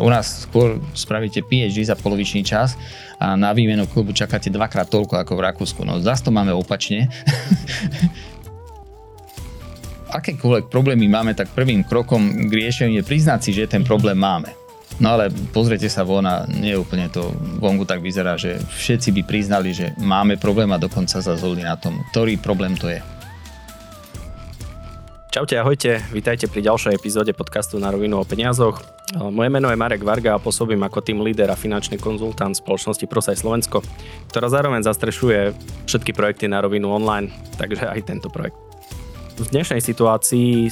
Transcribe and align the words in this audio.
U 0.00 0.08
nás 0.08 0.48
skôr 0.48 0.80
spravíte 0.96 1.44
PhD 1.44 1.84
za 1.84 1.92
polovičný 1.92 2.40
čas 2.40 2.80
a 3.20 3.36
na 3.36 3.52
výmenu 3.52 3.84
klubu 3.84 4.16
čakáte 4.16 4.48
dvakrát 4.48 4.88
toľko 4.88 5.20
ako 5.20 5.32
v 5.36 5.44
Rakúsku. 5.44 5.84
No 5.84 6.00
zase 6.00 6.24
to 6.24 6.32
máme 6.32 6.56
opačne. 6.56 7.12
Akékoľvek 10.10 10.72
problémy 10.72 11.06
máme, 11.06 11.36
tak 11.36 11.52
prvým 11.54 11.84
krokom 11.86 12.48
k 12.48 12.50
riešeniu 12.50 13.04
je 13.04 13.06
priznať 13.06 13.40
si, 13.44 13.50
že 13.54 13.70
ten 13.70 13.84
problém 13.86 14.18
máme. 14.18 14.50
No 14.98 15.14
ale 15.14 15.30
pozrite 15.54 15.86
sa 15.86 16.02
von 16.02 16.26
a 16.26 16.48
nie 16.50 16.74
úplne 16.74 17.06
to 17.12 17.30
vonku 17.62 17.86
tak 17.86 18.02
vyzerá, 18.02 18.34
že 18.34 18.58
všetci 18.58 19.14
by 19.20 19.22
priznali, 19.22 19.70
že 19.70 19.94
máme 20.02 20.34
problém 20.34 20.66
a 20.74 20.82
dokonca 20.82 21.22
sa 21.22 21.38
zhodli 21.38 21.62
na 21.62 21.78
tom, 21.78 22.02
ktorý 22.10 22.40
problém 22.42 22.74
to 22.74 22.90
je. 22.90 22.98
Čaute, 25.30 25.54
ahojte, 25.62 26.02
vítajte 26.10 26.50
pri 26.50 26.66
ďalšej 26.66 26.98
epizóde 26.98 27.30
podcastu 27.30 27.78
na 27.78 27.94
rovinu 27.94 28.18
o 28.18 28.26
peniazoch. 28.26 28.99
Moje 29.10 29.50
meno 29.50 29.66
je 29.66 29.74
Marek 29.74 30.06
Varga 30.06 30.38
a 30.38 30.42
pôsobím 30.42 30.86
ako 30.86 31.02
tým 31.02 31.18
líder 31.18 31.50
a 31.50 31.58
finančný 31.58 31.98
konzultant 31.98 32.54
spoločnosti 32.54 33.10
Prosaj 33.10 33.42
Slovensko, 33.42 33.82
ktorá 34.30 34.46
zároveň 34.46 34.86
zastrešuje 34.86 35.50
všetky 35.90 36.14
projekty 36.14 36.46
na 36.46 36.62
rovinu 36.62 36.94
online, 36.94 37.34
takže 37.58 37.90
aj 37.90 38.06
tento 38.06 38.30
projekt. 38.30 38.54
V 39.40 39.50
dnešnej 39.50 39.82
situácii 39.82 40.70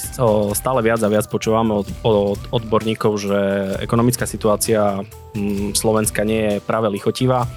stále 0.55 0.81
viac 0.87 1.03
a 1.03 1.11
viac 1.11 1.27
počúvame 1.27 1.83
od, 1.83 1.89
od 2.07 2.39
odborníkov, 2.53 3.17
že 3.19 3.39
ekonomická 3.83 4.23
situácia 4.29 5.03
mm, 5.35 5.75
Slovenska 5.75 6.23
nie 6.23 6.57
je 6.57 6.63
práve 6.63 6.87
lichotivá, 6.95 7.49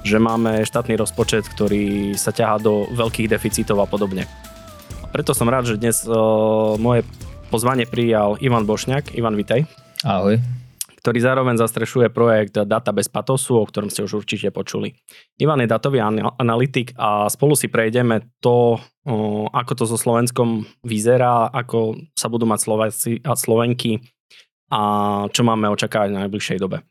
že 0.00 0.16
máme 0.16 0.64
štátny 0.64 0.96
rozpočet, 0.96 1.44
ktorý 1.44 2.16
sa 2.16 2.32
ťahá 2.32 2.56
do 2.62 2.88
veľkých 2.94 3.28
deficitov 3.28 3.84
a 3.84 3.90
podobne. 3.90 4.24
Preto 5.12 5.36
som 5.36 5.50
rád, 5.50 5.68
že 5.68 5.76
dnes 5.76 6.08
uh, 6.08 6.78
moje 6.80 7.04
pozvanie 7.52 7.84
prijal 7.84 8.40
Ivan 8.40 8.64
Bošňák. 8.64 9.12
Ivan, 9.12 9.36
vitaj. 9.36 9.81
Ahoj. 10.02 10.42
Ktorý 11.02 11.18
zároveň 11.18 11.58
zastrešuje 11.58 12.14
projekt 12.14 12.54
Data 12.62 12.94
bez 12.94 13.10
patosu, 13.10 13.58
o 13.58 13.66
ktorom 13.66 13.90
ste 13.90 14.06
už 14.06 14.22
určite 14.22 14.54
počuli. 14.54 14.94
Ivan 15.42 15.58
je 15.58 15.66
datový 15.66 15.98
analytik 16.38 16.94
a 16.94 17.26
spolu 17.26 17.58
si 17.58 17.66
prejdeme 17.66 18.30
to, 18.38 18.78
ako 19.50 19.72
to 19.74 19.84
so 19.90 19.98
Slovenskom 19.98 20.62
vyzerá, 20.86 21.50
ako 21.50 21.98
sa 22.14 22.30
budú 22.30 22.46
mať 22.46 22.58
Slováci 22.62 23.10
a 23.26 23.34
Slovenky 23.34 23.98
a 24.70 24.80
čo 25.26 25.42
máme 25.42 25.66
očakávať 25.74 26.14
v 26.14 26.18
najbližšej 26.22 26.58
dobe. 26.62 26.86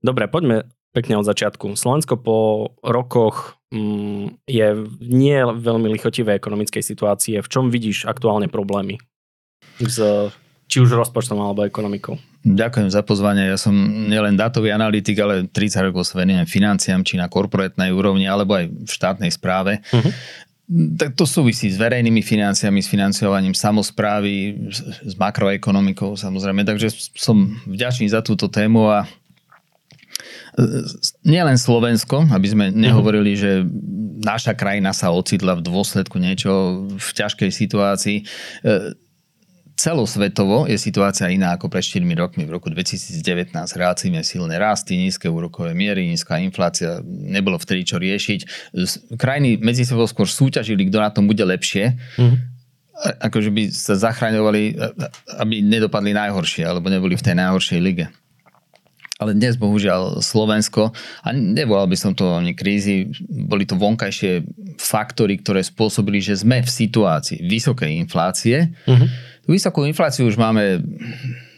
Dobre, 0.00 0.32
poďme 0.32 0.64
pekne 0.96 1.20
od 1.20 1.28
začiatku. 1.28 1.76
Slovensko 1.76 2.16
po 2.16 2.36
rokoch 2.80 3.60
mm, 3.68 4.48
je 4.48 4.66
v 4.80 4.96
nie 5.12 5.36
veľmi 5.44 5.92
lichotivej 5.92 6.40
ekonomickej 6.40 6.80
situácie. 6.80 7.36
V 7.44 7.48
čom 7.52 7.68
vidíš 7.68 8.08
aktuálne 8.08 8.48
problémy? 8.48 8.96
S, 9.76 10.00
či 10.66 10.82
už 10.82 10.98
rozpočtom 10.98 11.38
alebo 11.38 11.62
ekonomikou? 11.62 12.18
Ďakujem 12.46 12.90
za 12.90 13.02
pozvanie. 13.02 13.50
Ja 13.50 13.58
som 13.58 13.74
nielen 14.06 14.38
datový 14.38 14.70
analytik, 14.70 15.18
ale 15.18 15.50
30 15.50 15.90
rokov 15.90 16.06
sa 16.06 16.22
venujem 16.22 16.46
financiám, 16.46 17.02
či 17.02 17.18
na 17.18 17.26
korporátnej 17.26 17.90
úrovni, 17.90 18.30
alebo 18.30 18.54
aj 18.54 18.70
v 18.70 18.90
štátnej 18.90 19.30
správe. 19.34 19.82
Uh-huh. 19.90 20.10
Tak 20.98 21.14
to 21.14 21.26
súvisí 21.26 21.70
s 21.70 21.78
verejnými 21.78 22.22
financiami, 22.22 22.82
s 22.82 22.90
financovaním 22.90 23.54
samozprávy, 23.54 24.66
s 25.06 25.14
makroekonomikou 25.14 26.18
samozrejme. 26.18 26.66
Takže 26.66 26.90
som 27.14 27.54
vďačný 27.66 28.10
za 28.10 28.22
túto 28.22 28.50
tému 28.50 28.90
a 28.90 29.06
nielen 31.22 31.58
Slovensko, 31.60 32.24
aby 32.32 32.46
sme 32.48 32.64
mhm. 32.72 32.78
nehovorili, 32.78 33.36
že 33.36 33.62
naša 34.22 34.56
krajina 34.56 34.90
sa 34.96 35.12
ocitla 35.12 35.58
v 35.60 35.66
dôsledku 35.66 36.16
niečo 36.16 36.86
v 36.96 37.08
ťažkej 37.14 37.50
situácii. 37.52 38.18
Celosvetovo 39.76 40.64
je 40.64 40.80
situácia 40.80 41.28
iná 41.28 41.52
ako 41.52 41.68
pred 41.68 41.84
4 41.84 42.00
rokmi. 42.16 42.48
V 42.48 42.56
roku 42.56 42.72
2019 42.72 43.20
relatívne 43.76 44.24
silné 44.24 44.56
rasty, 44.56 44.96
nízke 44.96 45.28
úrokové 45.28 45.76
miery, 45.76 46.08
nízka 46.08 46.40
inflácia, 46.40 47.04
nebolo 47.04 47.60
vtedy 47.60 47.84
čo 47.84 48.00
riešiť. 48.00 48.72
Krajiny 49.20 49.60
medzi 49.60 49.84
sebou 49.84 50.08
skôr 50.08 50.24
súťažili, 50.24 50.88
kto 50.88 50.96
na 50.96 51.12
tom 51.12 51.28
bude 51.28 51.44
lepšie. 51.44 51.92
Mm-hmm 52.16 52.56
akože 52.96 53.52
by 53.52 53.62
sa 53.68 53.92
zachraňovali, 53.92 54.72
aby 55.36 55.60
nedopadli 55.60 56.16
najhoršie, 56.16 56.64
alebo 56.64 56.88
neboli 56.88 57.12
v 57.12 57.24
tej 57.28 57.36
najhoršej 57.36 57.80
lige. 57.84 58.08
Ale 59.16 59.32
dnes 59.32 59.56
bohužiaľ 59.56 60.20
Slovensko, 60.20 60.92
a 61.24 61.28
nevolal 61.32 61.88
by 61.88 61.96
som 61.96 62.12
to 62.12 62.36
ani 62.36 62.52
krízy, 62.52 63.08
boli 63.28 63.64
to 63.64 63.72
vonkajšie 63.72 64.44
faktory, 64.76 65.40
ktoré 65.40 65.64
spôsobili, 65.64 66.20
že 66.20 66.36
sme 66.36 66.60
v 66.60 66.68
situácii 66.68 67.40
vysokej 67.40 67.96
inflácie. 67.96 68.76
Uh-huh. 69.46 69.54
Vysokú 69.54 69.86
infláciu 69.86 70.26
už 70.26 70.34
máme 70.34 70.82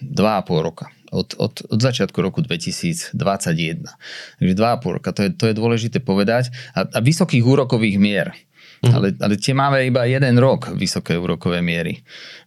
2,5 0.04 0.12
roka. 0.60 0.92
Od, 1.08 1.32
od, 1.40 1.64
od 1.72 1.80
začiatku 1.80 2.20
roku 2.20 2.44
2021. 2.44 3.16
Takže 3.16 4.54
2,5 4.54 4.96
roka, 5.00 5.08
to 5.16 5.24
je, 5.24 5.30
to 5.32 5.48
je 5.48 5.54
dôležité 5.56 6.04
povedať. 6.04 6.52
A, 6.76 6.84
a 6.84 6.98
vysokých 7.00 7.40
úrokových 7.40 7.96
mier. 7.96 8.36
Mm. 8.78 8.92
Ale, 8.94 9.08
ale 9.18 9.34
tie 9.34 9.58
máme 9.58 9.82
iba 9.82 10.06
jeden 10.06 10.38
rok 10.38 10.70
vysoké 10.70 11.18
úrokové 11.18 11.58
miery. 11.58 11.98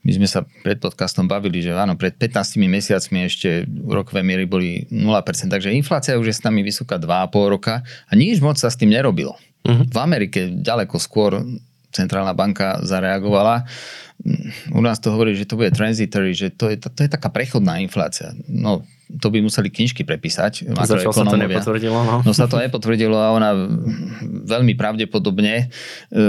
My 0.07 0.15
sme 0.15 0.27
sa 0.31 0.47
pred 0.63 0.79
podcastom 0.79 1.27
bavili, 1.27 1.59
že 1.59 1.75
áno, 1.75 1.99
pred 1.99 2.15
15 2.15 2.55
mesiacmi 2.55 3.27
ešte 3.27 3.67
úrokové 3.67 4.23
miery 4.23 4.47
boli 4.47 4.87
0%, 4.87 5.51
takže 5.51 5.75
inflácia 5.75 6.15
už 6.15 6.31
je 6.31 6.35
s 6.39 6.45
nami 6.47 6.63
vysoká 6.63 6.95
2,5 6.95 7.35
roka 7.51 7.83
a 7.83 8.11
nič 8.15 8.39
moc 8.39 8.55
sa 8.55 8.71
s 8.71 8.79
tým 8.79 8.95
nerobilo. 8.95 9.35
Mm. 9.67 9.91
V 9.91 9.97
Amerike 9.99 10.39
ďaleko 10.63 10.95
skôr 11.03 11.43
centrálna 11.91 12.33
banka 12.33 12.79
zareagovala. 12.81 13.67
U 14.71 14.81
nás 14.81 15.01
to 15.01 15.09
hovorí, 15.09 15.33
že 15.33 15.49
to 15.49 15.57
bude 15.57 15.73
transitory, 15.73 16.37
že 16.37 16.53
to 16.53 16.69
je, 16.69 16.77
to 16.77 16.99
je 17.01 17.09
taká 17.09 17.33
prechodná 17.33 17.81
inflácia. 17.81 18.37
No, 18.45 18.85
to 19.19 19.27
by 19.33 19.43
museli 19.43 19.67
knižky 19.67 20.07
prepísať. 20.07 20.71
Zatiaľ 20.71 21.11
sa 21.11 21.25
to 21.27 21.35
nepotvrdilo. 21.35 21.99
No. 21.99 22.15
no 22.23 22.31
sa 22.31 22.47
to 22.47 22.61
nepotvrdilo 22.61 23.17
a 23.17 23.35
ona 23.35 23.51
veľmi 24.45 24.77
pravdepodobne, 24.77 25.67
e, 25.67 26.25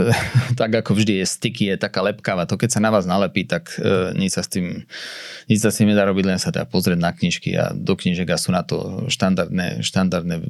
tak 0.60 0.82
ako 0.82 0.98
vždy 0.98 1.22
je 1.22 1.26
sticky, 1.28 1.64
je 1.70 1.76
taká 1.78 2.02
lepkáva. 2.02 2.48
To 2.48 2.58
keď 2.58 2.74
sa 2.74 2.80
na 2.82 2.90
vás 2.90 3.06
nalepí, 3.06 3.46
tak 3.46 3.76
e, 3.78 4.16
nič 4.18 4.40
sa 4.40 4.42
s 4.42 4.50
tým, 4.50 4.88
nič 5.46 5.62
sa 5.62 5.70
s 5.70 5.78
tým 5.78 5.92
nedá 5.92 6.02
robiť, 6.08 6.24
len 6.26 6.40
sa 6.42 6.50
dá 6.50 6.66
pozrieť 6.66 6.98
na 6.98 7.12
knižky 7.14 7.54
a 7.54 7.70
do 7.70 7.94
knižek 7.94 8.32
a 8.32 8.40
sú 8.40 8.50
na 8.50 8.66
to 8.66 9.06
štandardné, 9.12 9.84
štandardné 9.84 10.42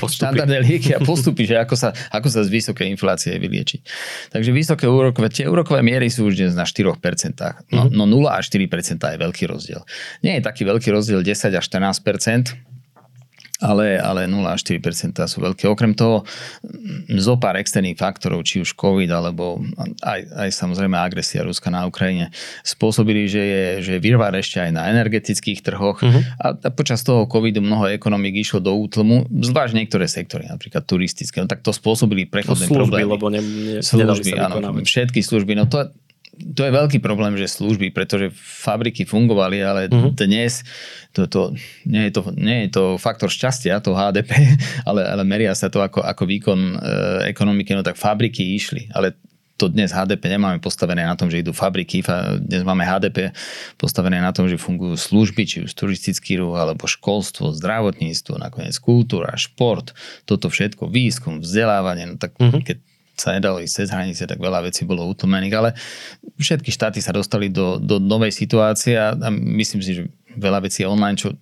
postupy. 0.00 0.16
štandardné 0.16 0.58
lieky 0.64 0.90
a 0.96 1.00
postupy, 1.00 1.44
že 1.44 1.56
ako 1.60 1.74
sa, 1.76 1.92
ako 2.12 2.28
sa 2.32 2.40
z 2.42 2.50
vysokej 2.50 2.86
inflácie 2.88 3.36
vyliečiť. 3.36 3.80
Takže 4.32 4.50
vysoké 4.50 4.86
úrokové, 4.88 5.28
tie 5.28 5.46
úrokové 5.46 5.84
miery 5.84 6.08
sú 6.08 6.28
už 6.28 6.40
dnes 6.40 6.52
na 6.56 6.64
4%. 6.64 6.96
No, 7.72 7.88
mm-hmm. 7.88 7.92
no 7.92 8.04
0 8.04 8.30
až 8.32 8.48
4% 8.52 8.96
je 8.96 9.18
veľký 9.20 9.44
rozdiel. 9.48 9.82
Nie 10.24 10.40
je 10.40 10.42
taký 10.44 10.64
veľký 10.64 10.88
rozdiel 10.92 11.20
10 11.20 11.52
až 11.52 11.64
14%, 11.68 12.75
ale, 13.60 13.96
ale 13.96 14.28
0 14.28 14.44
až 14.44 14.60
4% 14.68 15.24
sú 15.24 15.38
veľké. 15.40 15.64
Okrem 15.64 15.96
toho 15.96 16.28
zo 17.16 17.34
pár 17.40 17.56
externých 17.56 17.96
faktorov, 17.96 18.44
či 18.44 18.60
už 18.60 18.76
COVID, 18.76 19.08
alebo 19.08 19.60
aj, 20.04 20.20
aj 20.28 20.48
samozrejme 20.52 20.92
agresia 20.92 21.40
Ruska 21.40 21.72
na 21.72 21.88
Ukrajine, 21.88 22.28
spôsobili, 22.60 23.24
že 23.24 23.42
je, 23.42 23.64
že 23.80 23.90
je 23.96 24.00
virvár 24.04 24.36
ešte 24.36 24.60
aj 24.60 24.70
na 24.76 24.92
energetických 24.92 25.64
trhoch 25.64 26.04
uh-huh. 26.04 26.22
a, 26.36 26.46
a 26.52 26.68
počas 26.68 27.00
toho 27.00 27.24
COVIDu 27.24 27.64
mnoho 27.64 27.88
ekonomik 27.88 28.36
išlo 28.36 28.60
do 28.60 28.76
útlmu, 28.76 29.24
zvlášť 29.32 29.72
niektoré 29.72 30.04
sektory, 30.04 30.44
napríklad 30.52 30.84
turistické, 30.84 31.40
no 31.40 31.48
tak 31.48 31.64
to 31.64 31.72
spôsobili 31.72 32.28
prechodné 32.28 32.68
no, 32.68 32.72
služby, 32.76 33.00
problémy. 33.00 33.12
lebo 33.16 33.26
ne, 33.32 33.40
ne, 33.40 33.74
služby, 33.80 34.36
áno, 34.36 34.60
všetky 34.84 35.24
služby, 35.24 35.56
no 35.56 35.64
to, 35.64 35.88
to 36.36 36.62
je 36.68 36.72
veľký 36.72 36.98
problém, 37.00 37.34
že 37.40 37.48
služby, 37.48 37.90
pretože 37.96 38.28
fabriky 38.36 39.08
fungovali, 39.08 39.58
ale 39.64 39.80
uh-huh. 39.88 40.12
dnes 40.12 40.60
to, 41.16 41.24
to, 41.24 41.56
nie, 41.88 42.08
je 42.08 42.12
to, 42.12 42.20
nie 42.36 42.68
je 42.68 42.76
to 42.76 42.84
faktor 43.00 43.32
šťastia, 43.32 43.80
to 43.80 43.96
HDP, 43.96 44.30
ale, 44.88 45.00
ale 45.04 45.22
meria 45.24 45.56
sa 45.56 45.72
to 45.72 45.80
ako, 45.80 46.04
ako 46.04 46.22
výkon 46.28 46.60
e, 46.60 46.76
ekonomiky, 47.32 47.72
no 47.72 47.80
tak 47.80 47.96
fabriky 47.96 48.44
išli, 48.56 48.92
ale 48.92 49.16
to 49.56 49.72
dnes 49.72 49.88
HDP 49.88 50.36
nemáme 50.36 50.60
postavené 50.60 51.00
na 51.08 51.16
tom, 51.16 51.32
že 51.32 51.40
idú 51.40 51.56
fabriky, 51.56 52.04
dnes 52.44 52.60
máme 52.60 52.84
HDP 52.84 53.32
postavené 53.80 54.20
na 54.20 54.28
tom, 54.28 54.52
že 54.52 54.60
fungujú 54.60 55.00
služby, 55.00 55.42
či 55.48 55.56
už 55.64 55.72
turistický 55.72 56.36
ruch, 56.36 56.60
alebo 56.60 56.84
školstvo, 56.84 57.56
zdravotníctvo, 57.56 58.36
nakoniec 58.36 58.76
kultúra, 58.76 59.32
šport, 59.40 59.96
toto 60.28 60.52
všetko, 60.52 60.92
výskum, 60.92 61.40
vzdelávanie, 61.40 62.04
no 62.04 62.14
tak 62.20 62.36
uh-huh. 62.36 62.60
keď 62.60 62.84
sa 63.16 63.32
nedalo 63.32 63.58
ísť 63.64 63.74
cez 63.82 63.88
hranice, 63.88 64.22
tak 64.28 64.36
veľa 64.36 64.68
vecí 64.68 64.84
bolo 64.84 65.08
utlmených, 65.08 65.54
ale 65.56 65.70
všetky 66.36 66.68
štáty 66.68 67.00
sa 67.00 67.16
dostali 67.16 67.48
do, 67.48 67.80
do 67.80 67.96
novej 67.96 68.30
situácie 68.30 68.96
a, 68.96 69.16
myslím 69.32 69.80
si, 69.80 69.90
že 69.96 70.02
veľa 70.36 70.68
vecí 70.68 70.84
je 70.84 70.92
online, 70.92 71.16
čo 71.16 71.32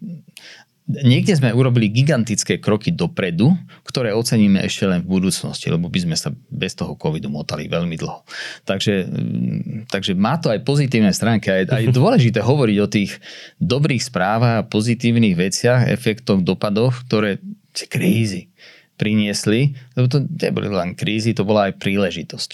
Niekde 0.85 1.32
sme 1.32 1.49
urobili 1.49 1.88
gigantické 1.88 2.61
kroky 2.61 2.93
dopredu, 2.93 3.56
ktoré 3.88 4.12
oceníme 4.12 4.61
ešte 4.61 4.85
len 4.85 5.00
v 5.00 5.17
budúcnosti, 5.17 5.73
lebo 5.73 5.88
by 5.88 5.97
sme 6.05 6.12
sa 6.12 6.29
bez 6.53 6.76
toho 6.76 6.93
covidu 6.93 7.32
motali 7.32 7.73
veľmi 7.73 7.97
dlho. 7.97 8.21
Takže, 8.69 9.09
mm, 9.09 9.88
takže 9.88 10.12
má 10.12 10.37
to 10.37 10.53
aj 10.53 10.61
pozitívne 10.61 11.09
stránky 11.17 11.49
a 11.49 11.65
je, 11.65 11.88
dôležité 11.88 12.44
hovoriť 12.44 12.76
o 12.85 12.93
tých 12.93 13.17
dobrých 13.56 14.12
správach 14.12 14.61
a 14.61 14.69
pozitívnych 14.69 15.32
veciach, 15.32 15.88
efektoch, 15.88 16.44
dopadoch, 16.44 17.09
ktoré 17.09 17.41
tie 17.73 17.88
krízy 17.88 18.53
priniesli, 18.94 19.75
lebo 19.99 20.06
to 20.06 20.23
neboli 20.23 20.70
len 20.70 20.94
krízy, 20.94 21.35
to 21.35 21.43
bola 21.43 21.70
aj 21.70 21.82
príležitosť. 21.82 22.50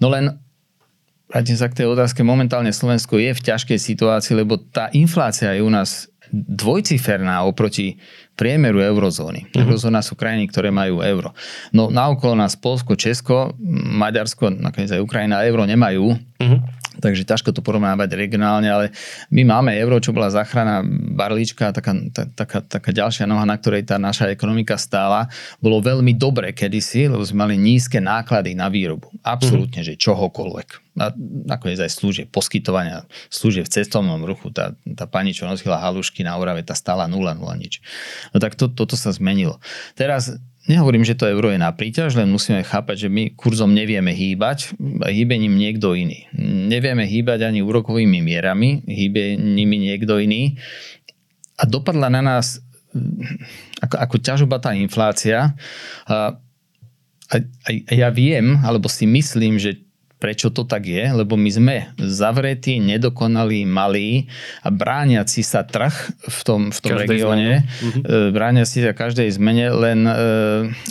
No 0.00 0.08
len 0.08 0.40
vrátim 1.28 1.56
sa 1.56 1.68
k 1.68 1.84
tej 1.84 1.92
otázke, 1.92 2.24
momentálne 2.24 2.72
Slovensko 2.72 3.20
je 3.20 3.36
v 3.36 3.44
ťažkej 3.44 3.78
situácii, 3.78 4.34
lebo 4.38 4.56
tá 4.56 4.88
inflácia 4.96 5.52
je 5.52 5.60
u 5.60 5.68
nás 5.68 6.08
dvojciferná 6.34 7.44
oproti 7.44 8.00
priemeru 8.34 8.80
eurozóny. 8.82 9.46
Uh-huh. 9.52 9.62
Eurozóna 9.62 10.00
sú 10.02 10.18
krajiny, 10.18 10.50
ktoré 10.50 10.72
majú 10.74 11.04
euro. 11.04 11.30
No 11.70 11.92
naokolo 11.92 12.34
nás 12.34 12.58
Polsko, 12.58 12.98
Česko, 12.98 13.54
Maďarsko, 13.94 14.50
nakoniec 14.50 14.90
aj 14.90 15.04
Ukrajina 15.04 15.44
euro 15.46 15.68
nemajú. 15.68 16.16
Uh-huh 16.16 16.60
takže 16.98 17.26
ťažko 17.26 17.50
to 17.54 17.64
porovnávať 17.64 18.14
regionálne, 18.14 18.68
ale 18.70 18.84
my 19.30 19.42
máme 19.46 19.70
euro, 19.78 19.98
čo 19.98 20.14
bola 20.14 20.30
záchrana 20.30 20.82
barlička, 21.14 21.74
taká, 21.74 21.92
taká, 22.34 22.58
taká 22.62 22.90
ďalšia 22.90 23.26
noha, 23.26 23.46
na 23.46 23.56
ktorej 23.58 23.86
tá 23.86 23.98
naša 23.98 24.30
ekonomika 24.30 24.78
stála. 24.78 25.26
Bolo 25.58 25.82
veľmi 25.82 26.14
dobre 26.14 26.54
kedysi, 26.54 27.10
lebo 27.10 27.22
sme 27.22 27.46
mali 27.48 27.56
nízke 27.58 27.98
náklady 27.98 28.54
na 28.54 28.70
výrobu. 28.70 29.10
Absolútne, 29.22 29.82
mm-hmm. 29.82 29.98
že 29.98 30.02
čohokoľvek. 30.02 30.68
A 30.94 31.10
nakoniec 31.50 31.82
aj 31.82 31.90
služieb, 31.90 32.30
poskytovania 32.30 33.02
služieb 33.26 33.66
v 33.66 33.74
cestovnom 33.74 34.22
ruchu. 34.22 34.54
Tá, 34.54 34.78
tá 34.94 35.10
pani, 35.10 35.34
čo 35.34 35.50
nosila 35.50 35.82
halušky 35.82 36.22
na 36.22 36.38
Orave, 36.38 36.62
tá 36.62 36.78
stála 36.78 37.10
0, 37.10 37.18
0 37.18 37.42
nič. 37.58 37.82
No 38.30 38.38
tak 38.38 38.54
to, 38.54 38.70
toto 38.70 38.94
sa 38.94 39.10
zmenilo. 39.10 39.58
Teraz 39.98 40.38
Nehovorím, 40.64 41.04
že 41.04 41.12
to 41.12 41.28
euro 41.28 41.52
je 41.52 41.60
na 41.60 41.68
príťaž, 41.76 42.16
len 42.16 42.32
musíme 42.32 42.64
chápať, 42.64 43.06
že 43.06 43.08
my 43.12 43.36
kurzom 43.36 43.76
nevieme 43.76 44.16
hýbať, 44.16 44.72
hýbe 45.04 45.36
ním 45.36 45.60
niekto 45.60 45.92
iný. 45.92 46.24
Nevieme 46.40 47.04
hýbať 47.04 47.44
ani 47.44 47.60
úrokovými 47.60 48.24
mierami, 48.24 48.80
hýbe 48.88 49.36
nimi 49.36 49.76
niekto 49.76 50.16
iný. 50.16 50.56
A 51.60 51.68
dopadla 51.68 52.08
na 52.08 52.24
nás 52.24 52.64
ako, 53.82 53.96
ako 54.00 54.16
ťažobatá 54.24 54.72
inflácia. 54.72 55.52
A, 56.08 56.40
a, 57.28 57.36
a 57.68 57.92
ja 57.92 58.08
viem, 58.08 58.56
alebo 58.64 58.88
si 58.88 59.04
myslím, 59.04 59.60
že 59.60 59.84
Prečo 60.24 60.48
to 60.48 60.64
tak 60.64 60.88
je? 60.88 61.04
Lebo 61.04 61.36
my 61.36 61.50
sme 61.52 61.76
zavretí, 62.00 62.80
nedokonalí, 62.80 63.68
malí 63.68 64.24
a 64.64 64.72
brániaci 64.72 65.44
sa 65.44 65.68
trh 65.68 65.92
v 66.24 66.40
tom, 66.48 66.72
v 66.72 66.78
tom 66.80 66.96
regióne, 66.96 67.60
uh-huh. 67.60 68.32
brániaci 68.32 68.80
sa 68.80 68.96
každej 68.96 69.28
zmene, 69.36 69.68
len 69.68 70.08
e, 70.08 70.14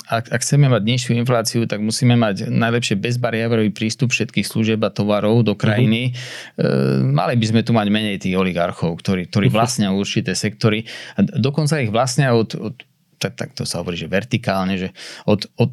ak, 0.06 0.30
ak 0.30 0.40
chceme 0.46 0.70
mať 0.70 0.86
nižšiu 0.86 1.12
infláciu, 1.18 1.66
tak 1.66 1.82
musíme 1.82 2.14
mať 2.14 2.46
najlepšie 2.46 2.94
bezbariérový 2.94 3.74
prístup 3.74 4.14
všetkých 4.14 4.46
služieb 4.46 4.78
a 4.86 4.94
tovarov 4.94 5.42
do 5.42 5.58
krajiny. 5.58 6.14
Uh-huh. 6.14 7.02
Mali 7.10 7.34
by 7.34 7.46
sme 7.50 7.62
tu 7.66 7.74
mať 7.74 7.90
menej 7.90 8.22
tých 8.22 8.38
oligarchov, 8.38 9.02
ktorí, 9.02 9.34
ktorí 9.34 9.50
vlastnia 9.50 9.90
určité 9.90 10.38
sektory 10.38 10.86
a 11.18 11.26
dokonca 11.26 11.82
ich 11.82 11.90
vlastnia 11.90 12.38
od, 12.38 12.54
od 12.54 12.78
tak, 13.18 13.40
tak 13.40 13.50
to 13.56 13.64
sa 13.64 13.80
hovorí, 13.80 13.96
že 13.96 14.12
vertikálne, 14.12 14.76
že 14.76 14.92
od, 15.24 15.48
od 15.56 15.72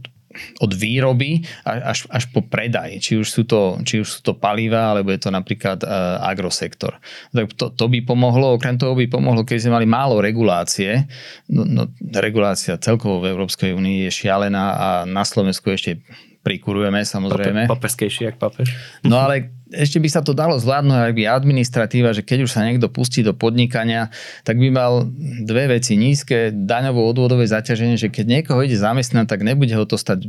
od 0.63 0.71
výroby 0.71 1.43
až, 1.67 2.07
až 2.07 2.31
po 2.31 2.47
predaj, 2.47 3.03
či 3.03 3.19
už, 3.19 3.27
sú 3.27 3.43
to, 3.43 3.83
či 3.83 3.99
už 3.99 4.09
sú 4.09 4.21
to 4.23 4.33
paliva, 4.39 4.95
alebo 4.95 5.11
je 5.11 5.19
to 5.19 5.31
napríklad 5.35 5.83
uh, 5.83 6.23
agrosektor. 6.23 7.03
Tak 7.35 7.51
to, 7.59 7.75
to 7.75 7.85
by 7.91 7.99
pomohlo, 8.07 8.55
okrem 8.55 8.79
toho 8.79 8.95
by 8.95 9.11
pomohlo, 9.11 9.43
keby 9.43 9.59
sme 9.59 9.83
mali 9.83 9.87
málo 9.91 10.23
regulácie. 10.23 11.11
No, 11.51 11.67
no, 11.67 11.83
regulácia 12.15 12.79
celkovo 12.79 13.27
v 13.27 13.35
Európskej 13.35 13.75
únii 13.75 14.07
je 14.07 14.11
šialená 14.23 14.65
a 14.79 14.89
na 15.03 15.27
Slovensku 15.27 15.75
ešte 15.75 15.99
prikurujeme 16.41 17.05
samozrejme. 17.05 17.69
Paperskejšie, 17.69 18.33
jak 18.33 18.37
papež. 18.41 18.73
No 19.05 19.21
ale 19.21 19.60
ešte 19.71 20.03
by 20.03 20.09
sa 20.11 20.21
to 20.21 20.35
dalo 20.35 20.59
zvládnuť 20.59 20.99
aj 21.11 21.13
by 21.15 21.23
administratíva, 21.31 22.11
že 22.11 22.27
keď 22.27 22.47
už 22.47 22.51
sa 22.51 22.67
niekto 22.67 22.91
pustí 22.91 23.23
do 23.23 23.35
podnikania, 23.35 24.11
tak 24.43 24.59
by 24.59 24.69
mal 24.71 25.07
dve 25.47 25.79
veci. 25.79 25.95
Nízke 25.95 26.51
daňovo 26.51 27.07
odvodové 27.07 27.47
zaťaženie, 27.47 27.95
že 27.95 28.11
keď 28.11 28.27
niekoho 28.41 28.61
ide 28.67 28.75
zamestnať, 28.75 29.31
tak 29.31 29.47
nebude 29.47 29.73
ho 29.75 29.87
to 29.87 29.95
stať 29.95 30.27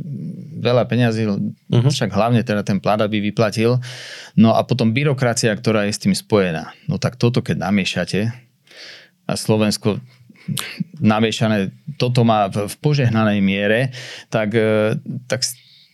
veľa 0.62 0.86
peňazí, 0.86 1.26
uh-huh. 1.26 1.90
však 1.90 2.14
hlavne 2.14 2.46
teda 2.46 2.62
ten 2.62 2.78
plat 2.78 3.02
by 3.02 3.18
vyplatil. 3.18 3.82
No 4.38 4.54
a 4.54 4.62
potom 4.62 4.94
byrokracia, 4.94 5.50
ktorá 5.58 5.90
je 5.90 5.92
s 5.98 6.02
tým 6.02 6.14
spojená. 6.14 6.70
No 6.86 7.02
tak 7.02 7.18
toto 7.18 7.42
keď 7.42 7.66
namiešate 7.66 8.30
a 9.26 9.32
Slovensko 9.34 9.98
namiešané, 10.98 11.70
toto 11.98 12.26
má 12.26 12.50
v 12.50 12.74
požehnanej 12.82 13.38
miere, 13.38 13.94
tak, 14.26 14.54
e, 14.54 14.98
tak 15.30 15.46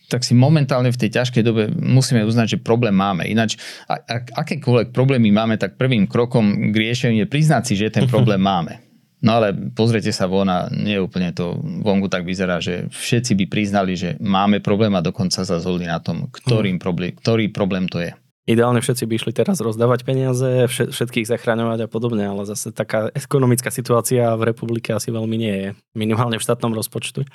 tak 0.09 0.25
si 0.25 0.33
momentálne 0.33 0.89
v 0.89 0.97
tej 0.97 1.21
ťažkej 1.21 1.43
dobe 1.45 1.69
musíme 1.69 2.25
uznať, 2.25 2.57
že 2.57 2.65
problém 2.65 2.97
máme. 2.97 3.29
Ináč, 3.29 3.61
ak 3.85 4.33
akékoľvek 4.33 4.89
problémy 4.89 5.29
máme, 5.29 5.61
tak 5.61 5.77
prvým 5.77 6.09
krokom 6.09 6.73
k 6.73 6.75
riešeniu 6.75 7.23
je 7.23 7.31
priznať 7.31 7.63
si, 7.69 7.73
že 7.77 7.93
ten 7.93 8.09
problém 8.09 8.41
máme. 8.41 8.81
No 9.19 9.35
ale 9.37 9.51
pozrite 9.51 10.15
sa 10.15 10.31
von 10.31 10.47
a 10.47 10.71
nie 10.71 10.95
úplne 10.95 11.35
to 11.35 11.59
vonku 11.59 12.07
tak 12.07 12.23
vyzerá, 12.23 12.63
že 12.63 12.87
všetci 12.87 13.35
by 13.35 13.45
priznali, 13.51 13.93
že 13.99 14.15
máme 14.23 14.63
problém 14.63 14.95
a 14.95 15.03
dokonca 15.03 15.43
sa 15.43 15.59
zhodli 15.59 15.85
na 15.85 15.99
tom, 15.99 16.31
ktorým 16.31 16.79
problém, 16.79 17.11
ktorý 17.19 17.51
problém 17.51 17.85
to 17.91 17.99
je. 17.99 18.15
Ideálne 18.49 18.81
všetci 18.81 19.05
by 19.05 19.13
išli 19.13 19.31
teraz 19.35 19.61
rozdávať 19.61 20.07
peniaze, 20.07 20.65
všetkých 20.71 21.29
zachraňovať 21.29 21.85
a 21.85 21.91
podobne, 21.91 22.25
ale 22.25 22.49
zase 22.49 22.73
taká 22.73 23.13
ekonomická 23.13 23.69
situácia 23.69 24.33
v 24.39 24.55
republike 24.55 24.89
asi 24.89 25.13
veľmi 25.13 25.37
nie 25.37 25.55
je. 25.61 25.69
Minimálne 25.93 26.41
v 26.41 26.45
štátnom 26.47 26.73
rozpočtu. 26.73 27.29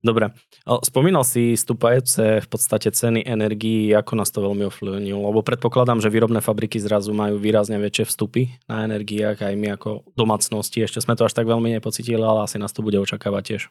Dobre. 0.00 0.32
Spomínal 0.64 1.28
si 1.28 1.52
stúpajúce 1.60 2.40
v 2.40 2.48
podstate 2.48 2.88
ceny 2.88 3.20
energií, 3.20 3.92
ako 3.92 4.12
nás 4.16 4.32
to 4.32 4.40
veľmi 4.40 4.64
ovplyvnilo, 4.72 5.28
lebo 5.28 5.44
predpokladám, 5.44 6.00
že 6.00 6.08
výrobné 6.08 6.40
fabriky 6.40 6.80
zrazu 6.80 7.12
majú 7.12 7.36
výrazne 7.36 7.76
väčšie 7.76 8.08
vstupy 8.08 8.48
na 8.64 8.88
energiách, 8.88 9.44
aj 9.44 9.54
my 9.60 9.76
ako 9.76 10.08
domácnosti. 10.16 10.80
Ešte 10.80 11.04
sme 11.04 11.20
to 11.20 11.28
až 11.28 11.36
tak 11.36 11.44
veľmi 11.44 11.76
nepocitili, 11.76 12.24
ale 12.24 12.48
asi 12.48 12.56
nás 12.56 12.72
to 12.72 12.80
bude 12.80 12.96
očakávať 12.96 13.42
tiež. 13.44 13.62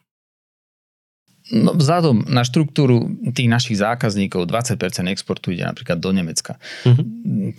No, 1.50 1.74
vzhľadom 1.74 2.30
na 2.30 2.46
štruktúru 2.46 3.10
tých 3.34 3.50
našich 3.50 3.82
zákazníkov, 3.82 4.46
20% 4.46 5.10
exportu 5.10 5.50
ide 5.50 5.66
napríklad 5.66 5.98
do 5.98 6.14
Nemecka. 6.14 6.62
Uh-huh. 6.86 7.02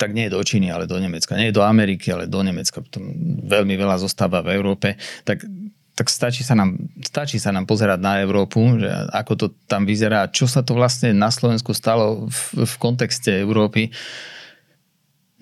Tak 0.00 0.16
nie 0.16 0.32
do 0.32 0.40
Číny, 0.40 0.72
ale 0.72 0.88
do 0.88 0.96
Nemecka. 0.96 1.36
Nie 1.36 1.52
do 1.52 1.60
Ameriky, 1.60 2.08
ale 2.08 2.24
do 2.24 2.40
Nemecka. 2.40 2.80
Potom 2.80 3.12
veľmi 3.44 3.76
veľa 3.76 4.00
zostáva 4.00 4.40
v 4.40 4.56
Európe. 4.56 4.96
Tak 5.28 5.44
tak 5.92 6.08
stačí 6.08 6.40
sa, 6.40 6.56
nám, 6.56 6.80
stačí 7.04 7.36
sa 7.36 7.52
nám 7.52 7.68
pozerať 7.68 8.00
na 8.00 8.24
Európu, 8.24 8.80
že 8.80 8.88
ako 9.12 9.32
to 9.36 9.46
tam 9.68 9.84
vyzerá, 9.84 10.24
čo 10.32 10.48
sa 10.48 10.64
to 10.64 10.72
vlastne 10.72 11.12
na 11.12 11.28
Slovensku 11.28 11.76
stalo 11.76 12.32
v, 12.32 12.64
v 12.64 12.74
kontexte 12.80 13.28
Európy. 13.28 13.92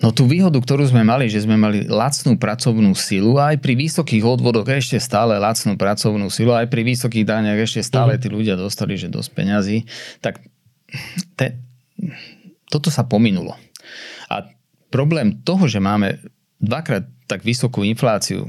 No 0.03 0.11
tú 0.11 0.27
výhodu, 0.27 0.59
ktorú 0.59 0.91
sme 0.91 1.07
mali, 1.07 1.31
že 1.31 1.45
sme 1.45 1.55
mali 1.55 1.87
lacnú 1.87 2.35
pracovnú 2.35 2.97
silu 2.99 3.39
a 3.39 3.55
aj 3.55 3.63
pri 3.63 3.79
vysokých 3.79 4.25
odvodoch 4.27 4.67
ešte 4.67 4.99
stále 4.99 5.39
lacnú 5.39 5.79
pracovnú 5.79 6.27
silu, 6.33 6.57
aj 6.57 6.67
pri 6.67 6.83
vysokých 6.83 7.29
daniach 7.29 7.61
ešte 7.61 7.87
stále 7.87 8.19
mhm. 8.19 8.21
tí 8.25 8.29
ľudia 8.33 8.59
dostali, 8.59 8.99
že 8.99 9.13
dosť 9.13 9.31
peňazí, 9.31 9.87
tak 10.19 10.43
te, 11.39 11.63
toto 12.67 12.91
sa 12.91 13.07
pominulo. 13.07 13.55
A 14.27 14.51
problém 14.91 15.39
toho, 15.47 15.71
že 15.71 15.79
máme 15.79 16.19
dvakrát 16.61 17.09
tak 17.25 17.47
vysokú 17.47 17.87
infláciu, 17.87 18.45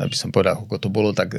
aby 0.00 0.16
som 0.16 0.32
povedal, 0.32 0.64
ako 0.64 0.80
to 0.80 0.88
bolo, 0.88 1.12
tak 1.12 1.36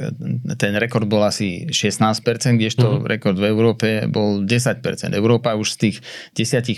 ten 0.56 0.72
rekord 0.78 1.10
bol 1.10 1.26
asi 1.26 1.66
16%, 1.66 2.22
kdežto 2.54 2.86
mm-hmm. 2.86 3.10
rekord 3.10 3.34
v 3.34 3.50
Európe 3.50 3.88
bol 4.06 4.46
10%. 4.46 4.78
Európa 5.10 5.58
už 5.58 5.74
z 5.74 5.76
tých 5.90 5.96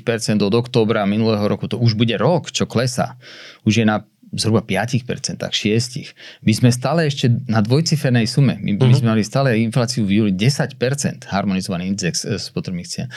10% 0.00 0.40
od 0.40 0.54
októbra 0.56 1.04
minulého 1.04 1.44
roku, 1.44 1.68
to 1.68 1.76
už 1.76 1.94
bude 2.00 2.16
rok, 2.16 2.48
čo 2.48 2.64
klesá. 2.64 3.20
Už 3.68 3.84
je 3.84 3.86
na 3.86 4.08
zhruba 4.32 4.64
5%, 4.64 5.04
6%. 5.36 6.42
My 6.42 6.52
sme 6.56 6.72
stále 6.72 7.06
ešte 7.06 7.30
na 7.46 7.60
dvojcifernej 7.60 8.24
sume. 8.24 8.56
My, 8.58 8.74
mm-hmm. 8.74 8.88
my 8.88 8.94
sme 8.96 9.08
mali 9.14 9.22
stále 9.22 9.60
infláciu 9.60 10.08
v 10.08 10.24
júli 10.24 10.32
10%, 10.32 10.80
harmonizovaný 11.28 11.92
index 11.92 12.24
e, 12.24 12.40
spotrebných 12.40 12.88
cien. 12.88 13.08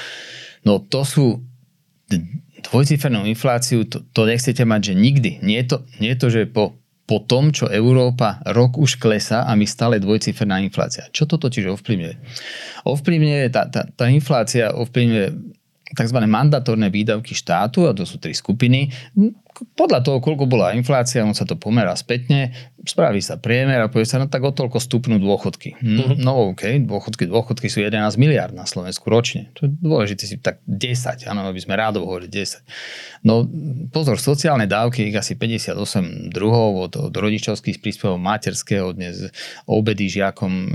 No 0.68 0.84
to 0.84 1.08
sú 1.08 1.42
dvojcifernú 2.66 3.24
infláciu, 3.30 3.88
to, 3.88 4.04
to 4.12 4.28
nechcete 4.28 4.63
mať, 4.63 4.92
že 4.92 4.94
nikdy. 4.96 5.32
Nie 5.46 5.63
je 5.63 5.75
to, 5.75 5.78
nie 6.04 6.12
je 6.13 6.20
to 6.20 6.28
že 6.32 6.42
po 6.50 6.80
po 7.10 7.25
tom, 7.25 7.50
čo 7.50 7.66
Európa 7.66 8.38
rok 8.54 8.78
už 8.78 9.01
klesá 9.01 9.42
a 9.50 9.58
my 9.58 9.66
stále 9.66 9.98
dvojciferná 9.98 10.62
inflácia. 10.62 11.10
Čo 11.10 11.25
to 11.25 11.42
totiž 11.42 11.74
ovplyvňuje? 11.74 12.16
Ovplyvňuje, 12.86 13.50
tá, 13.50 13.66
tá, 13.66 13.89
tá 13.89 14.06
inflácia 14.13 14.70
ovplyvňuje 14.78 15.58
tzv. 15.89 16.20
mandatórne 16.30 16.94
výdavky 16.94 17.34
štátu, 17.34 17.89
a 17.89 17.98
to 17.98 18.06
sú 18.06 18.22
tri 18.22 18.38
skupiny, 18.38 18.94
podľa 19.75 20.00
toho, 20.06 20.18
koľko 20.24 20.46
bola 20.48 20.72
inflácia, 20.75 21.25
on 21.25 21.36
sa 21.36 21.44
to 21.44 21.60
pomerá 21.60 21.92
spätne, 21.96 22.56
spraví 22.88 23.20
sa 23.20 23.36
priemer 23.36 23.84
a 23.84 23.92
povie 23.92 24.08
sa, 24.08 24.22
no 24.22 24.32
tak 24.32 24.44
o 24.44 24.56
toľko 24.56 24.80
stupnú 24.80 25.20
dôchodky. 25.20 25.75
Uh-huh. 25.75 26.16
No 26.16 26.56
OK, 26.56 26.80
dôchodky, 26.88 27.28
dôchodky 27.28 27.68
sú 27.68 27.84
11 27.84 28.16
miliard 28.16 28.56
na 28.56 28.63
Slovensku 28.63 29.12
ročne. 29.12 29.51
To 29.60 29.68
je 29.68 29.72
dôležité 29.75 30.24
si 30.24 30.39
tak 30.39 30.63
10, 30.63 31.28
áno, 31.28 31.44
aby 31.48 31.60
sme 31.60 31.75
rádo 31.75 32.08
hovorili 32.08 32.32
10. 32.32 32.63
No 33.28 33.44
pozor, 33.92 34.16
sociálne 34.16 34.63
dávky, 34.63 35.12
ich 35.12 35.18
asi 35.18 35.36
58 35.36 36.32
druhov 36.32 36.89
od, 36.89 36.94
od 37.12 37.13
rodičovských 37.13 37.84
príspevov 37.84 38.16
materského, 38.16 38.96
dnes 38.96 39.28
obedy 39.68 40.08
žiakom 40.08 40.51
e, 40.51 40.70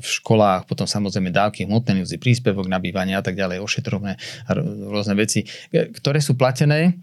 v 0.00 0.06
školách, 0.06 0.64
potom 0.64 0.88
samozrejme 0.88 1.28
dávky 1.28 1.68
hmotné 1.68 2.04
príspevok 2.16 2.64
na 2.64 2.80
bývanie 2.80 3.12
a 3.12 3.22
tak 3.24 3.36
ďalej, 3.36 3.60
ošetrovné 3.60 4.16
a 4.48 4.50
rôzne 4.88 5.14
veci, 5.18 5.44
e, 5.68 5.92
ktoré 5.92 6.24
sú 6.24 6.32
platené 6.38 6.96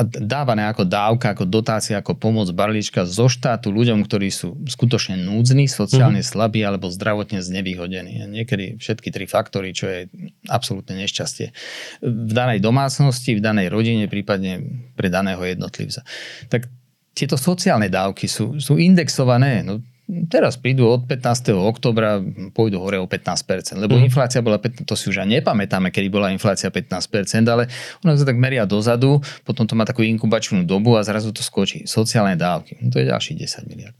a 0.00 0.02
dávané 0.24 0.64
ako 0.64 0.88
dávka, 0.88 1.36
ako 1.36 1.44
dotácia, 1.44 2.00
ako 2.00 2.16
pomoc 2.16 2.48
barlička 2.56 3.04
zo 3.04 3.28
štátu 3.28 3.68
ľuďom, 3.68 4.00
ktorí 4.00 4.32
sú 4.32 4.56
skutočne 4.64 5.20
núdzni, 5.20 5.68
sociálne 5.68 6.24
mm-hmm. 6.24 6.32
slabí 6.32 6.64
alebo 6.64 6.88
zdravotne 6.88 7.44
znevýhodení. 7.44 8.24
Niekedy 8.32 8.80
všetky 8.80 9.12
tri 9.12 9.28
faktory, 9.28 9.76
čo 9.76 9.84
je 9.92 10.00
absolútne 10.48 10.96
nešťastie. 10.96 11.52
V 12.00 12.32
danej 12.32 12.64
domácnosti, 12.64 13.36
v 13.36 13.44
danej 13.44 13.68
rodine, 13.68 14.08
prípadne 14.08 14.64
pre 14.96 15.12
daného 15.12 15.44
jednotlivca. 15.44 16.00
Tak 16.48 16.64
tieto 17.12 17.36
sociálne 17.36 17.92
dávky 17.92 18.24
sú, 18.24 18.56
sú 18.56 18.80
indexované. 18.80 19.60
No, 19.60 19.84
teraz 20.08 20.56
prídu 20.56 20.88
od 20.88 21.04
15. 21.04 21.52
oktobra, 21.52 22.16
pôjdu 22.56 22.80
hore 22.80 22.96
o 22.96 23.04
15%, 23.04 23.76
lebo 23.76 24.00
mm. 24.00 24.08
inflácia 24.08 24.40
bola, 24.40 24.56
15, 24.56 24.88
to 24.88 24.96
si 24.96 25.12
už 25.12 25.20
aj 25.20 25.28
nepamätáme, 25.28 25.92
kedy 25.92 26.08
bola 26.08 26.32
inflácia 26.32 26.72
15%, 26.72 27.44
ale 27.44 27.68
ona 28.00 28.16
sa 28.16 28.24
tak 28.24 28.40
meria 28.40 28.64
dozadu, 28.64 29.20
potom 29.44 29.68
to 29.68 29.76
má 29.76 29.84
takú 29.84 30.00
inkubačnú 30.00 30.64
dobu 30.64 30.96
a 30.96 31.04
zrazu 31.04 31.28
to 31.36 31.44
skočí. 31.44 31.84
Sociálne 31.84 32.40
dávky, 32.40 32.80
no 32.80 32.88
to 32.88 33.04
je 33.04 33.12
ďalší 33.12 33.36
10 33.36 33.68
miliard. 33.68 33.96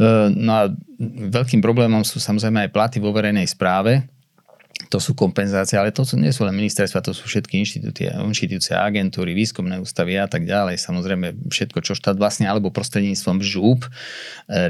E, 0.00 0.32
no 0.32 0.50
a 0.56 0.62
veľkým 1.28 1.60
problémom 1.60 2.00
sú 2.00 2.16
samozrejme 2.16 2.66
aj 2.66 2.70
platy 2.72 2.96
vo 3.04 3.12
verejnej 3.12 3.44
správe, 3.44 4.08
to 4.88 4.98
sú 5.02 5.18
kompenzácie, 5.18 5.74
ale 5.76 5.90
to 5.90 6.06
sú, 6.06 6.14
nie 6.18 6.30
sú 6.30 6.46
len 6.46 6.54
ministerstva, 6.54 7.02
to 7.02 7.12
sú 7.12 7.26
všetky 7.26 7.58
inštitúcie, 7.58 8.10
inštitúcie, 8.14 8.74
agentúry, 8.74 9.34
výskumné 9.34 9.82
ústavy 9.82 10.18
a 10.18 10.30
tak 10.30 10.46
ďalej. 10.46 10.78
Samozrejme 10.78 11.50
všetko, 11.50 11.78
čo 11.82 11.92
štát 11.98 12.14
vlastne 12.14 12.46
alebo 12.46 12.70
prostredníctvom 12.70 13.42
žúb 13.42 13.84
e, 13.84 13.90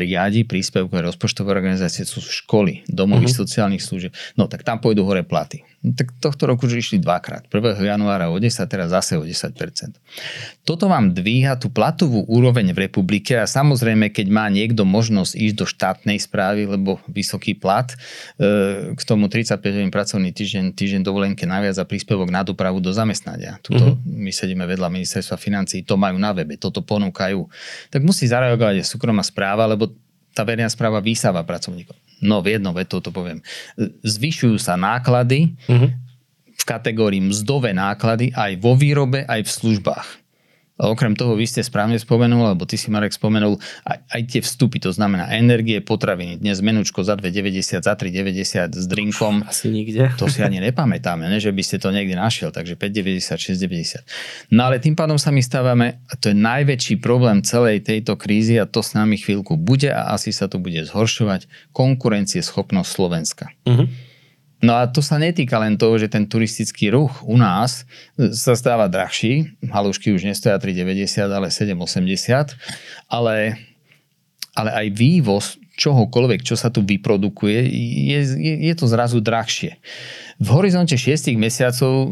riadi 0.01 0.49
príspevkové 0.49 1.05
rozpočtové 1.05 1.53
organizácie, 1.53 2.09
sú 2.09 2.25
školy, 2.25 2.87
domových 2.89 3.33
uh-huh. 3.33 3.43
sociálnych 3.45 3.85
služieb. 3.85 4.13
No 4.41 4.49
tak 4.49 4.65
tam 4.65 4.81
pôjdu 4.81 5.05
hore 5.05 5.23
platy. 5.23 5.65
No, 5.87 5.95
tak 5.95 6.11
tohto 6.19 6.51
roku 6.51 6.67
už 6.67 6.83
išli 6.83 6.99
dvakrát. 6.99 7.47
1. 7.47 7.79
januára 7.79 8.27
o 8.33 8.37
10, 8.41 8.59
teraz 8.67 8.91
zase 8.91 9.15
o 9.15 9.23
10%. 9.23 9.55
Toto 10.67 10.91
vám 10.91 11.15
dvíha 11.15 11.55
tú 11.61 11.71
platovú 11.71 12.27
úroveň 12.27 12.75
v 12.75 12.91
republike 12.91 13.39
a 13.39 13.47
samozrejme, 13.47 14.11
keď 14.11 14.27
má 14.27 14.51
niekto 14.51 14.83
možnosť 14.83 15.39
ísť 15.39 15.57
do 15.57 15.67
štátnej 15.69 16.19
správy, 16.19 16.67
lebo 16.67 16.99
vysoký 17.07 17.55
plat, 17.55 17.93
e, 18.35 18.97
k 18.99 19.01
tomu 19.07 19.31
35 19.31 19.87
pracovný 20.07 20.31
týždeň, 20.31 20.79
týždeň 20.79 21.03
dovolenke 21.03 21.43
naviac 21.51 21.75
a 21.83 21.85
príspevok 21.85 22.31
na 22.31 22.47
dopravu 22.47 22.79
do 22.79 22.95
zamestnania. 22.95 23.59
Tuto 23.59 23.99
uh-huh. 23.99 24.07
my 24.07 24.31
sedíme 24.31 24.63
vedľa 24.63 24.87
ministerstva 24.87 25.35
financí, 25.35 25.83
to 25.83 25.99
majú 25.99 26.15
na 26.15 26.31
webe, 26.31 26.55
toto 26.55 26.79
ponúkajú. 26.87 27.43
Tak 27.91 28.07
musí 28.07 28.31
zareagovať 28.31 28.81
aj 28.81 28.87
súkromná 28.87 29.27
správa, 29.27 29.67
lebo 29.67 29.91
tá 30.31 30.47
verejná 30.47 30.71
správa 30.71 31.03
vysáva 31.03 31.43
pracovníkov 31.43 32.07
no 32.21 32.41
v 32.41 32.57
jednou 32.57 32.73
vetou 32.73 33.01
to 33.03 33.13
poviem, 33.13 33.45
zvyšujú 34.05 34.57
sa 34.57 34.79
náklady 34.79 35.53
uh-huh. 35.69 35.91
v 36.57 36.65
kategórii 36.65 37.21
mzdové 37.21 37.77
náklady 37.77 38.33
aj 38.33 38.57
vo 38.61 38.73
výrobe, 38.73 39.29
aj 39.29 39.45
v 39.45 39.51
službách. 39.51 40.09
A 40.77 40.93
okrem 40.93 41.17
toho, 41.17 41.33
vy 41.33 41.49
ste 41.49 41.65
správne 41.65 41.97
spomenul, 41.97 42.53
alebo 42.53 42.69
ty 42.69 42.77
si 42.77 42.93
Marek 42.93 43.17
spomenul, 43.17 43.57
aj, 43.89 43.99
aj 44.13 44.21
tie 44.29 44.41
vstupy, 44.45 44.77
to 44.77 44.93
znamená 44.93 45.33
energie, 45.33 45.81
potraviny. 45.81 46.37
Dnes 46.37 46.61
menučko 46.61 47.01
za 47.01 47.17
2,90, 47.17 47.81
za 47.81 47.95
3,90 47.97 48.77
s 48.77 48.85
drinkom. 48.85 49.49
Asi 49.49 49.73
nikde. 49.73 50.13
To 50.21 50.29
si 50.29 50.45
ani 50.45 50.61
nepamätáme, 50.61 51.33
ne, 51.33 51.41
že 51.41 51.49
by 51.49 51.63
ste 51.65 51.81
to 51.81 51.89
niekde 51.89 52.13
našiel, 52.13 52.53
takže 52.53 52.77
5,90, 52.77 53.57
6,90. 53.57 54.53
No 54.53 54.69
ale 54.69 54.77
tým 54.77 54.93
pádom 54.93 55.17
sa 55.17 55.33
my 55.33 55.41
stávame, 55.41 56.05
a 56.13 56.15
to 56.21 56.29
je 56.29 56.37
najväčší 56.37 57.01
problém 57.01 57.41
celej 57.41 57.81
tejto 57.81 58.21
krízy 58.21 58.61
a 58.61 58.69
to 58.69 58.85
s 58.85 58.93
nami 58.93 59.17
chvíľku 59.17 59.57
bude 59.57 59.89
a 59.89 60.13
asi 60.13 60.29
sa 60.29 60.45
to 60.45 60.61
bude 60.61 60.85
zhoršovať, 60.85 61.49
konkurencieschopnosť 61.73 62.89
Slovenska. 62.89 63.49
Uh-huh. 63.65 63.89
No 64.67 64.75
a 64.75 64.91
to 64.91 64.99
sa 64.99 65.15
netýka 65.23 65.63
len 65.63 65.79
toho, 65.79 65.95
že 65.95 66.11
ten 66.11 66.27
turistický 66.27 66.91
ruch 66.91 67.23
u 67.23 67.39
nás 67.39 67.87
sa 68.35 68.59
stáva 68.59 68.91
drahší. 68.91 69.63
Halušky 69.63 70.11
už 70.11 70.27
nestoja 70.27 70.59
3,90, 70.59 71.07
ale 71.31 71.55
7,80. 71.55 72.59
Ale, 73.07 73.63
ale 74.59 74.71
aj 74.75 74.87
vývoz 74.91 75.55
čohokoľvek, 75.77 76.41
čo 76.41 76.57
sa 76.57 76.73
tu 76.73 76.81
vyprodukuje, 76.81 77.69
je, 78.09 78.21
je, 78.33 78.55
je 78.67 78.75
to 78.75 78.89
zrazu 78.89 79.21
drahšie. 79.21 79.77
V 80.41 80.49
horizonte 80.53 80.97
6 80.97 81.33
mesiacov 81.37 82.09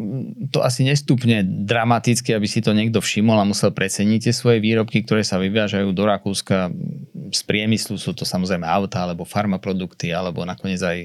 to 0.53 0.61
asi 0.61 0.85
nestupne 0.85 1.45
dramaticky, 1.45 2.37
aby 2.37 2.45
si 2.45 2.61
to 2.61 2.77
niekto 2.77 3.01
všimol 3.01 3.41
a 3.41 3.49
musel 3.49 3.73
preceniť 3.73 4.29
tie 4.29 4.35
svoje 4.37 4.61
výrobky, 4.61 5.05
ktoré 5.05 5.25
sa 5.25 5.41
vyvážajú 5.41 5.93
do 5.93 6.05
Rakúska 6.05 6.69
z 7.33 7.41
priemyslu. 7.45 7.97
Sú 7.97 8.13
to 8.13 8.29
samozrejme 8.29 8.69
auta 8.69 9.05
alebo 9.05 9.29
farmaprodukty 9.29 10.13
alebo 10.13 10.45
nakoniec 10.45 10.81
aj, 10.81 10.99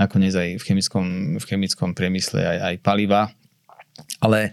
nakoniec 0.00 0.32
aj 0.36 0.48
v, 0.56 0.62
chemickom, 0.64 1.04
v 1.40 1.44
chemickom 1.44 1.92
priemysle 1.92 2.40
aj, 2.40 2.58
aj 2.72 2.74
paliva. 2.80 3.32
Ale, 4.20 4.52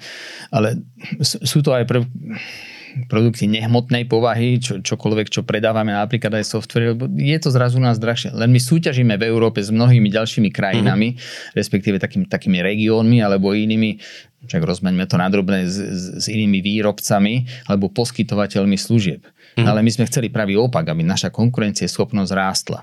ale 0.52 0.80
sú 1.20 1.60
to 1.60 1.76
aj 1.76 1.84
pre, 1.84 2.08
produkty 3.10 3.50
nehmotnej 3.50 4.06
povahy, 4.06 4.62
čo, 4.62 4.80
čokoľvek, 4.80 5.28
čo 5.30 5.42
predávame, 5.42 5.94
napríklad 5.94 6.40
aj 6.40 6.46
software, 6.46 6.94
lebo 6.94 7.10
je 7.10 7.38
to 7.42 7.50
zrazu 7.50 7.82
nás 7.82 7.98
drahšie. 7.98 8.34
Len 8.34 8.50
my 8.50 8.60
súťažíme 8.62 9.18
v 9.18 9.28
Európe 9.28 9.60
s 9.62 9.74
mnohými 9.74 10.10
ďalšími 10.14 10.50
krajinami, 10.54 11.16
mm-hmm. 11.16 11.58
respektíve 11.58 11.98
takými, 11.98 12.30
takými 12.30 12.62
regiónmi 12.62 13.22
alebo 13.22 13.54
inými, 13.54 13.98
však 14.46 14.62
rozmeňme 14.62 15.06
to 15.10 15.16
nadrobné 15.18 15.66
s, 15.66 15.78
s, 15.78 16.04
s 16.22 16.26
inými 16.30 16.62
výrobcami 16.62 17.68
alebo 17.68 17.90
poskytovateľmi 17.90 18.78
služieb. 18.78 19.26
Mm-hmm. 19.26 19.68
Ale 19.68 19.80
my 19.82 19.92
sme 19.94 20.08
chceli 20.10 20.30
pravý 20.30 20.58
opak, 20.58 20.88
aby 20.90 21.02
naša 21.02 21.34
konkurencieschopnosť 21.34 22.32
rástla 22.34 22.82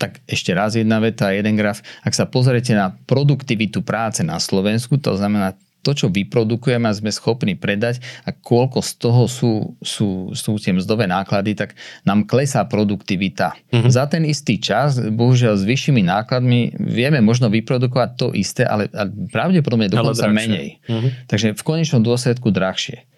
tak 0.00 0.24
ešte 0.24 0.56
raz 0.56 0.80
jedna 0.80 0.96
veta, 0.96 1.28
jeden 1.28 1.60
graf. 1.60 1.84
Ak 2.00 2.16
sa 2.16 2.24
pozriete 2.24 2.72
na 2.72 2.96
produktivitu 3.04 3.84
práce 3.84 4.24
na 4.24 4.40
Slovensku, 4.40 4.96
to 4.96 5.12
znamená 5.12 5.52
to, 5.80 5.96
čo 5.96 6.06
vyprodukujeme 6.12 6.86
a 6.86 6.94
sme 6.94 7.08
schopní 7.08 7.56
predať 7.56 8.04
a 8.28 8.32
koľko 8.32 8.84
z 8.84 8.90
toho 9.00 9.22
sú, 9.26 9.52
sú, 9.80 10.30
sú 10.36 10.60
tie 10.60 10.76
mzdové 10.76 11.08
náklady, 11.08 11.56
tak 11.56 11.76
nám 12.04 12.28
klesá 12.28 12.64
produktivita. 12.68 13.56
Uh-huh. 13.72 13.88
Za 13.88 14.08
ten 14.08 14.28
istý 14.28 14.60
čas, 14.60 15.00
bohužiaľ 15.00 15.56
s 15.56 15.64
vyššími 15.64 16.04
nákladmi, 16.04 16.76
vieme 16.76 17.24
možno 17.24 17.48
vyprodukovať 17.48 18.10
to 18.16 18.26
isté, 18.36 18.68
ale, 18.68 18.92
ale 18.92 19.08
pravdepodobne 19.32 19.88
dokonca 19.88 20.28
menej. 20.28 20.80
Uh-huh. 20.84 21.08
Takže 21.26 21.56
v 21.56 21.62
konečnom 21.64 22.04
dôsledku 22.04 22.52
drahšie. 22.52 23.08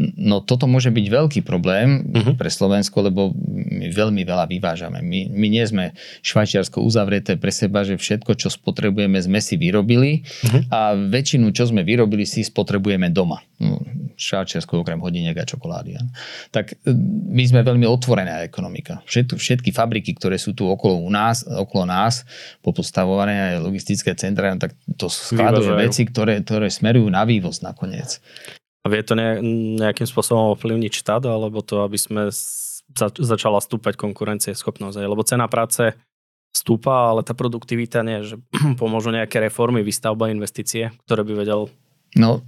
No 0.00 0.38
toto 0.40 0.70
môže 0.70 0.88
byť 0.94 1.06
veľký 1.10 1.40
problém 1.42 2.06
uh-huh. 2.06 2.38
pre 2.38 2.48
Slovensko, 2.48 3.04
lebo 3.04 3.34
my 3.34 3.90
veľmi 3.90 4.22
veľa 4.22 4.46
vyvážame. 4.46 5.02
My, 5.02 5.28
my 5.28 5.46
nie 5.50 5.64
sme 5.66 5.92
Švajčiarsko 6.22 6.80
uzavreté 6.80 7.34
pre 7.34 7.50
seba, 7.50 7.82
že 7.82 7.98
všetko, 7.98 8.38
čo 8.38 8.48
spotrebujeme, 8.48 9.18
sme 9.18 9.42
si 9.42 9.58
vyrobili 9.58 10.22
uh-huh. 10.22 10.62
a 10.70 10.80
väčšinu, 10.94 11.50
čo 11.50 11.68
sme 11.68 11.82
vyrobili, 11.82 12.22
si 12.22 12.46
spotrebujeme 12.46 13.10
doma. 13.10 13.42
No, 13.60 13.82
Švajčiarsko 14.14 14.80
okrem 14.80 15.02
hodiniek 15.02 15.36
a 15.36 15.44
čokolády. 15.44 15.90
Ja. 15.98 16.02
Tak 16.54 16.80
e, 16.86 16.94
my 17.34 17.44
sme 17.44 17.60
veľmi 17.66 17.84
otvorená 17.84 18.46
ekonomika. 18.46 19.02
Všetky, 19.04 19.36
všetky 19.36 19.70
fabriky, 19.74 20.16
ktoré 20.16 20.38
sú 20.38 20.54
tu 20.54 20.70
okolo, 20.70 21.02
u 21.02 21.10
nás, 21.10 21.44
okolo 21.44 21.84
nás, 21.84 22.24
popostavované 22.64 23.52
aj 23.52 23.66
logistické 23.66 24.14
centra, 24.14 24.54
tak 24.56 24.72
to 24.96 25.10
skladové 25.10 25.90
veci, 25.90 26.06
ktoré, 26.06 26.40
ktoré 26.40 26.70
smerujú 26.70 27.10
na 27.10 27.26
vývoz 27.26 27.60
nakoniec. 27.60 28.22
Vie 28.90 29.02
to 29.06 29.14
nejakým 29.78 30.04
spôsobom 30.04 30.58
ovplyvniť 30.58 30.92
štát, 30.92 31.22
alebo 31.30 31.62
to, 31.62 31.86
aby 31.86 31.94
sme 31.94 32.28
zač- 32.30 33.22
začala 33.22 33.62
stúpať 33.62 33.94
schopnosť? 34.58 34.98
Lebo 34.98 35.22
cena 35.22 35.46
práce 35.46 35.94
stúpa, 36.50 37.14
ale 37.14 37.22
tá 37.22 37.30
produktivita 37.32 38.02
nie, 38.02 38.26
že 38.26 38.36
pomôžu 38.80 39.14
nejaké 39.14 39.38
reformy, 39.38 39.86
výstavba, 39.86 40.34
investície, 40.34 40.90
ktoré 41.06 41.22
by 41.22 41.34
vedel... 41.38 41.70
No, 42.18 42.42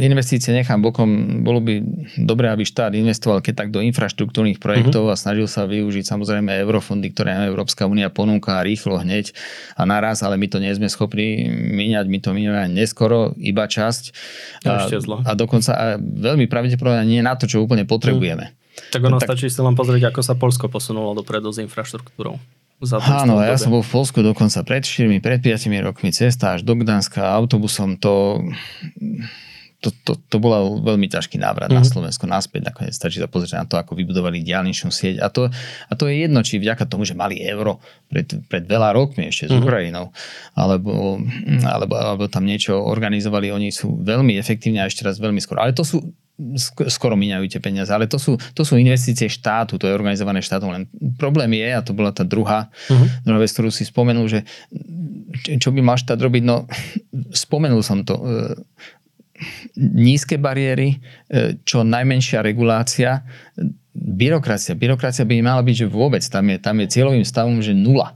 investície 0.00 0.50
nechám 0.50 0.82
bokom, 0.82 1.40
bolo 1.46 1.62
by 1.62 1.84
dobré, 2.18 2.50
aby 2.50 2.66
štát 2.66 2.96
investoval 2.96 3.38
keď 3.44 3.54
tak 3.66 3.68
do 3.70 3.78
infraštruktúrnych 3.84 4.58
projektov 4.58 5.06
uh-huh. 5.06 5.14
a 5.14 5.20
snažil 5.20 5.46
sa 5.46 5.68
využiť 5.68 6.04
samozrejme 6.06 6.50
eurofondy, 6.64 7.12
ktoré 7.12 7.36
nám 7.36 7.52
Európska 7.52 7.86
únia 7.86 8.10
ponúka 8.10 8.64
rýchlo 8.66 8.98
hneď 8.98 9.30
a 9.78 9.86
naraz, 9.86 10.24
ale 10.26 10.40
my 10.40 10.46
to 10.50 10.58
nie 10.58 10.72
sme 10.74 10.90
schopní 10.90 11.46
míňať, 11.50 12.04
my 12.10 12.18
to 12.18 12.30
míňame 12.34 12.72
neskoro, 12.72 13.36
iba 13.38 13.68
časť. 13.68 14.04
A, 14.66 14.88
a 15.26 15.32
dokonca 15.38 15.70
a 15.76 15.84
veľmi 16.00 16.50
pravdepodobne 16.50 17.06
nie 17.06 17.22
na 17.22 17.36
to, 17.38 17.46
čo 17.46 17.62
úplne 17.62 17.86
potrebujeme. 17.86 18.50
Uh-huh. 18.50 18.90
Tak 18.90 19.00
ono 19.04 19.20
tak, 19.20 19.36
stačí 19.36 19.52
si 19.52 19.60
len 19.60 19.76
pozrieť, 19.76 20.10
ako 20.10 20.20
sa 20.24 20.34
Polsko 20.34 20.66
posunulo 20.72 21.12
dopredu 21.12 21.52
s 21.52 21.60
infraštruktúrou. 21.60 22.40
Áno, 23.04 23.36
ja 23.44 23.60
som 23.60 23.76
bol 23.76 23.84
v 23.84 23.92
Polsku 23.92 24.24
dokonca 24.24 24.64
pred 24.64 24.80
4, 24.80 25.20
pred 25.20 25.44
5 25.44 25.68
rokmi 25.84 26.16
cesta 26.16 26.56
až 26.56 26.64
do 26.64 26.72
Gdanska 26.80 27.28
autobusom. 27.28 28.00
To 28.00 28.40
to, 29.80 29.88
to, 30.04 30.12
to 30.28 30.36
bola 30.36 30.60
veľmi 30.60 31.08
ťažký 31.08 31.40
návrat 31.40 31.72
mm-hmm. 31.72 31.80
na 31.80 31.88
mhm. 31.88 31.90
Slovensko 31.90 32.24
naspäť. 32.28 32.68
Nakoniec 32.68 32.92
stačí 32.92 33.16
sa 33.16 33.26
pozrieť 33.26 33.64
na 33.64 33.66
to, 33.66 33.80
ako 33.80 33.96
vybudovali 33.96 34.44
diálničnú 34.44 34.92
sieť. 34.92 35.24
A 35.24 35.32
to, 35.32 35.48
a 35.88 35.92
to 35.96 36.04
je 36.06 36.28
jedno, 36.28 36.44
či 36.44 36.60
vďaka 36.60 36.84
tomu, 36.84 37.08
že 37.08 37.16
mali 37.16 37.40
euro 37.40 37.80
pred, 38.12 38.28
pred 38.46 38.64
veľa 38.68 38.92
rokmi 38.92 39.32
ešte 39.32 39.48
s 39.48 39.56
mm-hmm. 39.56 39.64
Ukrajinou, 39.64 40.12
alebo, 40.52 41.16
alebo, 41.64 41.94
alebo 41.96 42.24
tam 42.28 42.44
niečo 42.44 42.76
organizovali, 42.76 43.48
oni 43.48 43.72
sú 43.72 44.04
veľmi 44.04 44.36
efektívne 44.36 44.84
a 44.84 44.88
ešte 44.88 45.02
raz 45.02 45.16
veľmi 45.16 45.40
skoro. 45.40 45.64
Ale 45.64 45.72
to 45.72 45.82
sú 45.82 46.04
skoro 46.88 47.20
míňajú 47.20 47.44
tie 47.52 47.60
peniaze, 47.60 47.92
ale 47.92 48.08
to 48.08 48.16
sú, 48.16 48.40
to 48.56 48.64
sú 48.64 48.80
investície 48.80 49.28
štátu, 49.28 49.76
to 49.76 49.84
je 49.84 49.92
organizované 49.92 50.40
štátom. 50.40 50.72
Len 50.72 50.84
problém 51.20 51.52
je, 51.60 51.68
a 51.68 51.84
to 51.84 51.92
bola 51.92 52.16
tá 52.16 52.24
druhá, 52.24 52.72
uh-huh. 52.88 53.08
druhá 53.24 53.38
vec, 53.44 53.52
ktorú 53.52 53.68
si 53.68 53.84
spomenul, 53.84 54.24
že 54.24 54.40
čo 55.60 55.70
by 55.70 55.80
mal 55.84 56.00
štát 56.00 56.16
robiť, 56.16 56.42
no 56.42 56.64
spomenul 57.44 57.84
som 57.84 58.02
to, 58.02 58.16
nízke 59.76 60.36
bariéry, 60.36 60.96
e, 60.96 61.60
čo 61.64 61.82
najmenšia 61.82 62.44
regulácia, 62.44 63.24
byrokracia. 63.94 64.76
Byrokracia 64.76 65.26
by 65.26 65.42
mala 65.42 65.62
byť, 65.64 65.76
že 65.84 65.86
vôbec, 65.90 66.22
tam 66.22 66.46
je, 66.52 66.56
tam 66.60 66.76
je 66.80 66.86
cieľovým 66.88 67.26
stavom, 67.26 67.58
že 67.60 67.74
nula. 67.74 68.14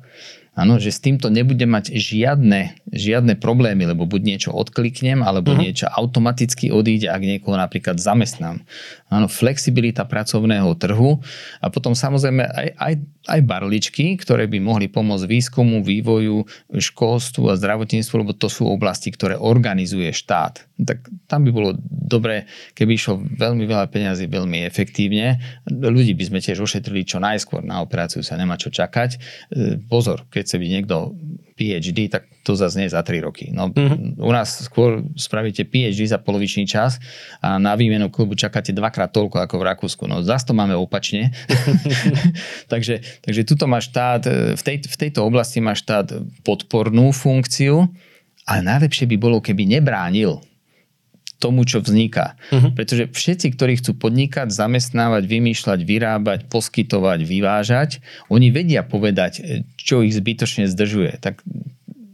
Áno, 0.54 0.78
že 0.78 0.94
s 0.94 1.02
týmto 1.02 1.34
nebudem 1.34 1.66
mať 1.66 1.90
žiadne, 1.98 2.78
žiadne 2.86 3.34
problémy, 3.42 3.90
lebo 3.90 4.06
buď 4.06 4.22
niečo 4.22 4.50
odkliknem, 4.54 5.18
alebo 5.18 5.50
uh-huh. 5.50 5.66
niečo 5.66 5.90
automaticky 5.90 6.70
odíde, 6.70 7.10
ak 7.10 7.26
niekoho 7.26 7.58
napríklad 7.58 7.98
zamestnám. 7.98 8.62
Áno, 9.10 9.26
flexibilita 9.26 10.06
pracovného 10.06 10.70
trhu 10.78 11.18
a 11.58 11.66
potom 11.74 11.98
samozrejme 11.98 12.46
aj, 12.46 12.68
aj, 12.78 12.94
aj 13.34 13.40
barličky, 13.42 14.14
ktoré 14.14 14.46
by 14.46 14.62
mohli 14.62 14.86
pomôcť 14.86 15.26
výskumu, 15.26 15.82
vývoju, 15.82 16.46
školstvu 16.70 17.50
a 17.50 17.58
zdravotníctvu, 17.58 18.14
lebo 18.22 18.30
to 18.34 18.46
sú 18.46 18.70
oblasti, 18.70 19.10
ktoré 19.10 19.34
organizuje 19.34 20.14
štát. 20.14 20.66
Tak 20.74 21.06
tam 21.30 21.46
by 21.46 21.50
bolo 21.54 21.78
dobré, 21.86 22.46
keby 22.74 22.98
išlo 22.98 23.22
veľmi 23.22 23.66
veľa 23.66 23.86
peňazí 23.90 24.26
veľmi 24.26 24.66
efektívne. 24.66 25.38
Ľudí 25.70 26.18
by 26.18 26.24
sme 26.30 26.38
tiež 26.42 26.58
ošetrili 26.58 27.06
čo 27.06 27.22
najskôr. 27.22 27.62
Na 27.62 27.78
operáciu 27.82 28.22
sa 28.26 28.34
nemá 28.34 28.58
čo 28.58 28.74
čakať. 28.74 29.10
E, 29.14 29.18
pozor, 29.86 30.26
keď 30.28 30.43
sa 30.48 30.56
by 30.60 30.66
niekto 30.66 31.16
PhD, 31.54 32.10
tak 32.10 32.26
to 32.42 32.58
zase 32.58 32.82
nie 32.82 32.90
za 32.90 33.00
3 33.00 33.22
roky. 33.22 33.54
No, 33.54 33.70
mm-hmm. 33.70 34.18
U 34.18 34.32
nás 34.34 34.66
skôr 34.66 35.06
spravíte 35.14 35.62
PhD 35.62 36.02
za 36.02 36.18
polovičný 36.18 36.66
čas 36.66 36.98
a 37.38 37.62
na 37.62 37.78
výmenu 37.78 38.10
klubu 38.10 38.34
čakáte 38.34 38.74
dvakrát 38.74 39.14
toľko 39.14 39.38
ako 39.46 39.54
v 39.62 39.66
Rakúsku. 39.70 40.02
No 40.10 40.20
zase 40.26 40.50
to 40.50 40.54
máme 40.54 40.74
opačne. 40.74 41.30
takže, 42.72 43.00
takže 43.22 43.42
tuto 43.46 43.70
má 43.70 43.78
štát, 43.78 44.26
v, 44.58 44.62
tej, 44.62 44.76
v 44.82 44.96
tejto 44.98 45.22
oblasti 45.22 45.62
má 45.62 45.78
štát 45.78 46.10
podpornú 46.42 47.14
funkciu, 47.14 47.86
ale 48.44 48.60
najlepšie 48.66 49.06
by 49.08 49.16
bolo, 49.16 49.38
keby 49.38 49.64
nebránil 49.64 50.42
tomu, 51.44 51.68
čo 51.68 51.84
vzniká. 51.84 52.40
Uh-huh. 52.48 52.72
Pretože 52.72 53.12
všetci, 53.12 53.52
ktorí 53.52 53.76
chcú 53.84 54.00
podnikať, 54.00 54.48
zamestnávať, 54.48 55.28
vymýšľať, 55.28 55.80
vyrábať, 55.84 56.40
poskytovať, 56.48 57.20
vyvážať, 57.28 58.00
oni 58.32 58.48
vedia 58.48 58.80
povedať, 58.80 59.64
čo 59.76 60.00
ich 60.00 60.16
zbytočne 60.16 60.64
zdržuje. 60.64 61.20
Tak 61.20 61.44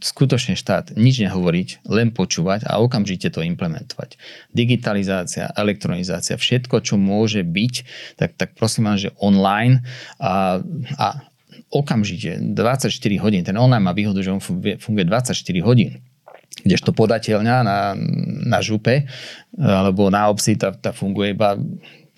skutočne 0.00 0.56
štát 0.56 0.96
nič 0.96 1.20
nehovoriť, 1.20 1.84
len 1.86 2.10
počúvať 2.10 2.64
a 2.64 2.80
okamžite 2.80 3.28
to 3.30 3.44
implementovať. 3.44 4.16
Digitalizácia, 4.50 5.52
elektronizácia, 5.52 6.40
všetko, 6.40 6.80
čo 6.80 6.96
môže 6.96 7.44
byť, 7.44 7.74
tak, 8.16 8.34
tak 8.40 8.56
prosím 8.56 8.90
vám, 8.90 8.98
že 8.98 9.14
online 9.20 9.84
a, 10.16 10.64
a 10.96 11.06
okamžite 11.68 12.40
24 12.56 12.88
hodín, 13.20 13.44
ten 13.44 13.60
online 13.60 13.84
má 13.84 13.92
výhodu, 13.92 14.24
že 14.24 14.32
on 14.32 14.40
funguje 14.40 15.04
24 15.04 15.36
hodín 15.60 16.00
kdežto 16.64 16.92
podateľňa 16.92 17.56
na, 17.64 17.78
na 18.46 18.58
župe 18.60 19.08
alebo 19.56 20.08
na 20.08 20.28
obci 20.30 20.54
tá, 20.56 20.72
tá 20.74 20.94
funguje 20.94 21.34
iba 21.34 21.58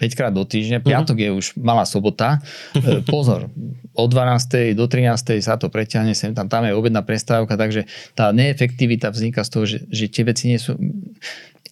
5 0.02 0.18
krát 0.18 0.32
do 0.34 0.42
týždňa, 0.42 0.82
mhm. 0.82 0.86
piatok 0.86 1.16
je 1.22 1.30
už 1.30 1.46
malá 1.62 1.86
sobota. 1.86 2.42
E, 2.74 3.06
pozor, 3.06 3.46
od 3.94 4.08
12. 4.10 4.74
do 4.74 4.90
13. 4.90 5.38
sa 5.38 5.54
to 5.54 5.70
preťahne, 5.70 6.10
sem 6.10 6.34
tam, 6.34 6.50
tam 6.50 6.66
je 6.66 6.74
obedná 6.74 7.06
prestávka, 7.06 7.54
takže 7.54 7.86
tá 8.18 8.34
neefektivita 8.34 9.14
vzniká 9.14 9.46
z 9.46 9.50
toho, 9.54 9.64
že, 9.68 9.78
že 9.86 10.10
tie 10.10 10.26
veci 10.26 10.50
nie 10.50 10.58
sú, 10.58 10.74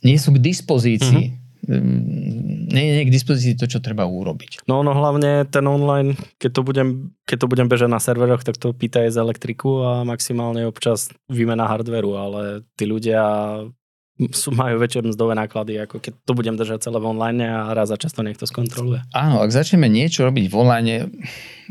nie 0.07 0.15
sú 0.15 0.31
k 0.31 0.39
dispozícii. 0.39 1.27
Mm-hmm 1.35 1.49
nie 1.69 2.87
je 2.97 3.03
k 3.05 3.11
dispozícii 3.13 3.59
to, 3.59 3.67
čo 3.69 3.79
treba 3.85 4.09
urobiť. 4.09 4.65
No 4.65 4.81
no 4.81 4.97
hlavne 4.97 5.45
ten 5.45 5.65
online, 5.69 6.17
keď 6.41 6.51
to 6.57 6.63
budem, 6.65 6.89
keď 7.29 7.37
to 7.45 7.51
budem 7.51 7.69
bežať 7.69 7.91
na 7.91 8.01
serveroch, 8.01 8.47
tak 8.47 8.57
to 8.57 8.73
pýta 8.73 9.05
aj 9.05 9.15
z 9.15 9.19
elektriku 9.21 9.85
a 9.85 9.91
maximálne 10.07 10.65
občas 10.65 11.13
výmena 11.29 11.69
hardveru, 11.69 12.17
ale 12.17 12.43
tí 12.79 12.89
ľudia 12.89 13.23
sú, 14.29 14.53
majú 14.53 14.77
väčšie 14.77 15.09
mzdové 15.09 15.33
náklady, 15.33 15.81
ako 15.81 15.97
keď 15.97 16.13
to 16.29 16.33
budem 16.37 16.55
držať 16.61 16.85
celé 16.85 17.01
v 17.01 17.09
online 17.09 17.41
a 17.41 17.73
raz 17.73 17.89
za 17.89 17.97
často 17.97 18.21
niekto 18.21 18.45
skontroluje. 18.45 19.01
Áno, 19.17 19.41
ak 19.41 19.49
začneme 19.49 19.89
niečo 19.89 20.29
robiť 20.29 20.53
v 20.53 20.55
online, 20.61 21.09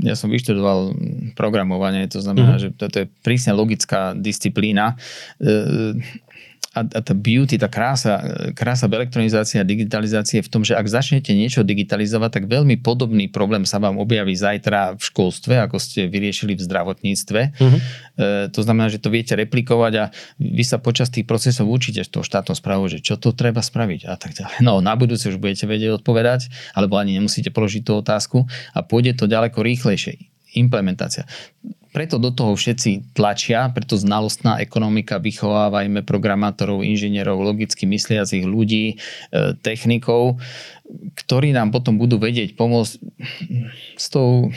ja 0.02 0.18
som 0.18 0.34
vyštudoval 0.34 0.98
programovanie, 1.38 2.10
to 2.10 2.18
znamená, 2.18 2.58
mm-hmm. 2.58 2.74
že 2.74 2.80
toto 2.80 3.06
je 3.06 3.06
prísne 3.22 3.54
logická 3.54 4.18
disciplína. 4.18 4.98
E, 5.38 6.02
a, 6.70 6.86
a 6.86 7.00
tá 7.02 7.14
beauty, 7.18 7.58
tá 7.58 7.66
krása, 7.66 8.22
krása 8.54 8.86
v 8.86 9.02
elektronizácii 9.02 9.58
a 9.58 9.66
digitalizácii 9.66 10.38
je 10.38 10.46
v 10.46 10.52
tom, 10.54 10.62
že 10.62 10.78
ak 10.78 10.86
začnete 10.86 11.34
niečo 11.34 11.66
digitalizovať, 11.66 12.30
tak 12.30 12.44
veľmi 12.46 12.78
podobný 12.78 13.26
problém 13.26 13.66
sa 13.66 13.82
vám 13.82 13.98
objaví 13.98 14.38
zajtra 14.38 14.94
v 14.94 15.02
školstve, 15.02 15.66
ako 15.66 15.82
ste 15.82 16.06
vyriešili 16.06 16.54
v 16.54 16.62
zdravotníctve. 16.62 17.42
Uh-huh. 17.58 17.80
E, 18.22 18.54
to 18.54 18.62
znamená, 18.62 18.86
že 18.94 19.02
to 19.02 19.10
viete 19.10 19.34
replikovať 19.34 19.94
a 19.98 20.06
vy 20.38 20.62
sa 20.62 20.78
počas 20.78 21.10
tých 21.10 21.26
procesov 21.26 21.66
učíte 21.66 22.06
z 22.06 22.10
toho 22.14 22.22
štátnou 22.22 22.54
správou, 22.54 22.86
že 22.86 23.02
čo 23.02 23.18
to 23.18 23.34
treba 23.34 23.66
spraviť 23.66 24.06
a 24.06 24.14
tak 24.14 24.38
ďalej. 24.38 24.62
No, 24.62 24.78
na 24.78 24.94
budúce 24.94 25.26
už 25.26 25.42
budete 25.42 25.66
vedieť 25.66 25.98
odpovedať, 25.98 26.54
alebo 26.78 27.02
ani 27.02 27.18
nemusíte 27.18 27.50
položiť 27.50 27.82
tú 27.82 27.98
otázku 27.98 28.46
a 28.78 28.86
pôjde 28.86 29.18
to 29.18 29.26
ďaleko 29.26 29.66
rýchlejšie 29.66 30.22
implementácia. 30.54 31.26
Preto 31.90 32.22
do 32.22 32.30
toho 32.30 32.54
všetci 32.54 33.18
tlačia, 33.18 33.66
preto 33.74 33.98
znalostná 33.98 34.62
ekonomika, 34.62 35.18
vychovávajme 35.18 36.06
programátorov, 36.06 36.86
inžinierov, 36.86 37.42
logicky 37.42 37.90
mysliacich 37.90 38.46
ľudí, 38.46 38.94
e, 38.94 38.96
technikov, 39.66 40.38
ktorí 41.26 41.54
nám 41.54 41.74
potom 41.74 41.98
budú 41.98 42.22
vedieť 42.22 42.54
pomôcť 42.54 42.94
s 43.98 44.06
tou 44.10 44.54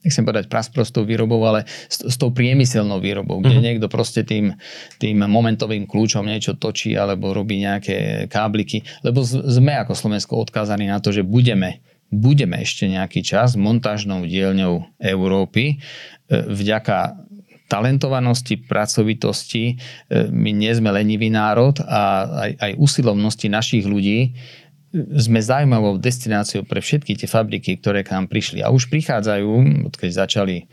nechcem 0.00 0.24
povedať 0.24 0.48
prasprostou 0.48 1.04
výrobou, 1.04 1.44
ale 1.44 1.68
s, 1.68 2.00
s 2.00 2.16
tou 2.16 2.32
priemyselnou 2.32 3.04
výrobou, 3.04 3.44
kde 3.44 3.52
mm-hmm. 3.52 3.66
niekto 3.68 3.86
proste 3.92 4.24
tým, 4.24 4.56
tým 4.96 5.20
momentovým 5.20 5.84
kľúčom 5.84 6.24
niečo 6.24 6.56
točí 6.56 6.96
alebo 6.96 7.36
robí 7.36 7.60
nejaké 7.60 8.26
kábliky, 8.32 8.80
lebo 9.04 9.20
sme 9.24 9.76
ako 9.76 9.92
Slovensko 9.92 10.40
odkázaní 10.40 10.88
na 10.88 11.04
to, 11.04 11.12
že 11.12 11.20
budeme 11.20 11.84
budeme 12.10 12.58
ešte 12.60 12.90
nejaký 12.90 13.22
čas 13.22 13.54
montážnou 13.54 14.26
dielňou 14.26 14.98
Európy 14.98 15.64
e, 15.74 15.76
vďaka 16.30 17.16
talentovanosti, 17.70 18.58
pracovitosti. 18.58 19.74
E, 19.74 20.26
my 20.26 20.50
nie 20.50 20.74
sme 20.74 20.90
lenivý 20.90 21.30
národ 21.30 21.78
a 21.86 22.26
aj, 22.50 22.52
aj 22.58 22.72
usilovnosti 22.82 23.46
našich 23.46 23.86
ľudí 23.86 24.34
sme 24.90 25.38
zaujímavou 25.38 26.02
destináciou 26.02 26.66
pre 26.66 26.82
všetky 26.82 27.14
tie 27.14 27.30
fabriky, 27.30 27.78
ktoré 27.78 28.02
k 28.02 28.10
nám 28.10 28.26
prišli. 28.26 28.58
A 28.58 28.74
už 28.74 28.90
prichádzajú, 28.90 29.86
odkedy 29.86 30.10
začali 30.10 30.56
e, 30.58 30.64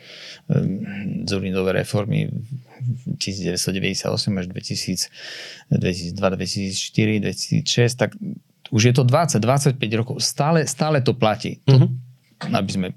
Zurinové 1.29 1.85
reformy 1.85 2.33
v 2.81 3.13
1998 3.21 4.41
až 4.41 4.45
2000, 4.49 5.13
2002, 5.69 6.17
2004, 6.17 7.61
2006, 7.61 7.93
tak 7.93 8.17
už 8.71 8.81
je 8.91 8.93
to 8.93 9.03
20-25 9.07 9.77
rokov, 9.99 10.15
stále, 10.19 10.63
stále 10.67 10.99
to 11.03 11.13
platí. 11.13 11.59
To, 11.67 11.87
mm-hmm. 11.87 12.53
Aby 12.53 12.71
sme 12.71 12.87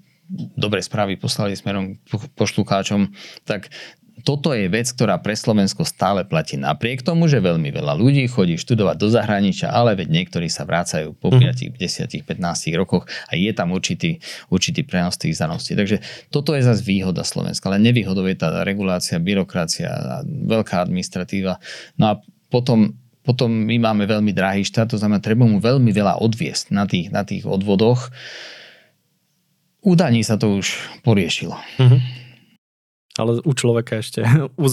dobre 0.55 0.79
správy 0.79 1.19
poslali 1.19 1.59
smerom 1.59 1.99
pošlucháčom, 2.39 3.11
tak 3.43 3.73
toto 4.21 4.53
je 4.53 4.69
vec, 4.69 4.85
ktorá 4.93 5.17
pre 5.19 5.33
Slovensko 5.33 5.83
stále 5.89 6.29
platí. 6.29 6.61
Napriek 6.61 7.01
tomu, 7.01 7.27
že 7.27 7.41
veľmi 7.41 7.73
veľa 7.73 7.97
ľudí 7.97 8.29
chodí 8.29 8.61
študovať 8.61 8.97
do 9.01 9.09
zahraničia, 9.09 9.73
ale 9.73 9.97
veď 9.97 10.09
niektorí 10.13 10.47
sa 10.53 10.69
vrácajú 10.69 11.17
po 11.17 11.33
5, 11.33 11.73
10, 11.77 12.29
15 12.29 12.29
rokoch 12.77 13.09
a 13.29 13.33
je 13.35 13.51
tam 13.57 13.73
určitý, 13.73 14.21
určitý 14.53 14.85
prenos 14.85 15.17
tých 15.17 15.41
zaností. 15.41 15.73
Takže 15.73 16.29
toto 16.29 16.53
je 16.53 16.63
zase 16.63 16.85
výhoda 16.85 17.25
Slovenska, 17.25 17.73
ale 17.73 17.81
nevýhodou 17.81 18.29
je 18.29 18.37
tá 18.37 18.61
regulácia, 18.63 19.17
byrokracia, 19.17 20.25
veľká 20.29 20.85
administratíva. 20.85 21.57
No 21.97 22.05
a 22.05 22.15
potom 22.53 23.01
potom 23.31 23.47
my 23.47 23.79
máme 23.79 24.11
veľmi 24.11 24.35
drahý 24.35 24.66
štát, 24.66 24.90
to 24.90 24.99
znamená, 24.99 25.23
treba 25.23 25.47
mu 25.47 25.62
veľmi 25.62 25.95
veľa 25.95 26.19
odviesť 26.19 26.75
na 26.75 26.83
tých, 26.90 27.14
na 27.14 27.23
tých 27.23 27.47
odvodoch. 27.47 28.11
U 29.87 29.95
sa 29.95 30.35
to 30.35 30.59
už 30.59 30.66
poriešilo. 31.07 31.55
Mm-hmm. 31.79 32.01
Ale 33.23 33.38
u 33.47 33.53
človeka 33.55 34.03
ešte, 34.03 34.27
u, 34.59 34.66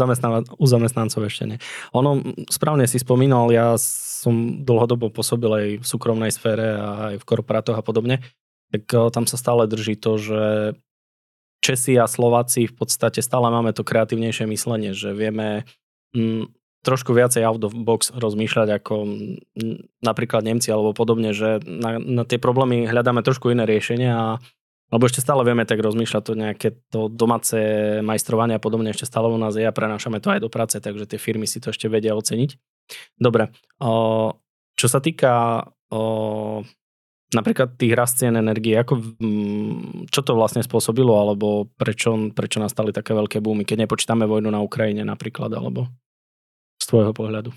u 0.57 0.65
zamestnancov 0.65 1.21
ešte 1.29 1.43
nie. 1.45 1.57
Ono, 1.93 2.25
správne 2.49 2.89
si 2.89 2.97
spomínal, 2.97 3.53
ja 3.53 3.77
som 3.77 4.65
dlhodobo 4.65 5.13
pôsobil 5.13 5.51
aj 5.53 5.65
v 5.77 5.85
súkromnej 5.85 6.33
sfére 6.33 6.73
a 6.73 6.89
aj 7.13 7.21
v 7.21 7.27
korporátoch 7.29 7.77
a 7.77 7.85
podobne, 7.85 8.25
tak 8.73 8.89
eh, 8.89 9.13
tam 9.13 9.29
sa 9.29 9.37
stále 9.37 9.69
drží 9.69 10.01
to, 10.01 10.17
že 10.17 10.41
Česi 11.61 11.97
a 11.97 12.09
Slováci 12.09 12.69
v 12.69 12.73
podstate 12.73 13.21
stále 13.21 13.49
máme 13.49 13.73
to 13.73 13.85
kreatívnejšie 13.85 14.49
myslenie, 14.49 14.93
že 14.93 15.13
vieme 15.13 15.65
mm, 16.13 16.56
trošku 16.85 17.13
viacej 17.13 17.43
out 17.43 17.63
of 17.65 17.73
box 17.73 18.13
rozmýšľať 18.13 18.67
ako 18.81 18.95
napríklad 20.01 20.45
Nemci 20.45 20.69
alebo 20.71 20.93
podobne, 20.93 21.33
že 21.33 21.61
na, 21.65 21.97
na 21.97 22.23
tie 22.23 22.37
problémy 22.37 22.85
hľadáme 22.87 23.25
trošku 23.25 23.51
iné 23.51 23.65
riešenia 23.65 24.13
a 24.13 24.29
lebo 24.87 25.03
ešte 25.03 25.19
stále 25.19 25.43
vieme 25.43 25.67
tak 25.67 25.83
rozmýšľať 25.83 26.23
to 26.23 26.33
nejaké 26.39 26.67
to 26.87 27.11
domáce 27.11 27.51
majstrovanie 27.99 28.55
a 28.55 28.63
podobne 28.63 28.95
ešte 28.95 29.03
stále 29.03 29.27
u 29.27 29.35
nás 29.35 29.51
je 29.59 29.67
a 29.67 29.75
prenášame 29.75 30.23
to 30.23 30.31
aj 30.31 30.39
do 30.39 30.47
práce, 30.47 30.79
takže 30.79 31.11
tie 31.11 31.19
firmy 31.19 31.43
si 31.43 31.59
to 31.59 31.75
ešte 31.75 31.91
vedia 31.91 32.15
oceniť. 32.15 32.55
Dobre, 33.19 33.51
čo 34.79 34.87
sa 34.87 34.99
týka 35.03 35.67
napríklad 37.35 37.75
tých 37.75 37.93
rast 37.99 38.23
cien 38.23 38.39
energie, 38.39 38.79
ako, 38.79 39.19
čo 40.07 40.21
to 40.23 40.31
vlastne 40.39 40.63
spôsobilo, 40.63 41.19
alebo 41.19 41.67
prečo, 41.75 42.31
prečo 42.31 42.63
nastali 42.63 42.95
také 42.95 43.11
veľké 43.11 43.43
boomy, 43.43 43.67
keď 43.67 43.83
nepočítame 43.83 44.23
vojnu 44.23 44.47
na 44.47 44.63
Ukrajine 44.63 45.03
napríklad, 45.03 45.51
alebo? 45.51 45.91
Tvojho 46.87 47.11
pohľadu? 47.11 47.51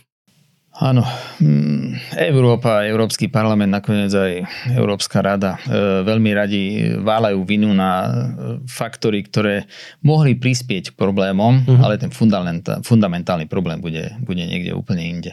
Áno, 0.70 1.02
mm, 1.42 2.14
Európa, 2.30 2.86
Európsky 2.86 3.26
parlament, 3.26 3.74
nakoniec 3.74 4.14
aj 4.14 4.32
Európska 4.78 5.18
rada 5.18 5.58
e, 5.66 5.76
veľmi 6.06 6.30
radi 6.30 6.62
váľajú 6.94 7.42
vinu 7.42 7.74
na 7.74 7.90
e, 7.90 8.10
faktory, 8.70 9.26
ktoré 9.26 9.66
mohli 10.06 10.38
prispieť 10.38 10.94
k 10.94 10.96
problémom, 10.96 11.66
uh-huh. 11.66 11.82
ale 11.82 11.98
ten 11.98 12.14
fundamentálny 12.86 13.50
problém 13.50 13.82
bude, 13.82 14.14
bude 14.22 14.46
niekde 14.46 14.70
úplne 14.70 15.02
inde. 15.02 15.32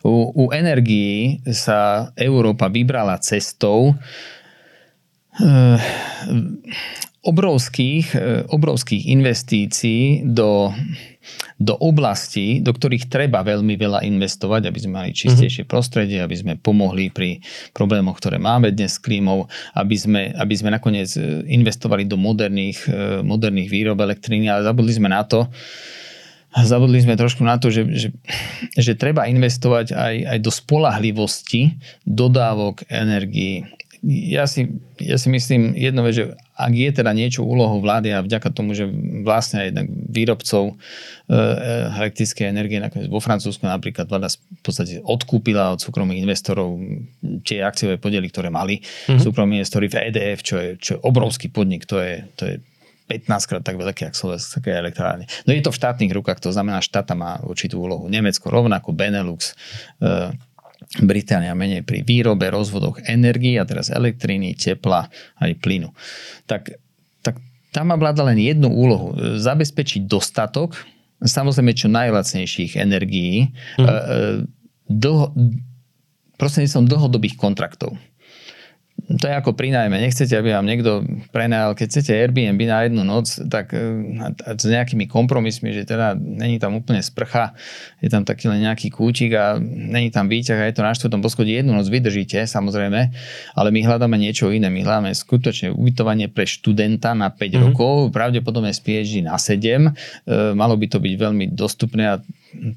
U, 0.00 0.32
u 0.32 0.44
energií 0.48 1.44
sa 1.52 2.08
Európa 2.16 2.72
vybrala 2.72 3.20
cestou 3.20 3.92
e, 3.92 5.76
obrovských, 7.20 8.16
obrovských 8.48 9.12
investícií 9.12 10.24
do 10.24 10.72
do 11.60 11.76
oblastí, 11.76 12.64
do 12.64 12.72
ktorých 12.72 13.12
treba 13.12 13.44
veľmi 13.44 13.76
veľa 13.76 14.00
investovať, 14.08 14.72
aby 14.72 14.78
sme 14.80 14.92
mali 14.96 15.10
čistejšie 15.12 15.68
mm-hmm. 15.68 15.72
prostredie, 15.76 16.18
aby 16.24 16.32
sme 16.32 16.52
pomohli 16.56 17.12
pri 17.12 17.44
problémoch, 17.76 18.16
ktoré 18.16 18.40
máme 18.40 18.72
dnes 18.72 18.96
s 18.96 19.02
klímou, 19.02 19.44
aby 19.76 19.96
sme, 19.96 20.22
aby 20.32 20.54
sme 20.56 20.72
nakoniec 20.72 21.12
e, 21.20 21.44
investovali 21.52 22.08
do 22.08 22.16
moderných, 22.16 22.88
e, 22.88 23.20
moderných 23.20 23.68
výrob 23.68 24.00
elektriny, 24.00 24.48
ale 24.48 24.64
zabudli 24.64 24.92
sme 24.96 25.12
na 25.12 25.20
to, 25.28 25.52
zabudli 26.72 27.04
sme 27.04 27.20
trošku 27.20 27.44
na 27.44 27.60
to, 27.60 27.68
že, 27.68 27.84
že, 27.92 28.08
že 28.80 28.92
treba 28.96 29.28
investovať 29.28 29.92
aj, 29.92 30.14
aj 30.32 30.38
do 30.40 30.50
spolahlivosti 30.50 31.76
dodávok 32.08 32.88
energii 32.88 33.68
ja 34.08 34.48
si, 34.48 34.80
ja 34.96 35.20
si 35.20 35.28
myslím 35.28 35.76
jedno 35.76 36.08
že 36.08 36.32
ak 36.56 36.72
je 36.72 36.90
teda 36.92 37.12
niečo 37.12 37.44
úlohou 37.44 37.84
vlády 37.84 38.16
a 38.16 38.24
vďaka 38.24 38.48
tomu, 38.52 38.72
že 38.72 38.88
vlastne 39.24 39.68
aj 39.68 39.70
výrobcov 40.08 40.72
e, 40.72 40.74
e, 40.74 41.36
elektrickej 42.00 42.48
energie 42.48 42.80
vo 43.08 43.20
Francúzsku 43.20 43.64
napríklad 43.64 44.08
vláda 44.08 44.32
v 44.32 44.62
podstate 44.64 45.04
odkúpila 45.04 45.76
od 45.76 45.84
súkromných 45.84 46.24
investorov 46.24 46.80
tie 47.44 47.60
akciové 47.60 48.00
podiely, 48.00 48.28
ktoré 48.32 48.48
mali 48.48 48.80
mm-hmm. 48.80 49.20
súkromní 49.20 49.60
investori 49.60 49.92
v 49.92 50.12
EDF, 50.12 50.40
čo 50.44 50.56
je, 50.56 50.68
čo 50.80 50.90
je 50.96 51.02
obrovský 51.04 51.52
podnik, 51.52 51.84
to 51.84 52.00
je, 52.00 52.24
to 52.36 52.42
je 52.48 52.54
15 53.10 53.50
krát 53.50 53.62
tak 53.66 53.74
veľké, 53.74 54.06
ako 54.06 54.16
slovenské 54.16 54.70
elektrárne. 54.70 55.26
No 55.42 55.50
je 55.50 55.66
to 55.66 55.74
v 55.74 55.80
štátnych 55.82 56.14
rukách, 56.14 56.38
to 56.38 56.54
znamená, 56.54 56.78
štát 56.78 57.10
má 57.18 57.42
určitú 57.42 57.82
úlohu. 57.82 58.06
Nemecko 58.06 58.54
rovnako, 58.54 58.94
Benelux, 58.94 59.58
e, 59.98 60.30
Británia 61.04 61.52
menej 61.52 61.84
pri 61.84 62.00
výrobe, 62.02 62.48
rozvodoch 62.48 63.04
energii 63.04 63.60
a 63.60 63.68
teraz 63.68 63.92
elektriny, 63.92 64.56
tepla 64.56 65.06
aj 65.38 65.50
plynu. 65.60 65.92
Tak, 66.48 66.72
tak 67.20 67.36
tam 67.70 67.92
má 67.92 67.96
vláda 68.00 68.24
len 68.26 68.40
jednu 68.40 68.72
úlohu. 68.72 69.14
Zabezpečiť 69.38 70.08
dostatok, 70.08 70.74
samozrejme 71.20 71.76
čo 71.76 71.92
najlacnejších 71.92 72.80
energií, 72.80 73.52
mm. 73.76 73.86
dlho, 74.88 75.36
prostredníctvom 76.40 76.88
dlhodobých 76.88 77.36
kontraktov 77.36 77.94
to 79.18 79.26
je 79.26 79.34
ako 79.34 79.58
pri 79.58 79.74
nájme. 79.74 79.98
Nechcete, 79.98 80.30
aby 80.38 80.54
vám 80.54 80.62
niekto 80.62 81.02
prenajal, 81.34 81.74
keď 81.74 81.86
chcete 81.90 82.12
Airbnb 82.14 82.60
na 82.62 82.86
jednu 82.86 83.02
noc, 83.02 83.26
tak 83.50 83.74
e, 83.74 84.06
s 84.54 84.66
nejakými 84.70 85.10
kompromismi, 85.10 85.74
že 85.74 85.82
teda 85.82 86.14
není 86.14 86.62
tam 86.62 86.78
úplne 86.78 87.02
sprcha, 87.02 87.58
je 87.98 88.06
tam 88.06 88.22
taký 88.22 88.46
len 88.46 88.62
nejaký 88.62 88.94
kútik 88.94 89.34
a 89.34 89.58
není 89.62 90.14
tam 90.14 90.30
výťah 90.30 90.62
a 90.62 90.64
je 90.70 90.74
to 90.78 90.86
na 90.86 90.94
štvrtom 90.94 91.26
poschodí. 91.26 91.58
Jednu 91.58 91.74
noc 91.74 91.90
vydržíte, 91.90 92.38
samozrejme, 92.46 93.00
ale 93.58 93.68
my 93.74 93.80
hľadáme 93.82 94.14
niečo 94.14 94.54
iné. 94.54 94.70
My 94.70 94.86
hľadáme 94.86 95.10
skutočne 95.10 95.74
ubytovanie 95.74 96.30
pre 96.30 96.46
študenta 96.46 97.10
na 97.18 97.34
5 97.34 97.40
mm-hmm. 97.40 97.62
rokov, 97.66 98.14
pravdepodobne 98.14 98.70
z 98.70 98.78
PhD 98.78 99.14
na 99.26 99.34
7. 99.34 99.58
E, 99.58 100.54
malo 100.54 100.78
by 100.78 100.86
to 100.86 101.02
byť 101.02 101.14
veľmi 101.18 101.50
dostupné 101.50 102.14
a 102.14 102.22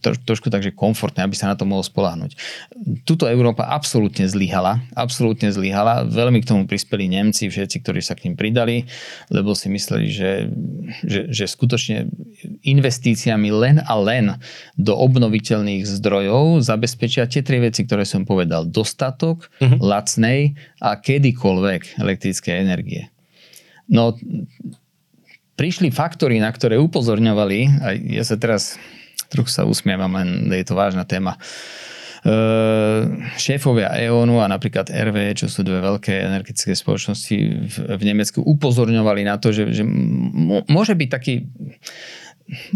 troš, 0.02 0.18
trošku 0.24 0.48
takže 0.54 0.76
komfortné, 0.76 1.26
aby 1.26 1.36
sa 1.38 1.50
na 1.50 1.56
to 1.58 1.66
mohol 1.68 1.82
spolahnuť. 1.82 2.38
Tuto 3.04 3.26
Európa 3.26 3.68
absolútne 3.70 4.30
zlyhala, 4.30 4.82
absolútne 4.94 5.50
zlyhala. 5.50 6.06
Veľmi 6.06 6.42
k 6.42 6.50
tomu 6.54 6.64
prispeli 6.70 7.10
Nemci, 7.10 7.50
všetci, 7.50 7.82
ktorí 7.82 8.00
sa 8.02 8.14
k 8.14 8.30
ním 8.30 8.36
pridali, 8.38 8.86
lebo 9.34 9.58
si 9.58 9.68
mysleli, 9.74 10.08
že, 10.10 10.32
že, 11.04 11.30
že 11.30 11.46
skutočne 11.50 12.08
investíciami 12.64 13.50
len 13.50 13.78
a 13.84 13.94
len 13.98 14.38
do 14.78 14.94
obnoviteľných 14.94 15.86
zdrojov 15.86 16.62
zabezpečia 16.64 17.28
tie 17.28 17.42
tri 17.42 17.60
veci, 17.60 17.84
ktoré 17.84 18.06
som 18.06 18.24
povedal. 18.24 18.66
Dostatok, 18.70 19.50
uh-huh. 19.60 19.80
lacnej 19.82 20.56
a 20.80 20.96
kedykoľvek 20.98 22.00
elektrické 22.00 22.62
energie. 22.62 23.10
No, 23.92 24.16
prišli 25.60 25.92
faktory, 25.94 26.40
na 26.40 26.50
ktoré 26.50 26.80
upozorňovali, 26.80 27.60
a 27.84 27.88
ja 27.94 28.24
sa 28.26 28.40
teraz 28.40 28.80
trochu 29.34 29.50
sa 29.50 29.66
usmievam, 29.66 30.14
len 30.14 30.54
je 30.54 30.66
to 30.66 30.78
vážna 30.78 31.04
téma. 31.04 31.42
Šéfovia 33.36 33.92
EONu 34.00 34.40
a 34.40 34.48
napríklad 34.48 34.88
RV, 34.88 35.44
čo 35.44 35.52
sú 35.52 35.60
dve 35.68 35.84
veľké 35.84 36.24
energetické 36.24 36.72
spoločnosti 36.72 37.36
v, 37.68 37.76
v 38.00 38.04
Nemecku, 38.08 38.40
upozorňovali 38.40 39.28
na 39.28 39.36
to, 39.36 39.52
že, 39.52 39.76
že 39.76 39.84
môže 40.72 40.96
byť 40.96 41.10
taký 41.12 41.44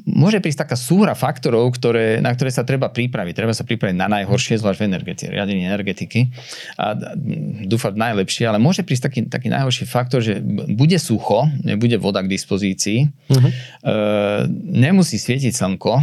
môže 0.08 0.40
prísť 0.40 0.64
taká 0.68 0.78
súhra 0.80 1.14
faktorov, 1.14 1.76
ktoré, 1.76 2.24
na 2.24 2.32
ktoré 2.32 2.50
sa 2.52 2.64
treba 2.64 2.88
pripraviť. 2.88 3.34
Treba 3.36 3.52
sa 3.52 3.68
pripraviť 3.68 3.96
na 4.00 4.08
najhoršie, 4.08 4.60
zvlášť 4.60 4.80
v 4.80 4.88
energetike, 4.88 5.32
riadení 5.32 5.68
energetiky 5.68 6.32
a 6.80 6.96
dúfať 7.68 8.00
najlepšie, 8.00 8.48
ale 8.48 8.64
môže 8.64 8.88
prísť 8.88 9.12
taký, 9.12 9.20
taký 9.28 9.48
najhorší 9.52 9.84
faktor, 9.84 10.24
že 10.24 10.40
bude 10.72 10.96
sucho, 10.98 11.52
nebude 11.68 12.00
voda 12.00 12.24
k 12.24 12.32
dispozícii, 12.32 13.12
uh-huh. 13.28 13.52
e, 13.52 13.54
nemusí 14.72 15.20
svietiť 15.20 15.52
slnko, 15.52 15.94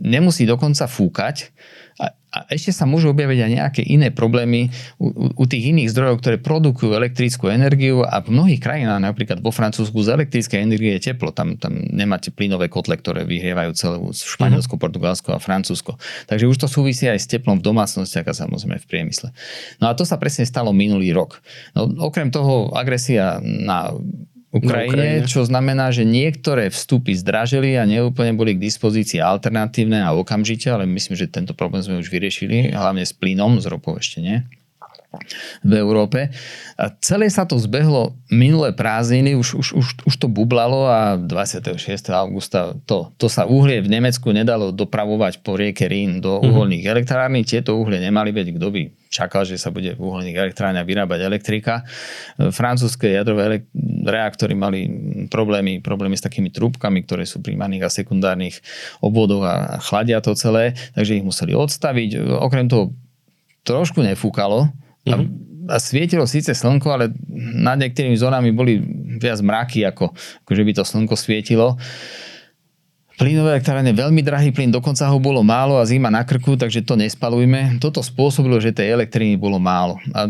nemusí 0.00 0.48
dokonca 0.48 0.88
fúkať 0.88 1.52
a, 2.00 2.16
a 2.32 2.38
ešte 2.48 2.72
sa 2.72 2.88
môžu 2.88 3.12
objaviť 3.12 3.38
aj 3.44 3.50
nejaké 3.52 3.82
iné 3.84 4.08
problémy 4.08 4.72
u, 4.96 5.32
u 5.36 5.44
tých 5.44 5.76
iných 5.76 5.92
zdrojov, 5.92 6.24
ktoré 6.24 6.36
produkujú 6.40 6.96
elektrickú 6.96 7.52
energiu 7.52 8.00
a 8.00 8.24
v 8.24 8.32
mnohých 8.32 8.64
krajinách, 8.64 9.04
napríklad 9.04 9.38
vo 9.44 9.52
Francúzsku, 9.52 10.00
z 10.00 10.16
elektrickej 10.16 10.64
energie 10.64 10.96
je 10.96 11.12
teplo. 11.12 11.36
Tam, 11.36 11.60
tam 11.60 11.76
nemáte 11.76 12.32
plynové 12.32 12.72
kotle, 12.72 12.96
ktoré 12.96 13.28
vyhrievajú 13.28 13.70
celú 13.76 14.08
Španielsko, 14.16 14.80
uh-huh. 14.80 14.84
Portugalsko 14.88 15.36
a 15.36 15.42
Francúzsko. 15.42 16.00
Takže 16.32 16.48
už 16.48 16.56
to 16.64 16.66
súvisí 16.66 17.04
aj 17.04 17.20
s 17.20 17.28
teplom 17.28 17.60
v 17.60 17.66
domácnostiach 17.68 18.24
a 18.24 18.34
samozrejme 18.34 18.80
v 18.80 18.88
priemysle. 18.88 19.28
No 19.84 19.92
a 19.92 19.94
to 19.94 20.08
sa 20.08 20.16
presne 20.16 20.48
stalo 20.48 20.72
minulý 20.72 21.12
rok. 21.12 21.44
No, 21.76 21.92
okrem 22.08 22.32
toho 22.32 22.72
agresia 22.72 23.36
na 23.44 23.92
Ukrajine, 24.52 24.92
Ukrajine, 24.92 25.18
čo 25.24 25.48
znamená, 25.48 25.88
že 25.88 26.04
niektoré 26.04 26.68
vstupy 26.68 27.16
zdražili 27.16 27.72
a 27.80 27.88
neúplne 27.88 28.36
boli 28.36 28.52
k 28.52 28.60
dispozícii 28.68 29.16
alternatívne 29.16 30.04
a 30.04 30.12
okamžite, 30.12 30.68
ale 30.68 30.84
myslím, 30.84 31.16
že 31.16 31.32
tento 31.32 31.56
problém 31.56 31.80
sme 31.80 31.98
už 31.98 32.12
vyriešili, 32.12 32.76
hlavne 32.76 33.00
s 33.00 33.16
plynom, 33.16 33.56
z 33.58 33.72
ropou 33.72 33.96
ešte 33.96 34.20
nie 34.20 34.44
v 35.62 35.72
Európe. 35.76 36.32
A 36.80 36.90
celé 37.00 37.28
sa 37.28 37.44
to 37.44 37.60
zbehlo 37.60 38.16
minulé 38.32 38.72
prázdniny, 38.72 39.36
už, 39.36 39.54
už, 39.60 39.68
už, 39.76 39.86
už 40.08 40.14
to 40.16 40.26
bublalo 40.26 40.88
a 40.88 41.20
26. 41.20 41.76
augusta 42.12 42.74
to, 42.88 43.12
to 43.20 43.28
sa 43.28 43.44
uhlie 43.44 43.84
v 43.84 43.92
Nemecku 43.92 44.32
nedalo 44.32 44.72
dopravovať 44.72 45.44
po 45.44 45.56
rieke 45.56 45.86
Rín 45.86 46.24
do 46.24 46.40
mhm. 46.40 46.48
uholných 46.48 46.82
mm-hmm. 46.84 46.94
elektrární. 46.96 47.40
Tieto 47.44 47.76
uhlie 47.76 48.00
nemali 48.00 48.32
byť, 48.32 48.46
kto 48.56 48.66
by 48.72 48.82
čakal, 49.12 49.44
že 49.44 49.60
sa 49.60 49.68
bude 49.68 49.92
v 49.92 50.00
uholných 50.00 50.32
elektrárniach 50.32 50.88
vyrábať 50.88 51.20
elektrika. 51.28 51.84
Francúzske 52.40 53.12
jadrové 53.12 53.68
reaktory 54.08 54.56
mali 54.56 54.88
problémy, 55.28 55.84
problémy 55.84 56.16
s 56.16 56.24
takými 56.24 56.48
trúbkami, 56.48 57.04
ktoré 57.04 57.28
sú 57.28 57.44
primárnych 57.44 57.84
a 57.84 57.92
sekundárnych 57.92 58.64
obvodoch 59.04 59.44
a 59.44 59.76
chladia 59.84 60.24
to 60.24 60.32
celé, 60.32 60.72
takže 60.96 61.20
ich 61.20 61.26
museli 61.26 61.52
odstaviť. 61.52 62.40
Okrem 62.40 62.72
toho 62.72 62.96
trošku 63.68 64.00
nefúkalo, 64.00 64.72
a, 65.08 65.14
a 65.72 65.76
svietilo 65.78 66.26
síce 66.26 66.54
slnko, 66.54 66.88
ale 66.92 67.10
nad 67.58 67.78
niektorými 67.78 68.14
zónami 68.14 68.54
boli 68.54 68.78
viac 69.18 69.42
mraky, 69.42 69.86
ako, 69.86 70.14
ako 70.46 70.50
že 70.50 70.62
by 70.66 70.72
to 70.74 70.82
slnko 70.86 71.14
svietilo. 71.14 71.78
Plynové 73.22 73.54
elektrárne 73.54 73.94
veľmi 73.94 74.18
drahý 74.18 74.50
plyn, 74.50 74.74
dokonca 74.74 75.06
ho 75.06 75.14
bolo 75.22 75.46
málo 75.46 75.78
a 75.78 75.86
zima 75.86 76.10
na 76.10 76.26
krku, 76.26 76.58
takže 76.58 76.82
to 76.82 76.98
nespalujme. 76.98 77.78
Toto 77.78 78.02
spôsobilo, 78.02 78.58
že 78.58 78.74
tej 78.74 78.90
elektriny 78.98 79.38
bolo 79.38 79.62
málo. 79.62 80.02
A 80.10 80.26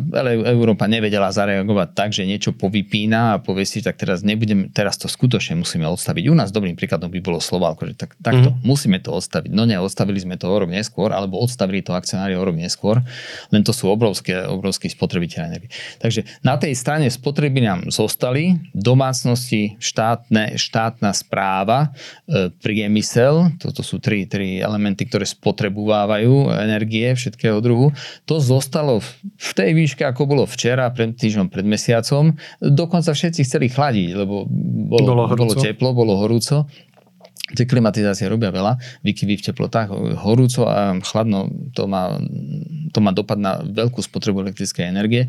Európa 0.53 0.85
nevedela 0.85 1.33
zareagovať 1.33 1.89
tak, 1.97 2.13
že 2.13 2.29
niečo 2.29 2.53
povypína 2.53 3.33
a 3.33 3.41
povie 3.41 3.65
si, 3.65 3.81
tak 3.81 3.97
teraz 3.97 4.21
nebudem, 4.21 4.69
teraz 4.69 5.01
to 5.01 5.09
skutočne 5.09 5.57
musíme 5.57 5.89
odstaviť. 5.89 6.29
U 6.29 6.37
nás 6.37 6.53
dobrým 6.53 6.77
príkladom 6.77 7.09
by 7.09 7.25
bolo 7.25 7.41
Slovalko, 7.41 7.89
že 7.89 7.97
tak, 7.97 8.13
takto, 8.21 8.53
mm. 8.53 8.61
musíme 8.61 9.01
to 9.01 9.17
odstaviť. 9.17 9.49
No 9.49 9.65
ne, 9.65 9.81
odstavili 9.81 10.21
sme 10.21 10.37
to 10.37 10.53
o 10.53 10.57
rok 10.61 10.69
neskôr, 10.69 11.17
alebo 11.17 11.41
odstavili 11.41 11.81
to 11.81 11.97
akcionári 11.97 12.37
o 12.37 12.45
rok 12.45 12.61
neskôr, 12.61 13.01
len 13.49 13.65
to 13.65 13.73
sú 13.73 13.89
obrovské, 13.89 14.45
obrovské 14.45 14.93
spotrebiteľe 14.93 15.45
energie. 15.49 15.73
Takže 15.97 16.45
na 16.45 16.61
tej 16.61 16.77
strane 16.77 17.09
spotreby 17.09 17.65
nám 17.65 17.89
zostali 17.89 18.61
domácnosti, 18.77 19.81
štátne, 19.81 20.61
štátna 20.61 21.17
správa, 21.17 21.97
e, 22.29 22.53
priemysel, 22.83 23.55
toto 23.63 23.87
sú 23.87 24.03
tri, 24.03 24.27
tri 24.27 24.59
elementy, 24.59 25.07
ktoré 25.07 25.23
spotrebovávajú 25.23 26.51
energie 26.51 27.15
všetkého 27.15 27.63
druhu, 27.63 27.95
to 28.27 28.43
zostalo 28.43 28.99
v 29.23 29.51
tej 29.55 29.71
výške, 29.71 30.03
ako 30.03 30.27
bolo 30.27 30.45
včera, 30.51 30.91
pred 30.91 31.15
týždňom, 31.15 31.47
pred 31.47 31.63
mesiacom. 31.63 32.35
Dokonca 32.59 33.15
všetci 33.15 33.47
chceli 33.47 33.71
chladiť, 33.71 34.19
lebo 34.19 34.51
bolo, 34.91 35.15
bolo, 35.15 35.31
bolo 35.31 35.55
teplo, 35.55 35.95
bolo 35.95 36.19
horúco. 36.19 36.67
Tie 37.43 37.67
klimatizácie 37.67 38.31
robia 38.31 38.55
veľa, 38.55 38.79
vykyvy 39.03 39.35
v 39.35 39.47
teplotách, 39.51 39.91
horúco 40.23 40.63
a 40.71 40.95
chladno, 41.03 41.51
to 41.75 41.91
má, 41.91 42.15
to 42.95 42.99
má 43.03 43.11
dopad 43.11 43.35
na 43.35 43.59
veľkú 43.67 43.99
spotrebu 43.99 44.47
elektrickej 44.47 44.87
energie. 44.87 45.27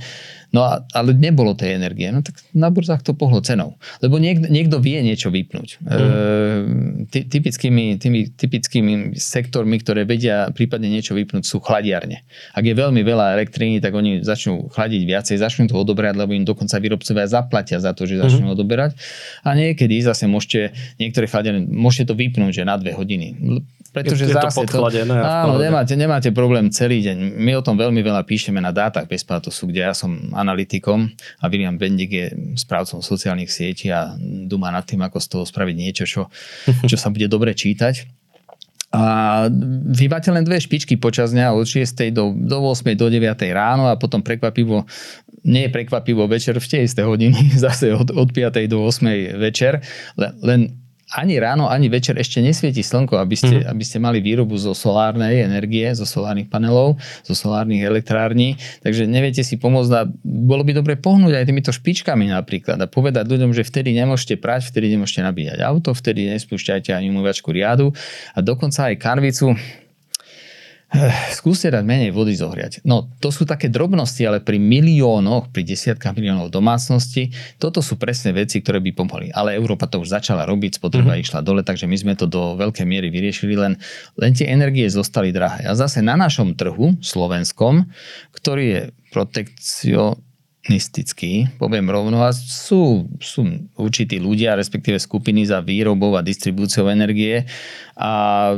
No 0.54 0.62
a, 0.62 0.86
ale 0.94 1.18
nebolo 1.18 1.58
tej 1.58 1.74
energie, 1.74 2.14
no 2.14 2.22
tak 2.22 2.38
na 2.54 2.70
burzách 2.70 3.02
to 3.02 3.18
pohlo 3.18 3.42
cenou. 3.42 3.82
Lebo 3.98 4.22
niekto, 4.22 4.46
niekto 4.46 4.78
vie 4.78 5.02
niečo 5.02 5.34
vypnúť. 5.34 5.82
Mm. 5.82 5.90
E, 5.90 5.98
ty, 7.10 7.26
typickými, 7.26 7.98
tými 7.98 8.30
typickými 8.38 9.18
sektormi, 9.18 9.82
ktoré 9.82 10.06
vedia 10.06 10.54
prípadne 10.54 10.94
niečo 10.94 11.18
vypnúť, 11.18 11.50
sú 11.50 11.58
chladiarne. 11.66 12.22
Ak 12.54 12.62
je 12.62 12.78
veľmi 12.78 13.02
veľa 13.02 13.34
elektriny, 13.42 13.82
tak 13.82 13.98
oni 13.98 14.22
začnú 14.22 14.70
chladiť 14.70 15.02
viacej, 15.02 15.42
začnú 15.42 15.66
to 15.66 15.74
odoberať, 15.74 16.22
lebo 16.22 16.38
im 16.38 16.46
dokonca 16.46 16.78
výrobcovia 16.78 17.26
zaplatia 17.26 17.82
za 17.82 17.98
to, 17.98 18.06
že 18.06 18.22
začnú 18.22 18.54
mm. 18.54 18.54
odoberať. 18.54 18.94
A 19.42 19.58
niekedy 19.58 19.98
zase 20.06 20.30
môžete, 20.30 20.78
niektoré 21.02 21.26
chladiarne, 21.26 21.66
môžete 21.66 22.03
to 22.06 22.16
vypnúť, 22.16 22.62
že 22.62 22.64
na 22.68 22.76
dve 22.78 22.96
hodiny 22.96 23.36
pretože 23.94 24.26
je, 24.26 24.34
je 24.34 24.36
zase 24.36 24.66
to, 24.66 24.82
to 24.82 25.06
áno, 25.22 25.62
nemáte, 25.62 25.94
nemáte 25.94 26.34
problém 26.34 26.74
celý 26.74 27.06
deň. 27.06 27.38
My 27.38 27.54
o 27.54 27.62
tom 27.62 27.78
veľmi 27.78 28.02
veľa 28.02 28.26
píšeme 28.26 28.58
na 28.58 28.74
dátach 28.74 29.06
bez 29.06 29.22
pátosu, 29.22 29.70
kde 29.70 29.86
ja 29.86 29.94
som 29.94 30.34
analytikom 30.34 31.14
a 31.38 31.46
William 31.46 31.78
Bendik 31.78 32.10
je 32.10 32.28
správcom 32.58 33.06
sociálnych 33.06 33.54
sietí 33.54 33.94
a 33.94 34.18
dúma 34.50 34.74
nad 34.74 34.82
tým, 34.82 35.06
ako 35.06 35.22
z 35.22 35.28
toho 35.30 35.44
spraviť 35.46 35.76
niečo, 35.78 36.04
čo, 36.10 36.22
čo 36.90 36.98
sa 36.98 37.14
bude 37.14 37.30
dobre 37.30 37.54
čítať. 37.54 38.26
A 38.94 39.46
vy 39.90 40.06
máte 40.06 40.30
len 40.30 40.46
dve 40.46 40.62
špičky 40.62 41.02
počas 41.02 41.34
dňa 41.34 41.54
od 41.54 41.66
6. 41.66 42.14
do, 42.14 42.34
do 42.34 42.58
8. 42.62 42.94
do 42.94 43.10
9. 43.10 43.26
ráno 43.54 43.90
a 43.90 43.98
potom 43.98 44.22
prekvapivo, 44.22 44.86
nie 45.46 45.66
je 45.66 45.74
prekvapivo 45.74 46.30
večer 46.30 46.58
v 46.58 46.66
tie 46.66 46.82
isté 46.86 47.06
hodiny, 47.06 47.54
zase 47.66 47.94
od, 47.94 48.10
od 48.10 48.30
5. 48.30 48.58
do 48.66 48.86
8. 48.86 49.38
večer, 49.38 49.82
len, 50.18 50.34
len 50.42 50.62
ani 51.14 51.38
ráno, 51.38 51.70
ani 51.70 51.88
večer 51.94 52.18
ešte 52.18 52.42
nesvieti 52.42 52.82
slnko, 52.82 53.22
aby 53.22 53.36
ste, 53.38 53.56
mm. 53.62 53.70
aby 53.70 53.84
ste 53.86 54.02
mali 54.02 54.18
výrobu 54.20 54.58
zo 54.58 54.74
solárnej 54.74 55.46
energie, 55.46 55.86
zo 55.94 56.10
solárnych 56.10 56.50
panelov, 56.50 56.98
zo 57.22 57.38
solárnych 57.38 57.86
elektrární. 57.86 58.58
Takže 58.82 59.06
neviete 59.06 59.46
si 59.46 59.62
pomôcť 59.62 59.92
a 59.94 60.10
bolo 60.26 60.66
by 60.66 60.74
dobre 60.74 60.98
pohnúť 60.98 61.38
aj 61.38 61.46
týmito 61.46 61.70
špičkami 61.70 62.34
napríklad 62.34 62.82
a 62.82 62.90
povedať 62.90 63.30
ľuďom, 63.30 63.54
že 63.54 63.62
vtedy 63.62 63.94
nemôžete 63.94 64.42
prať, 64.42 64.74
vtedy 64.74 64.98
nemôžete 64.98 65.22
nabíjať 65.22 65.60
auto, 65.62 65.94
vtedy 65.94 66.26
nespúšťajte 66.34 66.90
ani 66.92 67.14
umývačku 67.14 67.54
riadu 67.54 67.94
a 68.34 68.40
dokonca 68.42 68.90
aj 68.90 68.96
karvicu 68.98 69.54
Skúste 71.34 71.74
dať 71.74 71.82
menej 71.82 72.14
vody 72.14 72.38
zohriať. 72.38 72.86
No, 72.86 73.10
to 73.18 73.34
sú 73.34 73.50
také 73.50 73.66
drobnosti, 73.66 74.22
ale 74.22 74.46
pri 74.46 74.62
miliónoch, 74.62 75.50
pri 75.50 75.66
desiatkách 75.66 76.14
miliónov 76.14 76.54
domácností, 76.54 77.34
toto 77.58 77.82
sú 77.82 77.98
presne 77.98 78.30
veci, 78.30 78.62
ktoré 78.62 78.78
by 78.78 78.92
pomohli. 78.94 79.28
Ale 79.34 79.58
Európa 79.58 79.90
to 79.90 79.98
už 79.98 80.14
začala 80.14 80.46
robiť, 80.46 80.78
spotreba 80.78 81.18
mm-hmm. 81.18 81.26
išla 81.26 81.40
dole, 81.42 81.66
takže 81.66 81.90
my 81.90 81.98
sme 81.98 82.14
to 82.14 82.30
do 82.30 82.54
veľkej 82.62 82.86
miery 82.86 83.10
vyriešili, 83.10 83.58
len, 83.58 83.74
len 84.22 84.32
tie 84.38 84.46
energie 84.54 84.86
zostali 84.86 85.34
drahé. 85.34 85.66
A 85.66 85.74
zase 85.74 86.06
na 86.06 86.14
našom 86.14 86.54
trhu, 86.54 86.94
slovenskom, 87.02 87.90
ktorý 88.38 88.66
je 88.70 88.82
protekcio, 89.10 90.22
nistický, 90.72 91.52
poviem 91.60 91.92
rovno, 91.92 92.24
a 92.24 92.32
sú, 92.32 93.12
sú 93.20 93.44
určití 93.76 94.16
ľudia, 94.16 94.56
respektíve 94.56 94.96
skupiny 94.96 95.44
za 95.44 95.60
výrobou 95.60 96.16
a 96.16 96.24
distribúciou 96.24 96.88
energie 96.88 97.44
a 98.00 98.56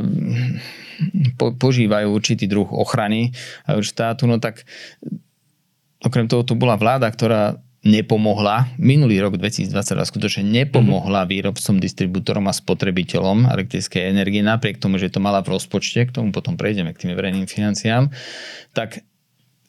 po, 1.36 1.52
požívajú 1.56 2.08
určitý 2.12 2.48
druh 2.48 2.68
ochrany. 2.68 3.32
Od 3.68 3.84
štátu, 3.84 4.28
no 4.28 4.40
tak 4.40 4.64
okrem 6.00 6.28
toho 6.28 6.44
tu 6.44 6.54
bola 6.54 6.76
vláda, 6.76 7.08
ktorá 7.08 7.58
nepomohla, 7.86 8.66
minulý 8.82 9.22
rok 9.22 9.38
2022 9.38 9.70
skutočne 10.10 10.42
nepomohla 10.42 11.22
mhm. 11.22 11.28
výrobcom, 11.30 11.78
distribútorom 11.78 12.50
a 12.50 12.52
spotrebiteľom 12.52 13.46
elektrickej 13.46 14.10
energie, 14.10 14.42
napriek 14.42 14.82
tomu, 14.82 14.98
že 14.98 15.14
to 15.14 15.22
mala 15.22 15.40
v 15.46 15.54
rozpočte, 15.54 16.10
k 16.10 16.14
tomu 16.14 16.34
potom 16.34 16.58
prejdeme 16.58 16.90
k 16.90 17.06
tým 17.06 17.14
verejným 17.14 17.46
financiám, 17.46 18.10
tak 18.74 19.06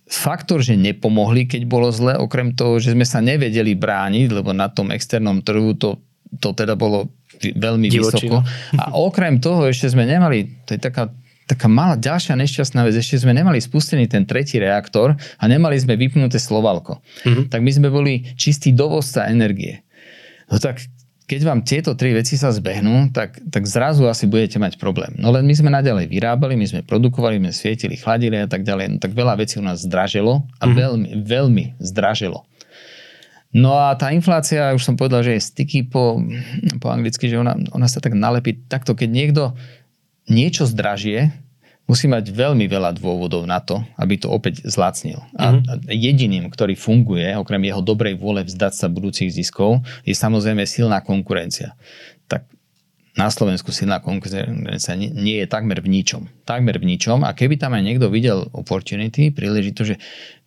faktor, 0.09 0.65
že 0.65 0.79
nepomohli, 0.79 1.45
keď 1.45 1.61
bolo 1.69 1.93
zle, 1.93 2.17
okrem 2.17 2.57
toho, 2.57 2.81
že 2.81 2.97
sme 2.97 3.05
sa 3.05 3.21
nevedeli 3.21 3.77
brániť, 3.77 4.33
lebo 4.33 4.55
na 4.55 4.71
tom 4.71 4.89
externom 4.89 5.45
trhu 5.45 5.77
to, 5.77 6.01
to 6.41 6.55
teda 6.57 6.73
bolo 6.73 7.13
veľmi 7.41 7.88
Divočina. 7.88 8.41
vysoko. 8.41 8.82
A 8.82 8.84
okrem 8.97 9.38
toho 9.41 9.69
ešte 9.69 9.91
sme 9.91 10.06
nemali, 10.06 10.65
to 10.65 10.76
je 10.76 10.82
taká 10.82 11.10
taká 11.47 11.71
malá 11.71 11.95
ďalšia 11.95 12.36
nešťastná 12.36 12.84
vec, 12.84 13.00
ešte 13.00 13.23
sme 13.23 13.32
nemali 13.32 13.63
spustený 13.63 14.12
ten 14.12 14.28
tretí 14.28 14.60
reaktor 14.60 15.15
a 15.15 15.43
nemali 15.47 15.80
sme 15.80 15.95
vypnuté 15.95 16.43
slovalko. 16.43 17.00
Mm-hmm. 17.23 17.47
Tak 17.47 17.60
my 17.63 17.71
sme 17.71 17.88
boli 17.88 18.28
čistý 18.36 18.76
dovozca 18.76 19.32
energie. 19.32 19.80
No 20.52 20.60
tak 20.60 20.84
keď 21.28 21.41
vám 21.43 21.60
tieto 21.63 21.91
tri 21.95 22.15
veci 22.15 22.39
sa 22.39 22.56
zbehnú, 22.56 23.12
tak, 23.12 23.39
tak 23.52 23.67
zrazu 23.67 24.08
asi 24.08 24.28
budete 24.28 24.63
mať 24.63 24.80
problém. 24.80 25.12
No 25.19 25.32
len 25.32 25.43
my 25.43 25.56
sme 25.56 25.67
naďalej 25.67 26.08
vyrábali, 26.08 26.56
my 26.56 26.67
sme 26.67 26.82
produkovali, 26.88 27.36
my 27.39 27.52
sme 27.52 27.56
svietili, 27.56 28.00
chladili 28.00 28.43
a 28.43 28.47
tak 28.47 28.63
ďalej. 28.63 28.95
No 28.95 28.97
tak 29.00 29.12
veľa 29.12 29.36
vecí 29.36 29.60
u 29.60 29.63
nás 29.63 29.84
zdražilo 29.84 30.47
a 30.60 30.67
mm-hmm. 30.67 30.76
veľmi, 30.80 31.10
veľmi 31.28 31.63
zdražilo. 31.84 32.47
No 33.57 33.73
a 33.73 33.97
tá 33.97 34.13
inflácia, 34.13 34.77
už 34.77 34.85
som 34.85 34.93
povedal, 34.93 35.25
že 35.25 35.33
je 35.33 35.47
sticky 35.49 35.81
po, 35.89 36.21
po 36.77 36.93
anglicky, 36.93 37.25
že 37.25 37.41
ona, 37.41 37.57
ona 37.73 37.89
sa 37.89 37.97
tak 37.97 38.13
nalepí 38.13 38.53
takto, 38.69 38.93
keď 38.93 39.09
niekto 39.09 39.43
niečo 40.29 40.69
zdražie, 40.69 41.33
musí 41.89 42.05
mať 42.05 42.29
veľmi 42.29 42.67
veľa 42.67 42.93
dôvodov 42.99 43.47
na 43.47 43.63
to, 43.63 43.79
aby 43.95 44.19
to 44.19 44.27
opäť 44.27 44.61
zlacnil. 44.67 45.23
A 45.39 45.55
mm-hmm. 45.55 45.87
jediným, 45.87 46.45
ktorý 46.51 46.75
funguje, 46.75 47.31
okrem 47.33 47.63
jeho 47.63 47.79
dobrej 47.79 48.19
vôle 48.19 48.43
vzdať 48.43 48.73
sa 48.75 48.91
budúcich 48.91 49.31
ziskov, 49.31 49.81
je 50.03 50.11
samozrejme 50.11 50.67
silná 50.67 50.99
konkurencia. 50.99 51.73
Na 53.17 53.34
Slovensku 53.34 53.73
silná 53.73 53.97
konkurencia 53.97 54.93
nie, 54.93 55.41
je 55.41 55.47
takmer 55.49 55.82
v 55.82 55.89
ničom. 55.89 56.30
Takmer 56.45 56.77
v 56.77 56.86
ničom. 56.86 57.25
A 57.25 57.34
keby 57.34 57.58
tam 57.58 57.73
aj 57.73 57.84
niekto 57.84 58.13
videl 58.13 58.45
opportunity, 58.53 59.34
príležitosť, 59.34 59.88
že 59.89 59.97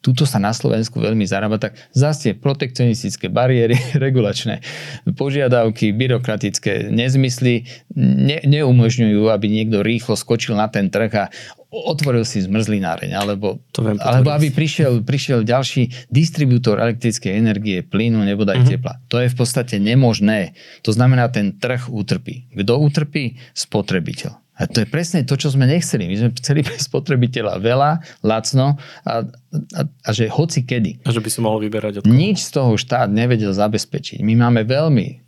Tuto 0.00 0.24
sa 0.24 0.40
na 0.40 0.56
Slovensku 0.56 0.96
veľmi 0.96 1.28
zarába, 1.28 1.61
tak 1.61 1.76
zase 1.92 2.33
protekcionistické 2.33 3.28
bariéry, 3.28 3.76
regulačné 4.04 4.64
požiadavky, 5.12 5.92
byrokratické 5.92 6.88
nezmysly 6.88 7.68
ne, 8.00 8.40
neumožňujú, 8.40 9.28
aby 9.28 9.46
niekto 9.52 9.85
rýchlo 9.85 10.16
skočil 10.16 10.56
na 10.56 10.72
ten 10.72 10.88
trh 10.88 11.12
a 11.12 11.24
otvoril 11.70 12.26
si 12.26 12.42
zmrzlináreň, 12.42 13.14
alebo, 13.14 13.62
to 13.70 13.87
viem 13.87 13.96
alebo 14.02 14.35
aby 14.35 14.50
prišiel, 14.50 15.06
prišiel 15.06 15.46
ďalší 15.46 16.11
distribútor 16.11 16.83
elektrickej 16.83 17.30
energie, 17.30 17.87
plynu, 17.87 18.26
nebo 18.26 18.42
daj 18.42 18.66
uh-huh. 18.66 18.70
tepla. 18.74 18.98
To 19.06 19.22
je 19.22 19.30
v 19.30 19.37
podstate 19.38 19.78
nemožné. 19.78 20.59
To 20.83 20.90
znamená, 20.90 21.30
ten 21.30 21.54
trh 21.56 21.87
utrpí. 21.87 22.50
Kto 22.50 22.83
utrpí? 22.83 23.38
Spotrebiteľ. 23.54 24.35
A 24.61 24.68
to 24.68 24.85
je 24.85 24.88
presne 24.92 25.24
to, 25.24 25.40
čo 25.40 25.48
sme 25.48 25.64
nechceli. 25.64 26.04
My 26.04 26.16
sme 26.20 26.30
chceli 26.37 26.61
pre 26.61 26.76
spotrebiteľa 26.76 27.64
veľa, 27.64 28.20
lacno 28.20 28.76
a, 29.09 29.24
a, 29.24 29.80
a 30.04 30.11
že 30.12 30.28
hoci 30.28 30.68
kedy. 30.68 31.00
A 31.00 31.16
že 31.16 31.24
by 31.24 31.30
si 31.33 31.40
mohol 31.40 31.64
vyberať 31.64 32.02
od 32.02 32.04
koho? 32.04 32.12
Nič 32.12 32.44
z 32.44 32.61
toho 32.61 32.76
štát 32.76 33.09
nevedel 33.09 33.56
zabezpečiť. 33.56 34.20
My 34.20 34.37
máme 34.37 34.68
veľmi 34.68 35.24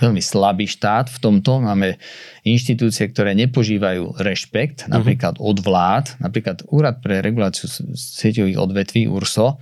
veľmi 0.00 0.24
slabý 0.24 0.64
štát 0.64 1.12
v 1.12 1.18
tomto. 1.20 1.60
Máme 1.60 2.00
inštitúcie, 2.42 3.12
ktoré 3.12 3.36
nepožívajú 3.36 4.16
rešpekt, 4.18 4.88
mhm. 4.88 4.96
napríklad 4.96 5.34
od 5.38 5.60
vlád, 5.60 6.16
napríklad 6.18 6.64
Úrad 6.72 7.04
pre 7.04 7.20
reguláciu 7.20 7.68
sieťových 7.94 8.58
odvetví 8.58 9.04
URSO 9.06 9.60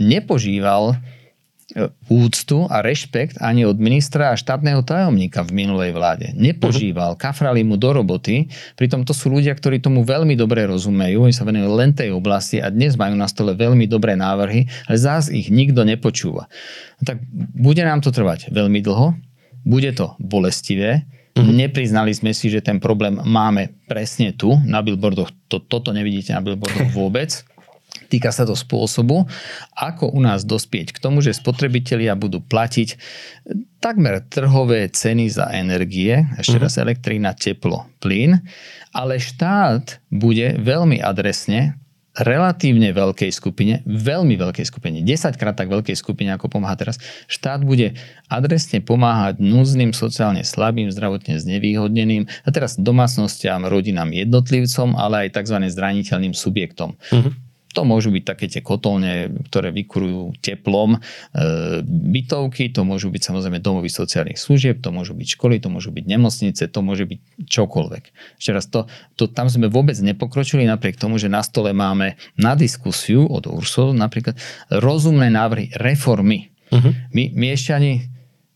nepožíval 0.00 0.96
E, 1.70 1.86
úctu 2.10 2.66
a 2.66 2.82
rešpekt 2.82 3.38
ani 3.38 3.62
od 3.62 3.78
ministra 3.78 4.34
a 4.34 4.40
štátneho 4.40 4.82
tajomníka 4.82 5.46
v 5.46 5.62
minulej 5.62 5.94
vláde. 5.94 6.34
Nepožíval, 6.34 7.14
kafrali 7.14 7.62
mu 7.62 7.78
do 7.78 7.94
roboty, 7.94 8.50
pritom 8.74 9.06
to 9.06 9.14
sú 9.14 9.30
ľudia, 9.30 9.54
ktorí 9.54 9.78
tomu 9.78 10.02
veľmi 10.02 10.34
dobre 10.34 10.66
rozumejú, 10.66 11.22
oni 11.22 11.30
sa 11.30 11.46
venujú 11.46 11.70
len 11.70 11.94
tej 11.94 12.10
oblasti 12.10 12.58
a 12.58 12.74
dnes 12.74 12.98
majú 12.98 13.14
na 13.14 13.30
stole 13.30 13.54
veľmi 13.54 13.86
dobré 13.86 14.18
návrhy, 14.18 14.66
ale 14.90 14.96
zás 14.98 15.30
ich 15.30 15.54
nikto 15.54 15.86
nepočúva. 15.86 16.50
Tak 17.06 17.22
bude 17.54 17.86
nám 17.86 18.02
to 18.02 18.10
trvať 18.10 18.50
veľmi 18.50 18.82
dlho, 18.82 19.14
bude 19.64 19.92
to 19.92 20.16
bolestivé, 20.18 21.06
Mm-hmm. 21.30 21.56
Nepriznali 21.56 22.12
sme 22.12 22.34
si, 22.34 22.50
že 22.50 22.58
ten 22.58 22.82
problém 22.82 23.14
máme 23.14 23.70
presne 23.86 24.34
tu, 24.34 24.58
na 24.66 24.82
billboardoch. 24.82 25.30
To, 25.46 25.62
toto 25.62 25.94
nevidíte 25.94 26.34
na 26.34 26.42
billboardoch 26.42 26.90
vôbec. 26.98 27.30
Týka 28.10 28.30
sa 28.30 28.46
to 28.46 28.54
spôsobu, 28.54 29.26
ako 29.74 30.14
u 30.14 30.20
nás 30.22 30.46
dospieť 30.46 30.94
k 30.94 31.02
tomu, 31.02 31.22
že 31.22 31.34
spotrebitelia 31.34 32.14
budú 32.14 32.38
platiť 32.38 32.98
takmer 33.82 34.26
trhové 34.30 34.90
ceny 34.90 35.26
za 35.30 35.50
energie, 35.50 36.22
ešte 36.38 36.58
uh-huh. 36.58 36.66
raz 36.70 36.78
elektrína, 36.78 37.34
teplo, 37.34 37.86
plyn, 37.98 38.38
ale 38.94 39.18
štát 39.18 40.02
bude 40.10 40.58
veľmi 40.58 41.02
adresne 41.02 41.79
relatívne 42.18 42.90
veľkej 42.90 43.30
skupine, 43.30 43.86
veľmi 43.86 44.34
veľkej 44.34 44.66
skupine, 44.66 44.98
10 45.02 45.38
krát 45.38 45.54
tak 45.54 45.70
veľkej 45.70 45.94
skupine, 45.94 46.34
ako 46.34 46.50
pomáha 46.50 46.74
teraz, 46.74 46.98
štát 47.30 47.62
bude 47.62 47.94
adresne 48.26 48.82
pomáhať 48.82 49.38
núzným, 49.38 49.94
sociálne 49.94 50.42
slabým, 50.42 50.90
zdravotne 50.90 51.38
znevýhodneným 51.38 52.26
a 52.26 52.48
teraz 52.50 52.74
domácnostiam, 52.74 53.62
rodinám, 53.66 54.10
jednotlivcom, 54.10 54.98
ale 54.98 55.30
aj 55.30 55.38
tzv. 55.38 55.56
zraniteľným 55.70 56.34
subjektom. 56.34 56.98
Uh-huh 57.14 57.49
To 57.70 57.86
môžu 57.86 58.10
byť 58.10 58.24
také 58.26 58.50
tie 58.50 58.62
kotolne, 58.62 59.30
ktoré 59.46 59.70
vykurujú 59.70 60.42
teplom 60.42 60.96
e, 60.96 60.98
bytovky, 61.86 62.74
to 62.74 62.82
môžu 62.82 63.14
byť 63.14 63.22
samozrejme 63.30 63.62
domovy 63.62 63.86
sociálnych 63.86 64.42
služieb, 64.42 64.82
to 64.82 64.90
môžu 64.90 65.14
byť 65.14 65.28
školy, 65.38 65.62
to 65.62 65.70
môžu 65.70 65.94
byť 65.94 66.04
nemocnice, 66.04 66.62
to 66.66 66.80
môže 66.82 67.06
byť 67.06 67.46
čokoľvek. 67.46 68.04
Ešte 68.42 68.50
raz, 68.50 68.66
to, 68.66 68.90
to, 69.14 69.30
tam 69.30 69.46
sme 69.46 69.70
vôbec 69.70 69.94
nepokročili 70.02 70.66
napriek 70.66 70.98
tomu, 70.98 71.16
že 71.16 71.30
na 71.30 71.46
stole 71.46 71.70
máme 71.70 72.18
na 72.34 72.58
diskusiu 72.58 73.30
od 73.30 73.46
Ursov 73.46 73.94
napríklad 73.94 74.34
rozumné 74.70 75.30
návrhy 75.30 75.70
reformy. 75.78 76.50
Uh-huh. 76.74 76.94
My, 77.14 77.30
my 77.34 77.46
ešte 77.54 77.70
ani 77.74 77.92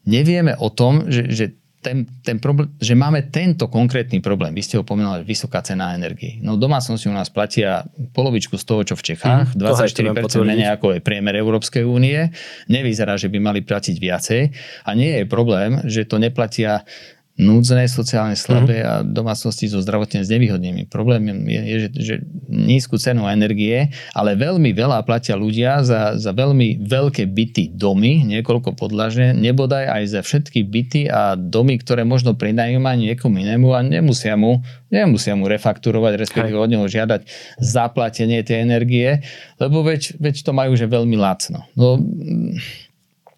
nevieme 0.06 0.58
o 0.58 0.68
tom, 0.70 1.06
že, 1.08 1.30
že 1.30 1.46
ten, 1.84 2.08
ten 2.24 2.40
problém, 2.40 2.72
že 2.80 2.96
máme 2.96 3.28
tento 3.28 3.68
konkrétny 3.68 4.24
problém. 4.24 4.56
Vy 4.56 4.64
ste 4.64 4.74
ho 4.80 4.84
pomenuli, 4.88 5.20
vysoká 5.20 5.60
cena 5.60 5.92
energii. 5.92 6.40
No 6.40 6.56
domácnosti 6.56 7.12
u 7.12 7.14
nás 7.14 7.28
platia 7.28 7.84
polovičku 8.16 8.56
z 8.56 8.64
toho, 8.64 8.80
čo 8.88 8.94
v 8.96 9.12
Čechách, 9.12 9.52
mm, 9.52 9.60
24% 9.60 10.40
menej 10.40 10.72
ako 10.72 10.96
je 10.96 11.00
priemer 11.04 11.36
Európskej 11.36 11.84
únie. 11.84 12.32
Nevyzerá, 12.72 13.20
že 13.20 13.28
by 13.28 13.38
mali 13.38 13.60
platiť 13.60 13.96
viacej. 14.00 14.42
A 14.88 14.90
nie 14.96 15.20
je 15.20 15.24
problém, 15.28 15.84
že 15.84 16.08
to 16.08 16.16
neplatia 16.16 16.88
núdzne, 17.34 17.90
sociálne 17.90 18.38
slabé 18.38 18.78
mm. 18.82 18.86
a 18.86 18.94
domácnosti 19.02 19.66
so 19.66 19.82
zdravotne 19.82 20.22
znevýhodnými. 20.22 20.86
Problém 20.86 21.26
je, 21.50 21.60
je 21.66 21.76
že, 21.76 21.88
že 21.98 22.14
nízku 22.46 22.94
cenu 22.94 23.26
energie, 23.26 23.90
ale 24.14 24.38
veľmi 24.38 24.70
veľa 24.70 25.02
platia 25.02 25.34
ľudia 25.34 25.82
za, 25.82 26.14
za 26.14 26.30
veľmi 26.30 26.86
veľké 26.86 27.26
byty 27.26 27.74
domy, 27.74 28.22
niekoľko 28.22 28.78
podlažne, 28.78 29.34
nebodaj 29.34 29.82
aj 29.82 30.02
za 30.14 30.20
všetky 30.22 30.62
byty 30.62 31.10
a 31.10 31.34
domy, 31.34 31.82
ktoré 31.82 32.06
možno 32.06 32.38
prenajímať 32.38 32.96
niekomu 33.02 33.42
inému 33.42 33.74
a 33.74 33.82
nemusia 33.82 34.38
mu, 34.38 34.62
nemusia 34.94 35.34
mu 35.34 35.50
refakturovať, 35.50 36.14
respektíve 36.14 36.54
od 36.54 36.70
neho 36.70 36.86
žiadať 36.86 37.26
zaplatenie 37.58 38.46
tej 38.46 38.62
energie, 38.62 39.26
lebo 39.58 39.82
veď, 39.82 40.22
veď 40.22 40.34
to 40.46 40.54
majú 40.54 40.78
že 40.78 40.86
veľmi 40.86 41.18
lacno. 41.18 41.66
No, 41.74 41.98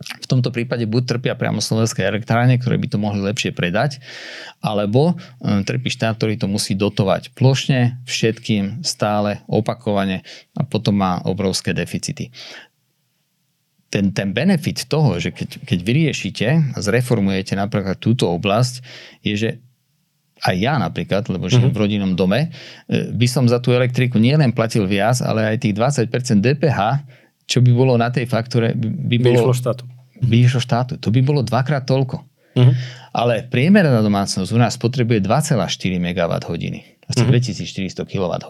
v 0.06 0.26
tomto 0.30 0.54
prípade 0.54 0.86
buď 0.86 1.18
trpia 1.18 1.34
priamo 1.34 1.58
slovenské 1.58 2.06
elektrárne, 2.06 2.54
ktoré 2.62 2.78
by 2.78 2.88
to 2.94 2.98
mohli 3.02 3.18
lepšie 3.26 3.50
predať, 3.50 3.98
alebo 4.62 5.18
e, 5.42 5.66
trpí 5.66 5.90
štát, 5.90 6.14
ktorý 6.14 6.38
to 6.38 6.46
musí 6.46 6.78
dotovať 6.78 7.34
plošne, 7.34 7.98
všetkým, 8.06 8.86
stále, 8.86 9.42
opakovane 9.50 10.22
a 10.54 10.62
potom 10.62 11.02
má 11.02 11.18
obrovské 11.26 11.74
deficity. 11.74 12.30
Ten, 13.90 14.14
ten 14.14 14.30
benefit 14.30 14.86
toho, 14.86 15.18
že 15.18 15.34
keď, 15.34 15.66
keď 15.66 15.78
vyriešite 15.82 16.46
a 16.74 16.78
zreformujete 16.78 17.58
napríklad 17.58 17.98
túto 17.98 18.30
oblasť, 18.30 18.86
je, 19.26 19.34
že 19.34 19.50
aj 20.46 20.54
ja 20.54 20.78
napríklad, 20.78 21.26
lebo 21.32 21.50
žijem 21.50 21.72
mm-hmm. 21.72 21.74
v 21.74 21.82
rodinnom 21.82 22.12
dome, 22.14 22.54
e, 22.86 23.10
by 23.10 23.26
som 23.26 23.50
za 23.50 23.58
tú 23.58 23.74
elektriku 23.74 24.22
nielen 24.22 24.54
platil 24.54 24.86
viac, 24.86 25.18
ale 25.18 25.50
aj 25.50 25.66
tých 25.66 25.74
20% 25.74 26.06
DPH 26.38 26.80
čo 27.46 27.62
by 27.62 27.70
bolo 27.70 27.94
na 27.94 28.10
tej 28.10 28.26
faktúre, 28.26 28.74
by, 28.74 29.16
bolo... 29.22 29.38
By 29.38 29.38
išlo 29.38 29.54
štátu. 29.54 29.86
Išlo 30.22 30.60
štátu. 30.62 30.96
To 31.00 31.08
by 31.12 31.20
bolo 31.20 31.40
dvakrát 31.44 31.84
toľko. 31.84 32.16
Uh-huh. 32.56 32.72
Ale 33.12 33.44
priemerná 33.44 34.00
domácnosť 34.00 34.50
u 34.52 34.58
nás 34.58 34.80
potrebuje 34.80 35.20
2,4 35.20 36.00
MWh. 36.00 36.56
Asi 37.06 37.22
uh-huh. 37.22 37.38
2400 37.38 38.02
kWh 38.02 38.46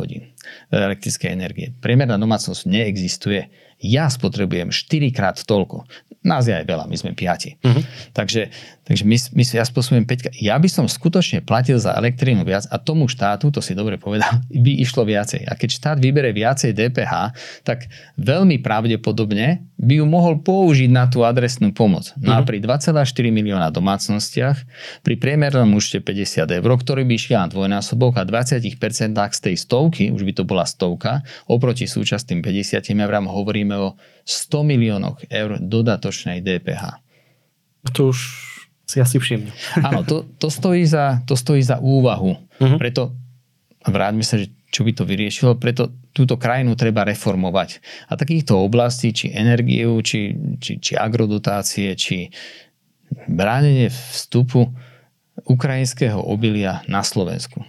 elektrickej 0.72 1.29
energie. 1.29 1.74
Priemerná 1.83 2.16
domácnosť 2.16 2.70
neexistuje. 2.70 3.50
Ja 3.81 4.09
spotrebujem 4.09 4.73
4 4.73 5.12
krát 5.12 5.37
toľko. 5.45 5.85
Nás 6.27 6.51
je 6.51 6.55
aj 6.59 6.67
veľa, 6.67 6.91
my 6.91 6.97
sme 6.99 7.15
piati. 7.15 7.55
Uh-huh. 7.62 7.87
Takže, 8.11 8.51
takže 8.83 9.07
my, 9.07 9.15
my, 9.15 9.43
ja 9.47 9.62
spôsobujem 9.62 10.03
5. 10.03 10.43
Ja 10.43 10.59
by 10.59 10.67
som 10.67 10.91
skutočne 10.91 11.39
platil 11.39 11.79
za 11.79 11.95
elektrínu 11.95 12.43
viac 12.43 12.67
a 12.67 12.83
tomu 12.83 13.07
štátu, 13.07 13.55
to 13.55 13.62
si 13.62 13.79
dobre 13.79 13.95
povedal, 13.95 14.43
by 14.65 14.73
išlo 14.83 15.07
viacej. 15.07 15.47
A 15.47 15.55
keď 15.55 15.69
štát 15.71 15.97
vybere 16.03 16.35
viacej 16.35 16.75
DPH, 16.75 17.15
tak 17.62 17.87
veľmi 18.19 18.59
pravdepodobne 18.59 19.62
by 19.79 20.03
ju 20.03 20.07
mohol 20.09 20.43
použiť 20.43 20.91
na 20.91 21.07
tú 21.07 21.23
adresnú 21.23 21.71
pomoc. 21.71 22.11
No 22.19 22.35
uh-huh. 22.35 22.43
a 22.43 22.49
pri 22.49 22.59
2,4 22.59 23.07
milióna 23.31 23.71
domácnostiach, 23.71 24.57
pri 25.07 25.15
priemernom 25.21 25.79
účte 25.79 26.03
50 26.03 26.49
eur, 26.49 26.71
ktorý 26.75 27.07
by 27.07 27.15
išiel 27.15 27.39
na 27.39 27.47
dvojnásobok 27.47 28.19
a 28.19 28.27
20% 28.27 28.73
z 29.15 29.41
tej 29.47 29.55
stovky, 29.55 30.11
už 30.11 30.27
by 30.27 30.33
to 30.33 30.43
bola 30.43 30.67
stovka, 30.67 31.23
oproti 31.47 31.87
súčasným 31.87 32.43
50 32.43 32.83
eurám 32.83 33.31
hovoríme 33.66 33.76
o 33.83 33.98
100 34.26 34.62
miliónoch 34.62 35.18
eur 35.31 35.59
dodatočnej 35.59 36.42
DPH. 36.42 37.02
To 37.94 38.11
už 38.14 38.18
si 38.87 39.02
asi 39.02 39.18
všimne. 39.18 39.50
Áno, 39.83 40.07
to, 40.07 40.22
to, 40.38 40.46
stojí 40.50 40.87
za, 40.87 41.22
to 41.26 41.35
stojí 41.35 41.62
za 41.62 41.83
úvahu. 41.83 42.38
Uh-huh. 42.38 42.79
Preto 42.79 43.14
vráťme 43.83 44.22
sa, 44.22 44.38
že 44.38 44.50
čo 44.70 44.83
by 44.83 44.92
to 44.94 45.07
vyriešilo, 45.07 45.59
preto 45.59 45.94
túto 46.11 46.35
krajinu 46.38 46.74
treba 46.74 47.07
reformovať. 47.07 47.79
A 48.11 48.18
takýchto 48.18 48.59
oblastí, 48.59 49.14
či 49.14 49.31
energiu, 49.31 50.02
či, 50.02 50.35
či, 50.59 50.83
či 50.83 50.92
agrodotácie, 50.98 51.94
či 51.94 52.31
bránenie 53.31 53.90
vstupu 53.90 54.74
ukrajinského 55.46 56.18
obilia 56.18 56.83
na 56.90 57.07
Slovensku 57.07 57.62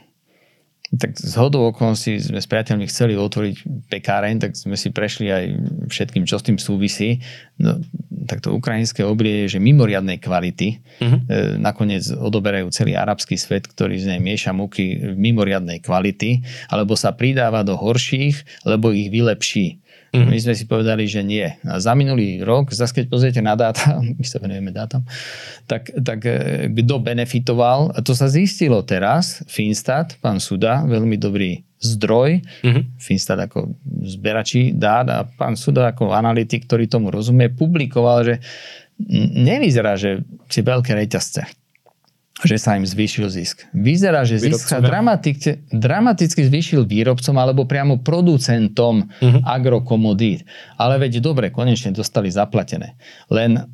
tak 0.95 1.19
z 1.19 1.33
hodou 1.35 1.67
okolností 1.67 2.15
sme 2.15 2.39
s 2.39 2.47
priateľmi 2.47 2.87
chceli 2.87 3.19
otvoriť 3.19 3.55
pekáreň, 3.91 4.39
tak 4.39 4.55
sme 4.55 4.79
si 4.79 4.95
prešli 4.95 5.27
aj 5.27 5.45
všetkým, 5.91 6.23
čo 6.23 6.39
s 6.39 6.47
tým 6.47 6.55
súvisí. 6.55 7.19
No, 7.59 7.83
tak 8.23 8.39
to 8.39 8.55
ukrajinské 8.55 9.03
oblie 9.03 9.43
je, 9.43 9.57
že 9.57 9.59
mimoriadnej 9.59 10.23
kvality. 10.23 10.79
Uh-huh. 11.03 11.19
E, 11.27 11.59
nakoniec 11.59 12.07
odoberajú 12.07 12.71
celý 12.71 12.95
arabský 12.95 13.35
svet, 13.35 13.67
ktorý 13.67 13.99
z 13.99 14.15
nej 14.15 14.21
mieša 14.23 14.55
múky 14.55 14.95
mimoriadnej 15.11 15.83
kvality, 15.83 16.47
alebo 16.71 16.95
sa 16.95 17.11
pridáva 17.11 17.67
do 17.67 17.75
horších, 17.75 18.63
lebo 18.63 18.95
ich 18.95 19.11
vylepší. 19.11 19.83
Mm-hmm. 20.13 20.29
My 20.31 20.37
sme 20.39 20.53
si 20.55 20.65
povedali, 20.65 21.03
že 21.05 21.21
nie. 21.25 21.45
A 21.67 21.83
za 21.83 21.91
minulý 21.93 22.39
rok, 22.41 22.71
zase 22.71 22.95
keď 22.95 23.05
pozriete 23.11 23.41
na 23.43 23.59
dáta, 23.59 23.99
my 24.17 24.25
sa 24.25 24.39
venujeme 24.39 24.71
dátam, 24.71 25.03
tak, 25.67 25.91
tak 25.91 26.19
e, 26.23 26.67
kto 26.71 26.95
benefitoval, 27.03 27.91
a 27.91 27.99
to 27.99 28.15
sa 28.15 28.31
zistilo 28.31 28.83
teraz, 28.87 29.43
Finstat, 29.51 30.15
pán 30.23 30.39
Suda, 30.39 30.83
veľmi 30.87 31.19
dobrý 31.19 31.61
zdroj, 31.77 32.41
mm-hmm. 32.63 32.83
Finstat 32.97 33.37
ako 33.43 33.75
zberači 34.01 34.73
dát 34.73 35.05
a 35.11 35.27
pán 35.27 35.59
Suda 35.59 35.93
ako 35.93 36.15
analytik, 36.15 36.65
ktorý 36.65 36.89
tomu 36.89 37.13
rozumie, 37.13 37.53
publikoval, 37.53 38.25
že 38.25 38.35
nevyzerá, 39.37 39.93
že 39.93 40.25
tie 40.49 40.65
veľké 40.65 40.97
reťazce 40.97 41.66
že 42.45 42.61
sa 42.61 42.77
im 42.77 42.85
zvýšil 42.85 43.33
zisk. 43.33 43.65
Vyzerá, 43.73 44.21
že 44.21 44.37
zisk 44.37 44.69
sa 44.69 44.77
dramaticky, 44.77 45.65
dramaticky 45.73 46.45
zvýšil 46.45 46.85
výrobcom 46.85 47.33
alebo 47.33 47.65
priamo 47.65 47.97
producentom 47.97 49.09
uh-huh. 49.09 49.41
agrokomodít. 49.41 50.45
Ale 50.77 51.01
veď 51.01 51.17
dobre, 51.25 51.49
konečne 51.49 51.89
dostali 51.89 52.29
zaplatené. 52.29 52.93
Len 53.33 53.65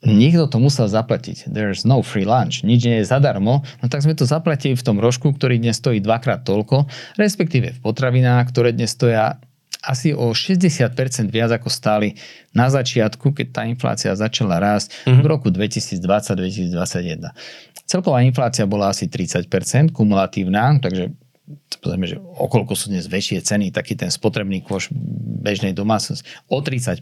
niekto 0.00 0.48
to 0.48 0.62
musel 0.62 0.88
zaplatiť. 0.88 1.50
There's 1.50 1.84
no 1.84 2.00
free 2.00 2.24
lunch. 2.24 2.64
Nič 2.64 2.86
nie 2.86 3.02
je 3.02 3.10
zadarmo. 3.10 3.66
No 3.82 3.86
tak 3.90 4.00
sme 4.00 4.16
to 4.16 4.24
zaplatili 4.24 4.78
v 4.78 4.86
tom 4.86 4.96
rožku, 5.02 5.34
ktorý 5.34 5.60
dnes 5.60 5.76
stojí 5.76 5.98
dvakrát 6.00 6.46
toľko, 6.48 6.88
respektíve 7.20 7.76
v 7.76 7.80
potravinách, 7.82 8.48
ktoré 8.48 8.72
dnes 8.72 8.94
stoja 8.94 9.42
asi 9.88 10.12
o 10.12 10.36
60% 10.36 10.92
viac 11.32 11.48
ako 11.56 11.72
stáli 11.72 12.12
na 12.52 12.68
začiatku, 12.68 13.32
keď 13.32 13.46
tá 13.48 13.62
inflácia 13.64 14.12
začala 14.12 14.60
rásť 14.60 14.92
mm-hmm. 15.08 15.24
v 15.24 15.26
roku 15.26 15.48
2020-2021. 15.48 17.32
Celková 17.88 18.20
inflácia 18.20 18.68
bola 18.68 18.92
asi 18.92 19.08
30%, 19.08 19.48
kumulatívna, 19.96 20.76
takže 20.76 21.08
povedzme, 21.80 22.04
že 22.04 22.20
okolko 22.20 22.76
sú 22.76 22.92
dnes 22.92 23.08
väčšie 23.08 23.40
ceny, 23.40 23.72
taký 23.72 23.96
ten 23.96 24.12
spotrebný 24.12 24.60
kôš 24.60 24.92
bežnej 25.40 25.72
domácnosti, 25.72 26.28
o 26.52 26.60
30%, 26.60 27.00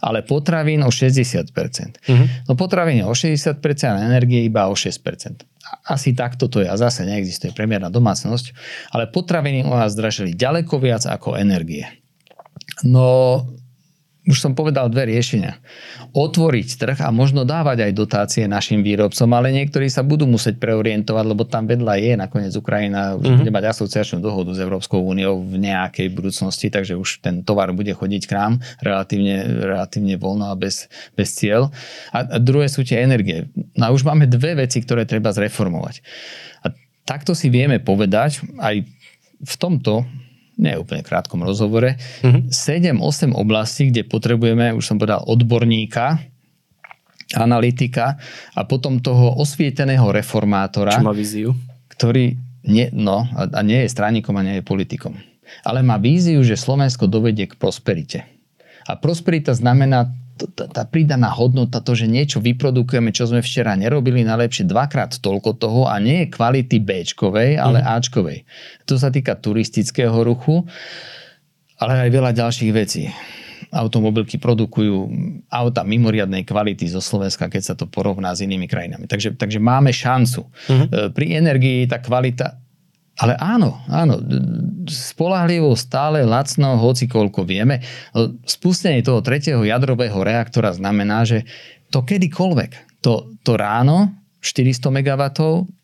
ale 0.00 0.24
potravín 0.24 0.80
o 0.80 0.88
60%. 0.88 1.52
Mm-hmm. 1.52 2.48
No 2.48 2.56
potravín 2.56 3.04
o 3.04 3.12
60% 3.12 3.60
a 3.92 4.00
energie 4.00 4.48
iba 4.48 4.72
o 4.72 4.72
6% 4.72 5.44
asi 5.86 6.14
takto 6.14 6.46
to 6.46 6.62
je 6.62 6.68
a 6.70 6.78
zase 6.78 7.02
neexistuje 7.02 7.50
premiérna 7.50 7.90
domácnosť, 7.90 8.54
ale 8.94 9.10
potraviny 9.10 9.66
u 9.66 9.74
nás 9.74 9.94
zdražili 9.94 10.34
ďaleko 10.34 10.78
viac 10.78 11.06
ako 11.06 11.34
energie. 11.34 11.86
No, 12.84 13.44
už 14.26 14.42
som 14.42 14.58
povedal 14.58 14.90
dve 14.90 15.06
riešenia. 15.06 15.62
Otvoriť 16.10 16.68
trh 16.82 16.98
a 16.98 17.14
možno 17.14 17.46
dávať 17.46 17.86
aj 17.86 17.92
dotácie 17.94 18.44
našim 18.50 18.82
výrobcom, 18.82 19.30
ale 19.30 19.54
niektorí 19.54 19.86
sa 19.86 20.02
budú 20.02 20.26
musieť 20.26 20.58
preorientovať, 20.58 21.24
lebo 21.30 21.46
tam 21.46 21.70
vedľa 21.70 21.94
je 22.02 22.12
nakoniec 22.18 22.52
Ukrajina, 22.58 23.14
už 23.14 23.22
mm-hmm. 23.22 23.38
bude 23.46 23.54
mať 23.54 23.64
asociačnú 23.70 24.18
dohodu 24.18 24.50
s 24.50 24.58
Európskou 24.58 24.98
úniou 24.98 25.46
v 25.46 25.62
nejakej 25.62 26.10
budúcnosti, 26.10 26.66
takže 26.74 26.98
už 26.98 27.22
ten 27.22 27.46
tovar 27.46 27.70
bude 27.70 27.94
chodiť 27.94 28.22
k 28.26 28.34
nám 28.34 28.52
relatívne, 28.82 29.46
relatívne 29.62 30.18
voľno 30.18 30.50
a 30.50 30.58
bez, 30.58 30.90
bez 31.14 31.30
cieľ. 31.38 31.70
A, 32.10 32.26
a 32.26 32.36
druhé 32.42 32.66
sú 32.66 32.82
tie 32.82 33.06
energie. 33.06 33.46
No 33.78 33.88
a 33.88 33.94
už 33.94 34.02
máme 34.02 34.26
dve 34.26 34.58
veci, 34.58 34.82
ktoré 34.82 35.06
treba 35.06 35.30
zreformovať. 35.30 36.02
A 36.66 36.74
takto 37.06 37.30
si 37.30 37.46
vieme 37.46 37.78
povedať 37.78 38.42
aj 38.58 38.82
v 39.38 39.54
tomto 39.54 40.02
nie 40.56 40.72
úplne 40.76 41.04
krátkom 41.04 41.44
rozhovore, 41.44 42.00
mm-hmm. 42.24 42.48
7-8 42.48 43.36
oblastí, 43.36 43.92
kde 43.92 44.08
potrebujeme, 44.08 44.72
už 44.72 44.84
som 44.84 44.96
povedal, 44.96 45.20
odborníka, 45.28 46.16
analytika 47.36 48.16
a 48.56 48.64
potom 48.64 49.02
toho 49.02 49.36
osvieteného 49.36 50.08
reformátora. 50.14 50.96
Čo 50.96 51.06
má 51.06 51.16
víziu? 51.16 51.50
Ktorý 51.92 52.38
nie, 52.66 52.90
no, 52.90 53.28
a, 53.36 53.46
a 53.50 53.60
nie 53.62 53.84
je 53.84 53.92
straníkom 53.92 54.34
a 54.38 54.46
nie 54.46 54.58
je 54.58 54.64
politikom. 54.64 55.14
Ale 55.62 55.84
má 55.84 56.00
víziu, 56.00 56.42
že 56.42 56.58
Slovensko 56.58 57.06
dovedie 57.06 57.46
k 57.46 57.54
prosperite. 57.54 58.26
A 58.86 58.98
prosperita 58.98 59.54
znamená 59.54 60.10
tá, 60.36 60.84
pridaná 60.84 61.32
hodnota, 61.32 61.80
to, 61.80 61.96
že 61.96 62.04
niečo 62.04 62.44
vyprodukujeme, 62.44 63.08
čo 63.10 63.24
sme 63.24 63.40
včera 63.40 63.72
nerobili, 63.72 64.20
najlepšie 64.20 64.68
dvakrát 64.68 65.16
toľko 65.16 65.56
toho 65.56 65.88
a 65.88 65.96
nie 65.96 66.28
je 66.28 66.32
kvality 66.36 66.76
b 66.84 67.02
ale 67.56 67.80
mm. 67.80 67.86
Ačkovej. 67.96 68.44
To 68.84 69.00
sa 69.00 69.08
týka 69.08 69.32
turistického 69.40 70.14
ruchu, 70.20 70.68
ale 71.80 72.08
aj 72.08 72.10
veľa 72.12 72.32
ďalších 72.36 72.72
vecí. 72.76 73.08
Automobilky 73.72 74.36
produkujú 74.36 75.10
auta 75.48 75.82
mimoriadnej 75.82 76.44
kvality 76.44 76.86
zo 76.86 77.00
Slovenska, 77.00 77.48
keď 77.48 77.62
sa 77.62 77.74
to 77.74 77.88
porovná 77.88 78.36
s 78.36 78.44
inými 78.44 78.68
krajinami. 78.68 79.08
Takže, 79.08 79.34
takže 79.40 79.58
máme 79.58 79.90
šancu. 79.90 80.46
Mm-hmm. 80.46 81.12
Pri 81.16 81.26
energii 81.34 81.88
tá 81.88 81.98
kvalita 81.98 82.60
ale 83.16 83.32
áno, 83.40 83.80
áno, 83.88 84.20
spolahlivo, 84.84 85.72
stále, 85.72 86.28
lacno, 86.28 86.76
hoci 86.76 87.08
koľko 87.08 87.48
vieme. 87.48 87.80
Spustenie 88.44 89.00
toho 89.00 89.24
tretieho 89.24 89.64
jadrového 89.64 90.20
reaktora 90.20 90.76
znamená, 90.76 91.24
že 91.24 91.48
to 91.88 92.04
kedykoľvek, 92.04 93.00
to, 93.00 93.32
to 93.40 93.52
ráno 93.56 94.25
400 94.46 94.94
MW, 94.94 95.22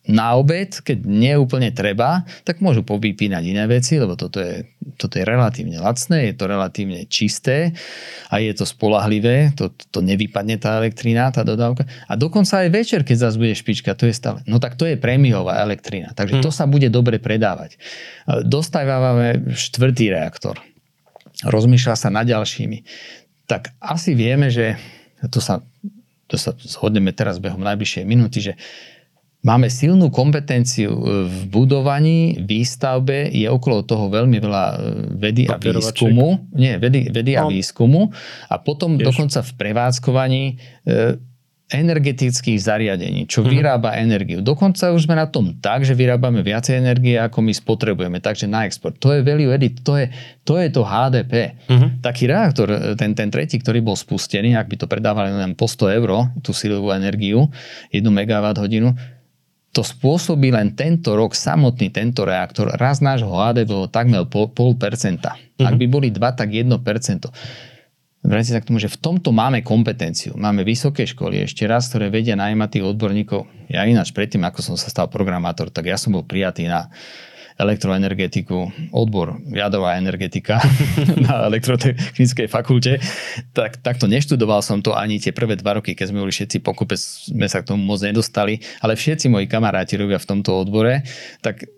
na 0.06 0.34
obed, 0.34 0.70
keď 0.82 1.02
nie 1.06 1.34
úplne 1.34 1.70
treba, 1.74 2.22
tak 2.42 2.58
môžu 2.58 2.82
povypínať 2.82 3.42
iné 3.42 3.66
veci, 3.70 3.98
lebo 3.98 4.18
toto 4.18 4.38
je, 4.38 4.66
toto 4.98 5.18
je 5.18 5.22
relatívne 5.26 5.78
lacné, 5.78 6.30
je 6.30 6.34
to 6.34 6.50
relatívne 6.50 7.06
čisté 7.06 7.74
a 8.30 8.42
je 8.42 8.50
to 8.54 8.66
spolahlivé, 8.66 9.54
to, 9.54 9.70
to 9.90 10.02
nevypadne 10.02 10.58
tá 10.58 10.78
elektrina, 10.82 11.30
tá 11.30 11.46
dodávka. 11.46 11.86
A 12.10 12.18
dokonca 12.18 12.66
aj 12.66 12.70
večer, 12.74 13.00
keď 13.06 13.30
zase 13.30 13.38
bude 13.38 13.54
špička, 13.54 13.94
to 13.94 14.10
je 14.10 14.14
stále, 14.14 14.42
no 14.46 14.58
tak 14.58 14.74
to 14.74 14.86
je 14.86 14.98
prémiová 14.98 15.62
elektrina, 15.62 16.14
takže 16.14 16.42
to 16.42 16.50
hm. 16.50 16.56
sa 16.56 16.64
bude 16.66 16.90
dobre 16.90 17.22
predávať. 17.22 17.78
Dostávame 18.42 19.54
štvrtý 19.54 20.14
reaktor. 20.14 20.58
Rozmýšľa 21.42 21.94
sa 21.98 22.08
nad 22.10 22.26
ďalšími. 22.26 22.86
Tak 23.46 23.74
asi 23.82 24.14
vieme, 24.14 24.50
že 24.50 24.78
to 25.30 25.38
sa, 25.38 25.62
to 26.32 26.40
sa 26.40 26.56
zhodneme 26.56 27.12
teraz 27.12 27.36
behom 27.36 27.60
najbližšej 27.60 28.04
minúty, 28.08 28.40
že 28.40 28.56
Máme 29.42 29.66
silnú 29.66 30.06
kompetenciu 30.14 30.94
e, 30.94 31.26
v 31.26 31.38
budovaní, 31.50 32.38
výstavbe, 32.46 33.26
je 33.26 33.50
okolo 33.50 33.82
toho 33.82 34.06
veľmi 34.06 34.38
veľa 34.38 34.64
e, 34.70 34.76
vedy 35.18 35.50
a 35.50 35.58
výskumu. 35.58 36.46
Nie, 36.54 36.78
vedy, 36.78 37.10
vedy 37.10 37.34
a 37.34 37.42
no. 37.42 37.50
výskumu. 37.50 38.14
A 38.46 38.54
potom 38.62 38.94
dokonca 38.94 39.42
v 39.42 39.52
prevádzkovaní 39.58 40.42
e, 40.46 40.54
energetických 41.70 42.58
zariadení, 42.60 43.24
čo 43.24 43.40
mhm. 43.40 43.48
vyrába 43.48 43.96
energiu. 43.96 44.44
Dokonca 44.44 44.92
už 44.92 45.08
sme 45.08 45.16
na 45.16 45.24
tom 45.24 45.56
tak, 45.56 45.88
že 45.88 45.96
vyrábame 45.96 46.44
viacej 46.44 46.78
energie, 46.78 47.16
ako 47.16 47.40
my 47.40 47.52
spotrebujeme, 47.54 48.18
takže 48.20 48.44
na 48.50 48.68
export. 48.68 49.00
To 49.00 49.16
je 49.16 49.24
value 49.24 49.48
edit, 49.48 49.80
to 49.80 49.96
je 49.96 50.12
to, 50.44 50.60
je 50.60 50.68
to 50.68 50.84
HDP. 50.84 51.56
Mhm. 51.72 52.04
Taký 52.04 52.28
reaktor, 52.28 52.96
ten, 52.98 53.16
ten 53.16 53.28
tretí, 53.32 53.56
ktorý 53.56 53.80
bol 53.80 53.96
spustený, 53.96 54.52
ak 54.58 54.68
by 54.68 54.76
to 54.76 54.86
predávali 54.90 55.32
len 55.32 55.56
po 55.56 55.64
100 55.64 55.98
eur, 55.98 56.28
tú 56.44 56.52
silovú 56.52 56.92
energiu, 56.92 57.48
1 57.88 58.04
MWh, 58.04 58.58
hodinu, 58.60 58.92
to 59.72 59.80
spôsobí 59.80 60.52
len 60.52 60.76
tento 60.76 61.16
rok, 61.16 61.32
samotný 61.32 61.88
tento 61.88 62.28
reaktor, 62.28 62.76
raz 62.76 63.00
nášho 63.00 63.32
HDP 63.32 63.72
bolo 63.72 63.88
takmer 63.88 64.28
0,5%. 64.28 64.76
Mm-hmm. 64.76 65.64
Ak 65.64 65.74
by 65.80 65.86
boli 65.88 66.12
2, 66.12 66.20
tak 66.20 66.52
1%. 66.52 66.68
Vrátim 68.22 68.54
sa 68.54 68.62
k 68.62 68.70
tomu, 68.70 68.78
že 68.78 68.86
v 68.86 69.02
tomto 69.02 69.34
máme 69.34 69.66
kompetenciu. 69.66 70.38
Máme 70.38 70.62
vysoké 70.62 71.02
školy, 71.10 71.42
ešte 71.42 71.66
raz, 71.66 71.90
ktoré 71.90 72.06
vedia 72.06 72.38
najmať 72.38 72.78
tých 72.78 72.86
odborníkov. 72.86 73.50
Ja 73.66 73.82
ináč 73.82 74.14
predtým, 74.14 74.46
ako 74.46 74.62
som 74.62 74.74
sa 74.78 74.86
stal 74.94 75.10
programátor, 75.10 75.74
tak 75.74 75.90
ja 75.90 75.98
som 75.98 76.14
bol 76.14 76.22
prijatý 76.22 76.70
na 76.70 76.86
elektroenergetiku, 77.58 78.90
odbor 78.94 79.36
jadrová 79.52 79.98
energetika 80.00 80.62
na 81.26 81.50
elektrotechnickej 81.52 82.48
fakulte, 82.48 83.02
tak 83.52 83.82
takto 83.84 84.08
neštudoval 84.08 84.64
som 84.64 84.80
to 84.80 84.96
ani 84.96 85.20
tie 85.20 85.34
prvé 85.36 85.58
dva 85.60 85.82
roky, 85.82 85.92
keď 85.92 86.14
sme 86.14 86.24
boli 86.24 86.32
všetci 86.32 86.64
pokupe, 86.64 86.96
sme 86.96 87.46
sa 87.50 87.60
k 87.60 87.74
tomu 87.74 87.84
moc 87.84 88.00
nedostali, 88.00 88.62
ale 88.80 88.96
všetci 88.96 89.28
moji 89.28 89.46
kamaráti 89.50 90.00
robia 90.00 90.16
v 90.16 90.28
tomto 90.32 90.64
odbore, 90.64 91.04
tak, 91.44 91.68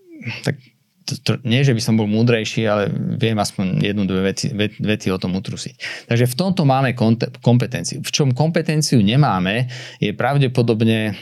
tak 0.47 0.55
nie, 1.45 1.61
že 1.61 1.77
by 1.77 1.83
som 1.85 1.95
bol 2.01 2.09
múdrejší, 2.09 2.65
ale 2.65 2.89
viem 3.21 3.37
aspoň 3.37 3.85
jednu, 3.85 4.09
dve 4.09 4.33
veci, 4.33 4.49
veci 4.81 5.09
o 5.13 5.21
tom 5.21 5.37
utrusiť. 5.37 6.07
Takže 6.09 6.25
v 6.25 6.39
tomto 6.39 6.65
máme 6.65 6.97
kompetenciu. 7.45 8.01
V 8.01 8.11
čom 8.11 8.33
kompetenciu 8.33 9.05
nemáme, 9.05 9.69
je 10.01 10.17
pravdepodobne 10.17 11.13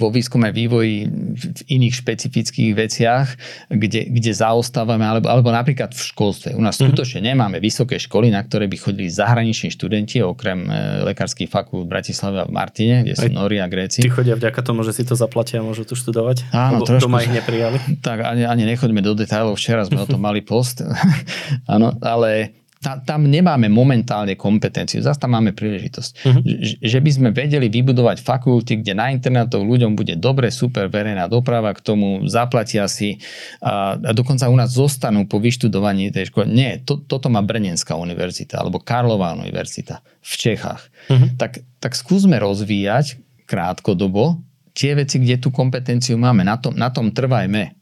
vo 0.00 0.08
výskume 0.08 0.48
vývoji 0.48 1.04
v 1.36 1.60
iných 1.68 1.94
špecifických 2.00 2.72
veciach, 2.72 3.26
kde, 3.68 4.08
kde 4.08 4.32
zaostávame, 4.32 5.04
alebo, 5.04 5.28
alebo 5.28 5.52
napríklad 5.52 5.92
v 5.92 6.00
školstve. 6.00 6.56
U 6.56 6.62
nás 6.64 6.80
mm-hmm. 6.80 6.96
skutočne 6.96 7.20
nemáme 7.20 7.60
vysoké 7.60 8.00
školy, 8.00 8.32
na 8.32 8.40
ktoré 8.40 8.64
by 8.64 8.76
chodili 8.80 9.12
zahraniční 9.12 9.68
študenti, 9.68 10.24
okrem 10.24 10.64
e, 10.66 11.04
lekárskych 11.12 11.52
fakult 11.52 11.84
v 11.84 11.92
Bratislave 11.92 12.40
a 12.42 12.44
v 12.48 12.52
Martine, 12.56 13.04
kde 13.04 13.14
sú 13.20 13.28
Nóri 13.28 13.60
a 13.60 13.68
Gréci. 13.68 14.00
Ty 14.00 14.08
chodia 14.08 14.34
vďaka 14.40 14.60
tomu, 14.64 14.80
že 14.88 14.96
si 14.96 15.04
to 15.04 15.12
zaplatia 15.12 15.60
a 15.60 15.64
môžu 15.64 15.84
tu 15.84 15.92
študovať? 15.92 16.48
Áno, 16.56 16.80
trošku. 16.88 17.04
Doma 17.04 17.20
ich 17.20 17.32
neprijali? 17.32 18.00
Tak 18.00 18.24
ani, 18.24 18.48
ani 18.48 18.64
nechoďme 18.64 19.04
do 19.04 19.12
detailov, 19.12 19.60
včera 19.60 19.84
sme 19.84 20.00
o 20.00 20.08
tom 20.08 20.24
mali 20.24 20.40
post. 20.40 20.80
Áno, 21.74 21.92
ale 22.00 22.56
ta, 22.78 23.02
tam 23.02 23.26
nemáme 23.26 23.66
momentálne 23.66 24.38
kompetenciu, 24.38 25.02
zase 25.02 25.18
tam 25.18 25.34
máme 25.34 25.50
príležitosť. 25.50 26.10
Uh-huh. 26.22 26.42
Že, 26.46 26.74
že 26.78 26.98
by 27.02 27.10
sme 27.10 27.28
vedeli 27.34 27.66
vybudovať 27.66 28.22
fakulty, 28.22 28.82
kde 28.82 28.94
na 28.94 29.10
internetov 29.10 29.66
ľuďom 29.66 29.98
bude 29.98 30.14
dobre, 30.14 30.54
super 30.54 30.86
verejná 30.86 31.26
doprava, 31.26 31.74
k 31.74 31.82
tomu 31.82 32.22
zaplatia 32.30 32.86
si 32.86 33.18
a, 33.58 33.98
a 33.98 34.10
dokonca 34.14 34.46
u 34.46 34.54
nás 34.54 34.70
zostanú 34.70 35.26
po 35.26 35.42
vyštudovaní 35.42 36.14
tej 36.14 36.30
školy. 36.30 36.46
Nie, 36.54 36.70
to, 36.86 37.02
toto 37.02 37.26
má 37.26 37.42
Brnenská 37.42 37.98
univerzita 37.98 38.62
alebo 38.62 38.78
Karlová 38.78 39.34
univerzita 39.34 39.98
v 40.22 40.34
Čechách. 40.38 40.82
Uh-huh. 41.10 41.34
Tak, 41.34 41.58
tak 41.82 41.92
skúsme 41.98 42.38
rozvíjať 42.38 43.18
krátkodobo 43.50 44.38
tie 44.70 44.94
veci, 44.94 45.18
kde 45.18 45.42
tú 45.42 45.50
kompetenciu 45.50 46.14
máme. 46.14 46.46
Na 46.46 46.54
tom, 46.62 46.78
na 46.78 46.94
tom 46.94 47.10
trvajme 47.10 47.74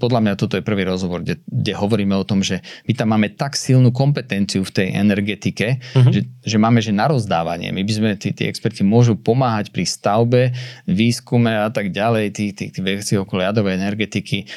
podľa 0.00 0.20
mňa 0.24 0.34
toto 0.40 0.56
je 0.56 0.64
prvý 0.64 0.88
rozhovor, 0.88 1.20
kde, 1.22 1.40
kde 1.44 1.72
hovoríme 1.76 2.16
o 2.16 2.24
tom, 2.24 2.40
že 2.40 2.64
my 2.88 2.92
tam 2.96 3.12
máme 3.12 3.32
tak 3.36 3.56
silnú 3.56 3.92
kompetenciu 3.92 4.64
v 4.64 4.72
tej 4.72 4.88
energetike, 4.96 5.78
uh-huh. 5.78 6.12
že, 6.12 6.28
že 6.44 6.56
máme 6.56 6.80
že 6.80 6.92
na 6.92 7.08
rozdávanie. 7.08 7.72
My 7.72 7.84
by 7.84 7.92
sme, 7.92 8.10
tí, 8.16 8.32
tí 8.32 8.48
experti 8.48 8.82
môžu 8.82 9.16
pomáhať 9.16 9.72
pri 9.72 9.84
stavbe, 9.84 10.42
výskume 10.88 11.52
a 11.52 11.68
tak 11.68 11.92
ďalej, 11.92 12.32
tých 12.32 12.52
tí, 12.56 12.64
tí 12.72 12.80
veci 12.80 13.14
okolo 13.16 13.44
jadovej 13.44 13.76
energetiky 13.76 14.48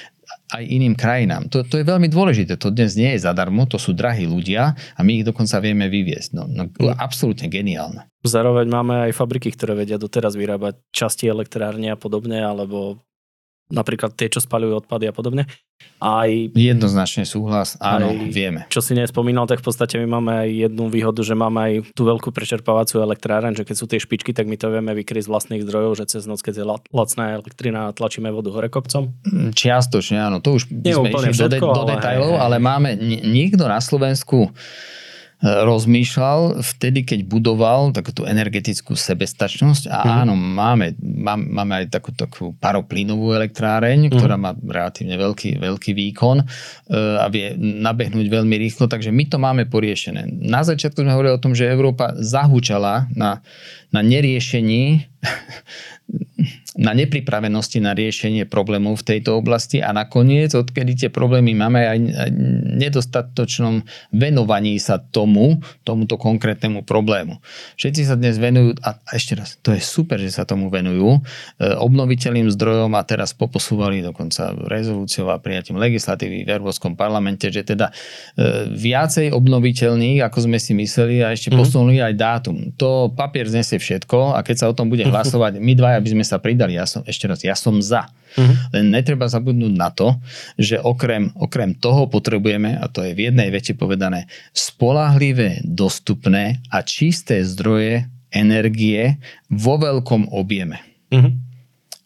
aj 0.49 0.65
iným 0.65 0.97
krajinám. 0.97 1.45
To, 1.53 1.61
to 1.61 1.78
je 1.82 1.86
veľmi 1.86 2.09
dôležité. 2.09 2.57
To 2.57 2.74
dnes 2.74 2.97
nie 2.97 3.13
je 3.13 3.22
zadarmo, 3.22 3.70
to 3.70 3.78
sú 3.78 3.93
drahí 3.93 4.26
ľudia 4.26 4.74
a 4.74 4.99
my 5.05 5.22
ich 5.22 5.26
dokonca 5.26 5.61
vieme 5.61 5.86
vyviesť. 5.89 6.30
No, 6.34 6.49
no 6.49 6.65
absolútne 6.97 7.45
geniálne. 7.49 8.09
Zároveň 8.26 8.65
máme 8.65 8.93
aj 9.09 9.15
fabriky, 9.15 9.53
ktoré 9.53 9.78
vedia 9.78 10.01
doteraz 10.01 10.34
vyrábať 10.34 10.82
časti 10.89 11.30
elektrárne 11.30 11.93
a 11.93 11.97
podobne, 11.97 12.41
alebo 12.41 12.97
napríklad 13.70 14.17
tie, 14.17 14.28
čo 14.28 14.41
spalujú 14.41 14.86
odpady 14.86 15.09
a 15.09 15.13
podobne. 15.13 15.45
Aj, 15.99 16.28
Jednoznačne 16.55 17.24
súhlas, 17.24 17.76
áno, 17.80 18.11
aj, 18.11 18.32
vieme. 18.32 18.61
Čo 18.67 18.80
si 18.84 18.95
nespomínal, 18.95 19.47
tak 19.47 19.63
v 19.63 19.67
podstate 19.67 19.99
my 19.99 20.07
máme 20.20 20.32
aj 20.32 20.49
jednu 20.67 20.86
výhodu, 20.91 21.22
že 21.24 21.36
máme 21.36 21.59
aj 21.59 21.74
tú 21.91 22.07
veľkú 22.07 22.32
prečerpávaciu 22.32 23.03
elektráreň, 23.03 23.55
že 23.55 23.63
keď 23.63 23.76
sú 23.76 23.86
tie 23.88 23.99
špičky, 23.99 24.32
tak 24.32 24.47
my 24.47 24.55
to 24.55 24.72
vieme 24.72 24.91
vykryť 24.95 25.28
z 25.28 25.32
vlastných 25.32 25.63
zdrojov, 25.63 25.99
že 25.99 26.07
cez 26.07 26.24
noc, 26.28 26.39
keď 26.43 26.63
je 26.63 26.65
lacná 26.91 27.36
elektrina, 27.39 27.91
tlačíme 27.95 28.32
vodu 28.32 28.51
hore 28.51 28.72
kopcom. 28.72 29.11
Mm, 29.28 29.51
čiastočne, 29.55 30.20
áno, 30.20 30.39
to 30.39 30.55
už 30.55 30.72
Nie 30.72 30.95
sme 30.95 31.11
išli 31.11 31.36
všetko, 31.36 31.65
do, 31.67 31.72
de- 31.72 31.80
do 31.80 31.84
detailov, 31.95 32.32
ale, 32.39 32.57
ale 32.59 32.63
máme, 32.63 32.89
nikto 33.24 33.67
na 33.67 33.80
Slovensku 33.84 34.51
rozmýšľal 35.39 36.59
vtedy, 36.59 37.07
keď 37.07 37.19
budoval 37.23 37.95
takúto 37.95 38.27
energetickú 38.27 38.91
sebestačnosť 38.91 39.87
a 39.87 39.99
mm. 40.03 40.11
áno, 40.27 40.33
máme, 40.35 40.99
máme 40.99 41.73
aj 41.79 41.95
takú, 41.95 42.11
takú 42.11 42.45
paroplynovú 42.59 43.31
elektráreň, 43.31 44.11
mm. 44.11 44.19
ktorá 44.19 44.35
má 44.35 44.51
relatívne 44.51 45.15
veľký, 45.15 45.63
veľký 45.63 45.91
výkon 45.95 46.43
e, 46.43 46.45
a 47.23 47.31
vie 47.31 47.55
nabehnúť 47.55 48.27
veľmi 48.27 48.55
rýchlo, 48.59 48.91
takže 48.91 49.15
my 49.15 49.23
to 49.31 49.39
máme 49.39 49.63
poriešené. 49.71 50.27
Na 50.43 50.67
začiatku 50.67 50.99
sme 50.99 51.15
hovorili 51.15 51.39
o 51.39 51.43
tom, 51.43 51.55
že 51.55 51.71
Európa 51.71 52.11
zahúčala 52.19 53.07
na, 53.15 53.39
na 53.95 54.03
neriešení 54.03 55.07
na 56.80 56.95
nepripravenosti 56.95 57.84
na 57.84 57.91
riešenie 57.91 58.47
problémov 58.47 59.03
v 59.03 59.07
tejto 59.15 59.36
oblasti 59.36 59.84
a 59.84 59.91
nakoniec, 59.91 60.55
odkedy 60.55 60.95
tie 60.95 61.09
problémy 61.11 61.51
máme 61.51 61.84
aj 61.84 61.97
nedostatočnom 62.80 63.84
venovaní 64.15 64.80
sa 64.80 64.95
tomu, 64.95 65.59
tomuto 65.84 66.15
konkrétnemu 66.15 66.88
problému. 66.88 67.43
Všetci 67.76 68.01
sa 68.07 68.15
dnes 68.15 68.39
venujú, 68.39 68.80
a 68.80 68.95
ešte 69.11 69.36
raz, 69.36 69.59
to 69.59 69.76
je 69.76 69.84
super, 69.84 70.24
že 70.24 70.32
sa 70.32 70.47
tomu 70.47 70.72
venujú, 70.72 71.20
e, 71.59 71.67
obnoviteľným 71.67 72.47
zdrojom 72.55 72.95
a 72.95 73.03
teraz 73.03 73.36
poposúvali 73.36 73.99
dokonca 73.99 74.55
rezolúciou 74.72 75.36
a 75.36 75.41
prijatím 75.41 75.84
legislatívy 75.84 76.47
v 76.47 76.49
Európskom 76.53 76.95
parlamente, 76.95 77.51
že 77.51 77.67
teda 77.67 77.91
e, 77.91 78.72
viacej 78.72 79.36
obnoviteľných, 79.36 80.24
ako 80.24 80.47
sme 80.47 80.55
si 80.61 80.72
mysleli 80.80 81.28
a 81.28 81.36
ešte 81.36 81.51
mhm. 81.51 81.57
posunuli 81.59 81.99
aj 81.99 82.13
dátum. 82.15 82.72
To 82.80 83.11
papier 83.11 83.51
znesie 83.51 83.82
všetko 83.82 84.38
a 84.38 84.39
keď 84.47 84.55
sa 84.55 84.65
o 84.72 84.78
tom 84.78 84.88
bude 84.88 85.09
hlasovať. 85.10 85.57
My 85.57 85.74
dvaja 85.74 85.99
by 85.99 86.10
sme 86.14 86.26
sa 86.26 86.38
pridali. 86.38 86.78
Ja 86.78 86.86
som, 86.86 87.01
ešte 87.03 87.26
raz, 87.26 87.41
ja 87.41 87.57
som 87.57 87.82
za. 87.82 88.07
Uh-huh. 88.38 88.53
Len 88.74 88.93
netreba 88.93 89.26
zabudnúť 89.26 89.74
na 89.74 89.89
to, 89.89 90.16
že 90.55 90.78
okrem, 90.78 91.34
okrem 91.34 91.74
toho 91.74 92.05
potrebujeme, 92.05 92.78
a 92.78 92.86
to 92.86 93.01
je 93.01 93.18
v 93.18 93.34
jednej 93.34 93.49
vete 93.49 93.74
povedané, 93.74 94.30
spolahlivé, 94.53 95.66
dostupné 95.66 96.62
a 96.70 96.86
čisté 96.86 97.41
zdroje 97.41 98.05
energie 98.30 99.18
vo 99.49 99.82
veľkom 99.82 100.30
objeme. 100.30 100.78
Uh-huh. 101.10 101.34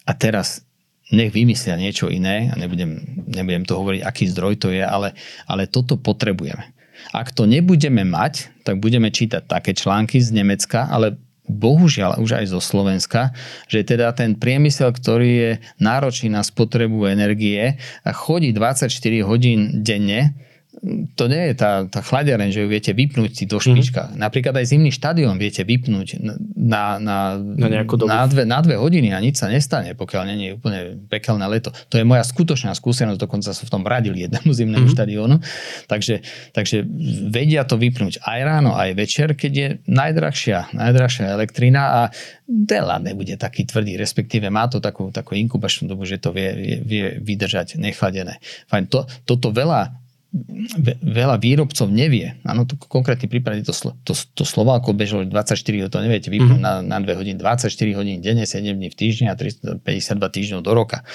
A 0.08 0.12
teraz 0.16 0.64
nech 1.12 1.36
vymyslia 1.36 1.78
niečo 1.78 2.10
iné, 2.10 2.50
a 2.50 2.58
nebudem, 2.58 3.04
nebudem 3.30 3.68
to 3.68 3.78
hovoriť, 3.78 4.02
aký 4.02 4.26
zdroj 4.32 4.58
to 4.58 4.74
je, 4.74 4.82
ale, 4.82 5.14
ale 5.46 5.68
toto 5.70 6.00
potrebujeme. 6.00 6.74
Ak 7.12 7.36
to 7.36 7.44
nebudeme 7.44 8.08
mať, 8.08 8.64
tak 8.64 8.80
budeme 8.80 9.12
čítať 9.12 9.44
také 9.46 9.76
články 9.76 10.24
z 10.24 10.32
Nemecka, 10.32 10.88
ale 10.88 11.20
bohužiaľ 11.48 12.24
už 12.24 12.40
aj 12.40 12.46
zo 12.56 12.60
Slovenska, 12.64 13.36
že 13.68 13.84
teda 13.84 14.16
ten 14.16 14.40
priemysel, 14.40 14.96
ktorý 14.96 15.32
je 15.32 15.52
náročný 15.80 16.32
na 16.32 16.42
spotrebu 16.44 17.08
energie 17.12 17.76
a 18.08 18.12
chodí 18.16 18.56
24 18.56 18.88
hodín 19.28 19.84
denne, 19.84 20.34
to 21.16 21.30
nie 21.30 21.54
je 21.54 21.56
tá, 21.56 21.86
tá 21.88 22.02
chladiareň, 22.02 22.50
že 22.50 22.60
ju 22.66 22.68
viete 22.68 22.92
vypnúť 22.92 23.32
si 23.32 23.44
do 23.48 23.62
špička. 23.62 24.10
Mm-hmm. 24.10 24.20
Napríklad 24.20 24.54
aj 24.58 24.66
zimný 24.68 24.92
štadión 24.92 25.40
viete 25.40 25.64
vypnúť 25.64 26.20
na, 26.20 26.36
na, 27.00 27.18
na, 27.40 27.86
na, 27.86 28.26
dve, 28.28 28.44
na 28.44 28.60
dve 28.60 28.76
hodiny 28.76 29.16
a 29.16 29.22
nič 29.24 29.40
sa 29.40 29.48
nestane, 29.48 29.96
pokiaľ 29.96 30.22
nie 30.34 30.52
je 30.52 30.54
úplne 30.58 30.80
pekelné 31.08 31.46
leto. 31.48 31.72
To 31.94 31.96
je 31.96 32.04
moja 32.04 32.26
skutočná 32.26 32.76
skúsenosť, 32.76 33.16
dokonca 33.16 33.56
sa 33.56 33.64
v 33.64 33.72
tom 33.72 33.86
radil 33.88 34.18
jednému 34.18 34.52
zimnému 34.52 34.90
mm-hmm. 34.90 34.98
štadiónu. 34.98 35.36
Takže, 35.88 36.26
takže 36.52 36.84
vedia 37.32 37.64
to 37.64 37.80
vypnúť 37.80 38.20
aj 38.26 38.40
ráno, 38.44 38.76
aj 38.76 38.98
večer, 38.98 39.40
keď 39.40 39.52
je 39.54 39.68
najdrahšia, 39.88 40.76
najdrahšia 40.76 41.32
elektrina 41.32 41.82
a 41.86 42.02
veľa 42.50 43.00
nebude 43.00 43.40
taký 43.40 43.64
tvrdý, 43.64 43.96
respektíve 43.96 44.52
má 44.52 44.68
to 44.68 44.84
takú, 44.84 45.14
takú 45.16 45.38
inkubačnú 45.40 45.88
dobu, 45.88 46.04
že 46.04 46.20
to 46.20 46.36
vie, 46.36 46.52
vie, 46.54 46.76
vie 46.84 47.06
vydržať 47.24 47.80
nechladené. 47.80 48.44
Fajn, 48.68 48.92
to, 48.92 49.08
toto 49.24 49.56
veľa 49.56 50.03
veľa 51.06 51.38
výrobcov 51.38 51.94
nevie. 51.94 52.42
Áno, 52.42 52.66
to 52.66 52.74
konkrétny 52.74 53.30
prípad 53.30 53.62
je 53.62 53.70
to, 53.70 53.94
to, 54.02 54.14
to 54.34 54.42
Slováko 54.42 54.90
bežalo 54.98 55.30
24 55.30 55.62
to 55.94 55.98
neviete 56.02 56.34
vypnúť 56.34 56.58
mm-hmm. 56.58 56.90
na, 56.90 56.98
na 56.98 57.06
2 57.06 57.22
hodiny, 57.22 57.38
24 57.38 57.70
hodín 57.94 58.18
denne, 58.18 58.42
7 58.42 58.66
dní 58.66 58.90
v 58.90 58.98
týždni 58.98 59.30
a 59.30 59.38
352 59.38 59.86
týždňov 60.10 60.60
do 60.66 60.74
roka. 60.74 61.06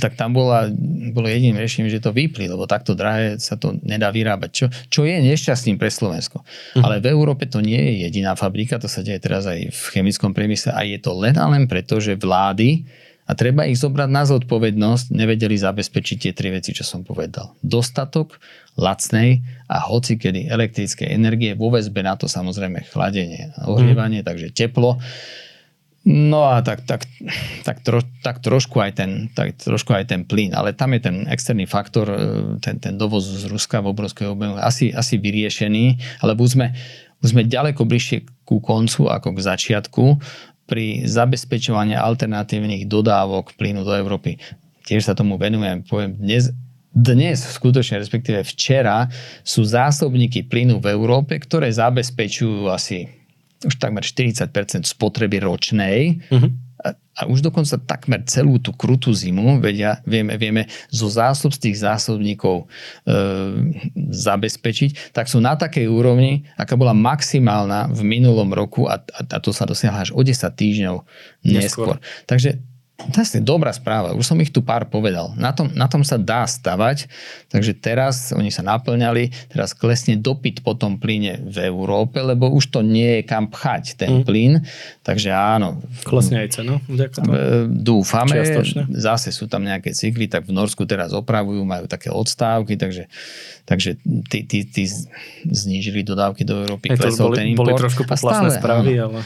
Tak 0.00 0.16
tam 0.16 0.32
bola, 0.32 0.72
bolo 1.12 1.28
jediným 1.28 1.60
riešením, 1.60 1.92
že 1.92 2.00
to 2.00 2.16
vypli, 2.16 2.48
lebo 2.48 2.64
takto 2.64 2.96
drahé 2.96 3.36
sa 3.36 3.60
to 3.60 3.76
nedá 3.84 4.08
vyrábať. 4.08 4.50
Čo, 4.50 4.66
čo 4.88 5.00
je 5.04 5.20
nešťastným 5.20 5.76
pre 5.76 5.92
Slovensko. 5.92 6.40
Mm-hmm. 6.40 6.80
Ale 6.80 7.04
v 7.04 7.12
Európe 7.12 7.44
to 7.44 7.60
nie 7.60 7.76
je 7.76 8.08
jediná 8.08 8.32
fabrika, 8.40 8.80
to 8.80 8.88
sa 8.88 9.04
deje 9.04 9.20
teraz 9.20 9.44
aj 9.44 9.68
v 9.68 9.82
chemickom 9.92 10.32
priemysle 10.32 10.72
a 10.72 10.80
je 10.88 10.96
to 10.96 11.12
len 11.12 11.36
a 11.36 11.44
len 11.44 11.68
preto, 11.68 12.00
že 12.00 12.16
vlády 12.16 12.88
a 13.32 13.38
treba 13.38 13.64
ich 13.64 13.80
zobrať 13.80 14.12
na 14.12 14.28
zodpovednosť, 14.28 15.16
nevedeli 15.16 15.56
zabezpečiť 15.56 16.16
tie 16.20 16.32
tri 16.36 16.52
veci, 16.52 16.76
čo 16.76 16.84
som 16.84 17.00
povedal. 17.00 17.56
Dostatok 17.64 18.36
lacnej 18.76 19.40
a 19.72 19.80
hoci 19.80 20.20
kedy 20.20 20.52
elektrickej 20.52 21.08
energie, 21.08 21.56
vo 21.56 21.72
väzbe 21.72 22.04
na 22.04 22.12
to 22.20 22.28
samozrejme 22.28 22.84
chladenie 22.92 23.56
a 23.56 23.72
ohrievanie, 23.72 24.20
mm. 24.20 24.26
takže 24.28 24.52
teplo. 24.52 25.00
No 26.04 26.44
a 26.44 26.60
tak, 26.60 26.84
tak, 26.84 27.08
tak, 27.64 27.80
tro, 27.80 28.04
tak, 28.20 28.44
trošku 28.44 28.84
aj 28.84 29.00
ten, 29.00 29.32
tak 29.32 29.56
trošku 29.56 29.96
aj 29.96 30.12
ten 30.12 30.28
plyn, 30.28 30.52
ale 30.52 30.76
tam 30.76 30.92
je 30.92 31.00
ten 31.08 31.16
externý 31.30 31.64
faktor, 31.64 32.12
e, 32.12 32.20
ten, 32.60 32.82
ten 32.82 33.00
dovoz 33.00 33.24
z 33.24 33.48
Ruska 33.48 33.80
v 33.80 33.96
obrovskej 33.96 34.28
objemu 34.28 34.60
asi, 34.60 34.92
asi 34.92 35.16
vyriešený, 35.16 36.20
ale 36.20 36.36
už 36.36 36.58
sme, 36.58 36.74
už 37.24 37.32
sme 37.32 37.48
ďaleko 37.48 37.86
bližšie 37.86 38.28
ku 38.42 38.58
koncu 38.58 39.08
ako 39.08 39.30
k 39.30 39.40
začiatku 39.40 40.04
pri 40.66 41.04
zabezpečovaní 41.04 41.98
alternatívnych 41.98 42.86
dodávok 42.86 43.54
plynu 43.58 43.82
do 43.82 43.92
Európy. 43.92 44.38
Tiež 44.86 45.10
sa 45.10 45.14
tomu 45.14 45.38
venujem. 45.38 45.82
Poviem, 45.86 46.14
dnes, 46.18 46.50
dnes, 46.92 47.42
skutočne, 47.42 47.98
respektíve 47.98 48.44
včera, 48.46 49.10
sú 49.42 49.66
zásobníky 49.66 50.46
plynu 50.46 50.78
v 50.78 50.92
Európe, 50.92 51.38
ktoré 51.38 51.70
zabezpečujú 51.70 52.70
asi 52.70 53.10
už 53.62 53.78
takmer 53.78 54.02
40% 54.02 54.50
spotreby 54.86 55.42
ročnej. 55.42 56.18
Uh-huh 56.30 56.50
a 57.12 57.28
už 57.28 57.44
dokonca 57.44 57.76
takmer 57.76 58.24
celú 58.24 58.56
tú 58.56 58.72
krutú 58.72 59.12
zimu 59.12 59.60
vedia, 59.60 60.00
vieme, 60.08 60.34
vieme 60.40 60.66
zo 60.88 61.06
zásob 61.12 61.52
z 61.52 61.68
tých 61.68 61.76
zásobníkov 61.84 62.64
e, 62.64 63.14
zabezpečiť, 64.10 65.12
tak 65.12 65.28
sú 65.28 65.38
na 65.38 65.52
takej 65.54 65.92
úrovni, 65.92 66.48
aká 66.56 66.72
bola 66.72 66.96
maximálna 66.96 67.92
v 67.92 68.00
minulom 68.02 68.48
roku 68.56 68.88
a, 68.88 68.96
a, 68.96 69.20
a 69.28 69.38
to 69.38 69.52
sa 69.52 69.68
dosiahla 69.68 70.08
až 70.08 70.10
o 70.16 70.24
10 70.24 70.32
týždňov 70.40 70.96
neskôr. 71.44 71.94
neskôr. 71.94 71.96
Takže 72.24 72.71
to 73.10 73.24
je 73.24 73.42
dobrá 73.42 73.74
správa, 73.74 74.14
už 74.14 74.22
som 74.22 74.38
ich 74.38 74.54
tu 74.54 74.62
pár 74.62 74.86
povedal. 74.86 75.34
Na 75.34 75.50
tom, 75.50 75.72
na 75.74 75.90
tom 75.90 76.06
sa 76.06 76.20
dá 76.20 76.46
stavať, 76.46 77.10
takže 77.50 77.74
teraz 77.74 78.30
oni 78.30 78.54
sa 78.54 78.62
naplňali, 78.62 79.50
teraz 79.50 79.74
klesne 79.74 80.14
dopyt 80.14 80.62
po 80.62 80.78
tom 80.78 81.02
plyne 81.02 81.42
v 81.42 81.66
Európe, 81.66 82.22
lebo 82.22 82.52
už 82.52 82.70
to 82.70 82.80
nie 82.84 83.20
je 83.20 83.22
kam 83.26 83.50
pchať 83.50 83.98
ten 83.98 84.20
mm. 84.20 84.24
plyn, 84.24 84.52
takže 85.02 85.34
áno. 85.34 85.82
Klesne 86.06 86.46
aj 86.46 86.48
cena? 86.54 86.78
E, 86.86 87.66
dúfame, 87.66 88.38
Čiastočne. 88.38 88.82
zase 88.94 89.34
sú 89.34 89.50
tam 89.50 89.66
nejaké 89.66 89.90
cykly, 89.90 90.30
tak 90.30 90.46
v 90.46 90.54
Norsku 90.54 90.86
teraz 90.86 91.10
opravujú, 91.10 91.64
majú 91.66 91.90
také 91.90 92.12
odstávky, 92.12 92.78
takže 92.78 93.10
takže 93.64 93.96
tí, 94.28 94.44
tí, 94.44 94.66
tí 94.66 94.84
znížili 95.48 96.04
dodávky 96.04 96.44
do 96.44 96.66
Európy, 96.66 96.92
klesol 96.92 97.32
boli, 97.32 97.36
ten 97.38 97.46
import. 97.54 97.72
Boli 97.72 97.80
trošku 97.80 98.02
poplašné 98.04 98.48
správy, 98.58 98.92
ale... 99.00 99.18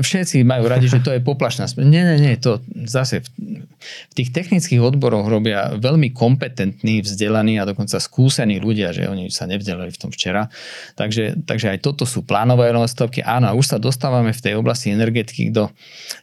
Všetci 0.00 0.42
majú 0.46 0.64
radi, 0.70 0.88
že 0.88 1.04
to 1.04 1.12
je 1.12 1.20
poplašná 1.20 1.68
správa. 1.68 1.90
Nie, 1.90 2.02
nie, 2.06 2.18
nie, 2.22 2.34
to 2.40 2.62
zase 2.86 3.20
v, 3.20 3.64
v 3.80 4.12
tých 4.16 4.30
technických 4.32 4.80
odboroch 4.80 5.26
robia 5.26 5.74
veľmi 5.76 6.14
kompetentní, 6.14 7.02
vzdelaní 7.02 7.58
a 7.58 7.66
dokonca 7.66 7.98
skúsení 7.98 8.62
ľudia, 8.62 8.92
že 8.94 9.10
oni 9.10 9.28
sa 9.32 9.50
nevzdelali 9.50 9.90
v 9.90 9.98
tom 9.98 10.10
včera. 10.14 10.46
Takže, 10.94 11.42
takže 11.44 11.74
aj 11.74 11.78
toto 11.82 12.06
sú 12.06 12.22
plánové 12.22 12.70
stavky. 12.86 13.24
Áno, 13.26 13.50
a 13.50 13.56
už 13.56 13.74
sa 13.74 13.78
dostávame 13.80 14.30
v 14.30 14.40
tej 14.40 14.54
oblasti 14.54 14.92
energetiky 14.94 15.50
do, 15.50 15.72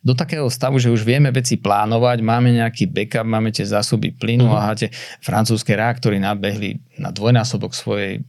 do 0.05 0.13
takého 0.15 0.47
stavu, 0.47 0.79
že 0.79 0.87
už 0.93 1.03
vieme 1.03 1.33
veci 1.33 1.59
plánovať, 1.59 2.23
máme 2.23 2.55
nejaký 2.55 2.87
backup, 2.87 3.27
máme 3.27 3.51
tie 3.51 3.67
zásoby 3.67 4.13
plynu 4.15 4.47
mm-hmm. 4.47 4.71
a 4.71 4.77
tie 4.77 4.89
francúzske 5.19 5.75
reaktory 5.75 6.21
nabehli 6.21 6.79
na 7.01 7.09
dvojnásobok 7.09 7.56
svojej 7.73 8.21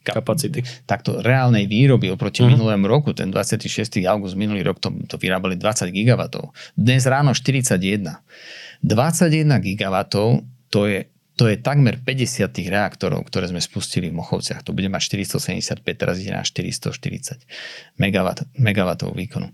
kapacity. 0.00 0.64
Takto 0.88 1.20
reálnej 1.20 1.68
výroby 1.68 2.08
oproti 2.08 2.40
uh-huh. 2.40 2.56
minulému 2.56 2.88
roku, 2.88 3.12
ten 3.12 3.28
26. 3.28 4.00
august 4.08 4.34
minulý 4.34 4.64
rok 4.64 4.80
to, 4.80 4.88
to 5.06 5.20
vyrábali 5.20 5.60
20 5.60 5.92
gigawatov. 5.92 6.56
Dnes 6.72 7.04
ráno 7.04 7.36
41. 7.36 7.76
21 8.80 9.60
gigawatov 9.60 10.44
to 10.72 10.88
je 10.88 11.00
to 11.40 11.48
je 11.48 11.56
takmer 11.56 11.96
50 11.96 12.52
tých 12.52 12.68
reaktorov, 12.68 13.24
ktoré 13.24 13.48
sme 13.48 13.64
spustili 13.64 14.12
v 14.12 14.20
Mochovciach. 14.20 14.60
To 14.60 14.76
bude 14.76 14.92
mať 14.92 15.24
475, 15.32 15.80
teraz 15.96 16.20
ide 16.20 16.36
na 16.36 16.44
440 16.44 16.92
megawatov 18.60 19.16
výkonu 19.16 19.48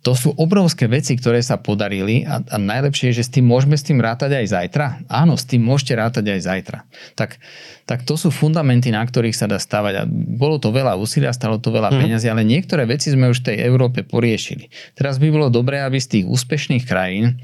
to 0.00 0.16
sú 0.16 0.32
obrovské 0.40 0.88
veci, 0.88 1.12
ktoré 1.12 1.44
sa 1.44 1.60
podarili 1.60 2.24
a, 2.24 2.40
a 2.40 2.56
najlepšie 2.56 3.12
je, 3.12 3.20
že 3.20 3.28
s 3.28 3.34
tým 3.36 3.44
môžeme 3.44 3.76
s 3.76 3.84
tým 3.84 4.00
rátať 4.00 4.32
aj 4.32 4.46
zajtra. 4.48 4.86
Áno, 5.12 5.36
s 5.36 5.44
tým 5.44 5.60
môžete 5.60 5.92
rátať 5.92 6.24
aj 6.32 6.40
zajtra. 6.40 6.78
Tak, 7.20 7.36
tak 7.84 8.08
to 8.08 8.16
sú 8.16 8.32
fundamenty, 8.32 8.88
na 8.88 9.04
ktorých 9.04 9.36
sa 9.36 9.44
dá 9.44 9.60
stavať. 9.60 9.94
A 10.00 10.02
bolo 10.08 10.56
to 10.56 10.72
veľa 10.72 10.96
úsilia, 10.96 11.36
stalo 11.36 11.60
to 11.60 11.68
veľa 11.68 11.92
mm. 11.92 11.98
peňazí, 12.00 12.26
ale 12.32 12.48
niektoré 12.48 12.88
veci 12.88 13.12
sme 13.12 13.28
už 13.28 13.44
v 13.44 13.46
tej 13.52 13.56
Európe 13.60 14.00
poriešili. 14.00 14.72
Teraz 14.96 15.20
by 15.20 15.28
bolo 15.28 15.52
dobré, 15.52 15.84
aby 15.84 16.00
z 16.00 16.16
tých 16.16 16.24
úspešných 16.32 16.88
krajín, 16.88 17.36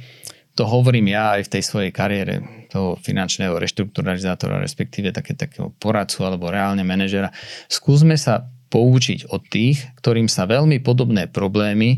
to 0.57 0.65
hovorím 0.65 1.13
ja 1.13 1.37
aj 1.37 1.53
v 1.53 1.53
tej 1.53 1.63
svojej 1.69 1.93
kariére 1.93 2.41
toho 2.73 2.97
finančného 2.97 3.61
reštrukturalizátora, 3.61 4.57
respektíve 4.57 5.13
také, 5.13 5.37
takého 5.37 5.77
poradcu 5.77 6.25
alebo 6.25 6.49
reálne 6.49 6.81
manažera, 6.81 7.29
skúsme 7.69 8.17
sa 8.17 8.49
poučiť 8.77 9.33
od 9.33 9.41
tých, 9.49 9.89
ktorým 9.97 10.29
sa 10.29 10.45
veľmi 10.45 10.85
podobné 10.85 11.33
problémy 11.33 11.97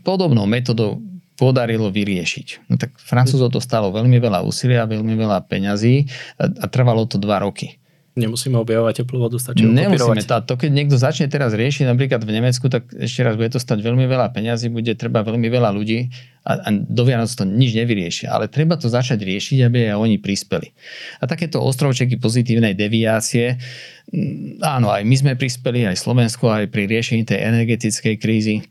podobnou 0.00 0.48
metodou 0.48 1.04
podarilo 1.36 1.92
vyriešiť. 1.92 2.72
No 2.72 2.80
tak 2.80 2.96
Francúzov 2.96 3.52
to 3.52 3.60
stalo 3.60 3.92
veľmi 3.92 4.16
veľa 4.16 4.40
úsilia, 4.40 4.88
veľmi 4.88 5.12
veľa 5.12 5.44
peňazí 5.44 6.08
a, 6.40 6.48
a 6.48 6.66
trvalo 6.72 7.04
to 7.04 7.20
dva 7.20 7.44
roky. 7.44 7.76
Nemusíme 8.10 8.58
objavovať 8.58 9.06
teplú 9.06 9.22
vodu, 9.22 9.38
stačí 9.38 9.62
Nemusíme. 9.62 10.26
Tá, 10.26 10.42
to, 10.42 10.58
keď 10.58 10.70
niekto 10.74 10.98
začne 10.98 11.30
teraz 11.30 11.54
riešiť 11.54 11.86
napríklad 11.86 12.18
v 12.26 12.42
Nemecku, 12.42 12.66
tak 12.66 12.90
ešte 12.90 13.22
raz 13.22 13.38
bude 13.38 13.54
to 13.54 13.62
stať 13.62 13.86
veľmi 13.86 14.02
veľa 14.10 14.34
peňazí, 14.34 14.66
bude 14.66 14.98
treba 14.98 15.22
veľmi 15.22 15.46
veľa 15.46 15.70
ľudí 15.70 16.10
a, 16.42 16.58
a 16.58 16.68
do 16.74 17.02
Vianoc 17.06 17.30
to 17.30 17.46
nič 17.46 17.70
nevyriešia. 17.70 18.34
Ale 18.34 18.50
treba 18.50 18.74
to 18.74 18.90
začať 18.90 19.22
riešiť, 19.22 19.62
aby 19.62 19.94
aj 19.94 19.96
oni 20.02 20.18
prispeli. 20.18 20.74
A 21.22 21.30
takéto 21.30 21.62
ostrovčeky 21.62 22.18
pozitívnej 22.18 22.74
deviácie, 22.74 23.62
mm, 24.10 24.58
áno, 24.58 24.90
aj 24.90 25.06
my 25.06 25.14
sme 25.14 25.32
prispeli, 25.38 25.86
aj 25.86 26.02
Slovensko, 26.02 26.50
aj 26.50 26.66
pri 26.66 26.90
riešení 26.90 27.22
tej 27.22 27.46
energetickej 27.46 28.18
krízy. 28.18 28.66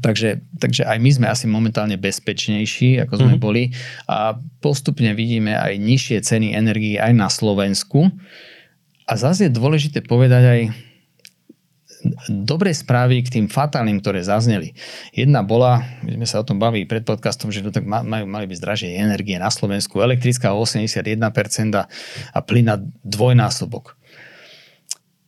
Takže, 0.00 0.40
takže 0.56 0.88
aj 0.88 0.98
my 1.02 1.10
sme 1.12 1.26
asi 1.28 1.44
momentálne 1.44 2.00
bezpečnejší, 2.00 3.04
ako 3.04 3.12
sme 3.20 3.36
mm-hmm. 3.36 3.42
boli 3.44 3.74
a 4.08 4.38
postupne 4.64 5.12
vidíme 5.12 5.52
aj 5.52 5.76
nižšie 5.76 6.24
ceny 6.24 6.56
energii 6.56 6.96
aj 6.96 7.12
na 7.12 7.28
Slovensku 7.28 8.08
a 9.04 9.12
zase 9.14 9.48
je 9.48 9.56
dôležité 9.56 10.00
povedať 10.00 10.42
aj, 10.44 10.60
dobré 12.28 12.72
správy 12.76 13.24
k 13.24 13.40
tým 13.40 13.46
fatálnym, 13.48 14.00
ktoré 14.00 14.20
zazneli. 14.20 14.76
Jedna 15.12 15.40
bola, 15.40 15.80
my 16.04 16.20
sme 16.20 16.26
sa 16.28 16.40
o 16.40 16.46
tom 16.46 16.60
bavili 16.60 16.84
pred 16.84 17.04
podcastom, 17.04 17.48
že 17.48 17.64
tak 17.72 17.84
majú, 17.88 18.28
mali 18.28 18.44
byť 18.44 18.58
zdražšie 18.60 19.00
energie 19.00 19.36
na 19.40 19.48
Slovensku, 19.48 20.00
elektrická 20.04 20.52
o 20.52 20.60
81% 20.60 21.16
a 21.74 22.38
plyn 22.44 22.66
na 22.68 22.76
dvojnásobok 23.04 23.96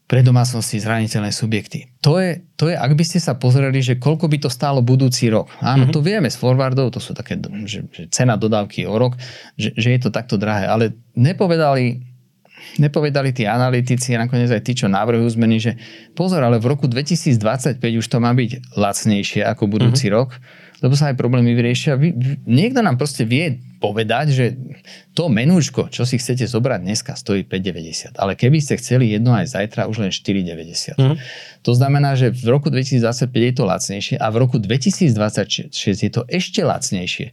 pre 0.07 0.23
domácnosti 0.23 0.79
zraniteľné 0.79 1.35
subjekty. 1.35 1.91
To 2.07 2.23
je, 2.23 2.47
to 2.55 2.71
je, 2.71 2.79
ak 2.79 2.95
by 2.95 3.03
ste 3.03 3.19
sa 3.19 3.35
pozreli, 3.35 3.83
že 3.83 3.99
koľko 3.99 4.31
by 4.31 4.39
to 4.39 4.47
stálo 4.47 4.79
budúci 4.79 5.27
rok. 5.27 5.51
Áno, 5.59 5.91
mm-hmm. 5.91 5.95
to 5.99 5.99
vieme 5.99 6.31
z 6.31 6.39
forwardov, 6.39 6.95
to 6.95 7.03
sú 7.03 7.11
také, 7.11 7.35
že, 7.67 7.91
že 7.91 8.07
cena 8.15 8.39
dodávky 8.39 8.87
o 8.87 8.95
rok, 8.95 9.19
že, 9.59 9.75
že 9.75 9.99
je 9.99 10.01
to 10.07 10.15
takto 10.15 10.39
drahé, 10.39 10.71
ale 10.71 10.95
nepovedali 11.19 12.07
nepovedali 12.79 13.31
tí 13.33 13.47
analytici 13.49 14.13
a 14.15 14.27
nakoniec 14.27 14.51
aj 14.51 14.63
tí, 14.63 14.73
čo 14.77 14.87
navrhujú 14.91 15.39
zmeny, 15.39 15.57
že 15.59 15.73
pozor, 16.13 16.43
ale 16.43 16.59
v 16.59 16.67
roku 16.73 16.91
2025 16.91 17.79
už 17.81 18.07
to 18.07 18.19
má 18.19 18.35
byť 18.35 18.77
lacnejšie 18.77 19.43
ako 19.47 19.71
budúci 19.71 20.11
mm-hmm. 20.11 20.19
rok, 20.19 20.37
lebo 20.85 20.93
sa 20.93 21.09
aj 21.09 21.17
problémy 21.17 21.57
vyriešia. 21.57 21.97
Niekto 22.45 22.85
nám 22.85 23.01
proste 23.01 23.25
vie 23.25 23.57
povedať, 23.81 24.27
že 24.33 24.47
to 25.17 25.33
menúčko, 25.33 25.89
čo 25.89 26.05
si 26.05 26.21
chcete 26.21 26.45
zobrať 26.45 26.81
dneska, 26.85 27.13
stojí 27.17 27.49
5,90. 27.49 28.17
Ale 28.17 28.37
keby 28.37 28.61
ste 28.61 28.77
chceli 28.77 29.13
jedno 29.13 29.33
aj 29.33 29.57
zajtra, 29.57 29.89
už 29.89 30.05
len 30.05 30.13
4,90. 30.13 31.01
Mm. 31.01 31.17
To 31.65 31.73
znamená, 31.73 32.13
že 32.17 32.33
v 32.33 32.47
roku 32.53 32.69
2025 32.69 33.01
je 33.33 33.53
to 33.57 33.65
lacnejšie 33.65 34.17
a 34.21 34.27
v 34.29 34.37
roku 34.37 34.57
2026 34.61 35.73
je 35.77 36.11
to 36.13 36.23
ešte 36.29 36.61
lacnejšie. 36.61 37.33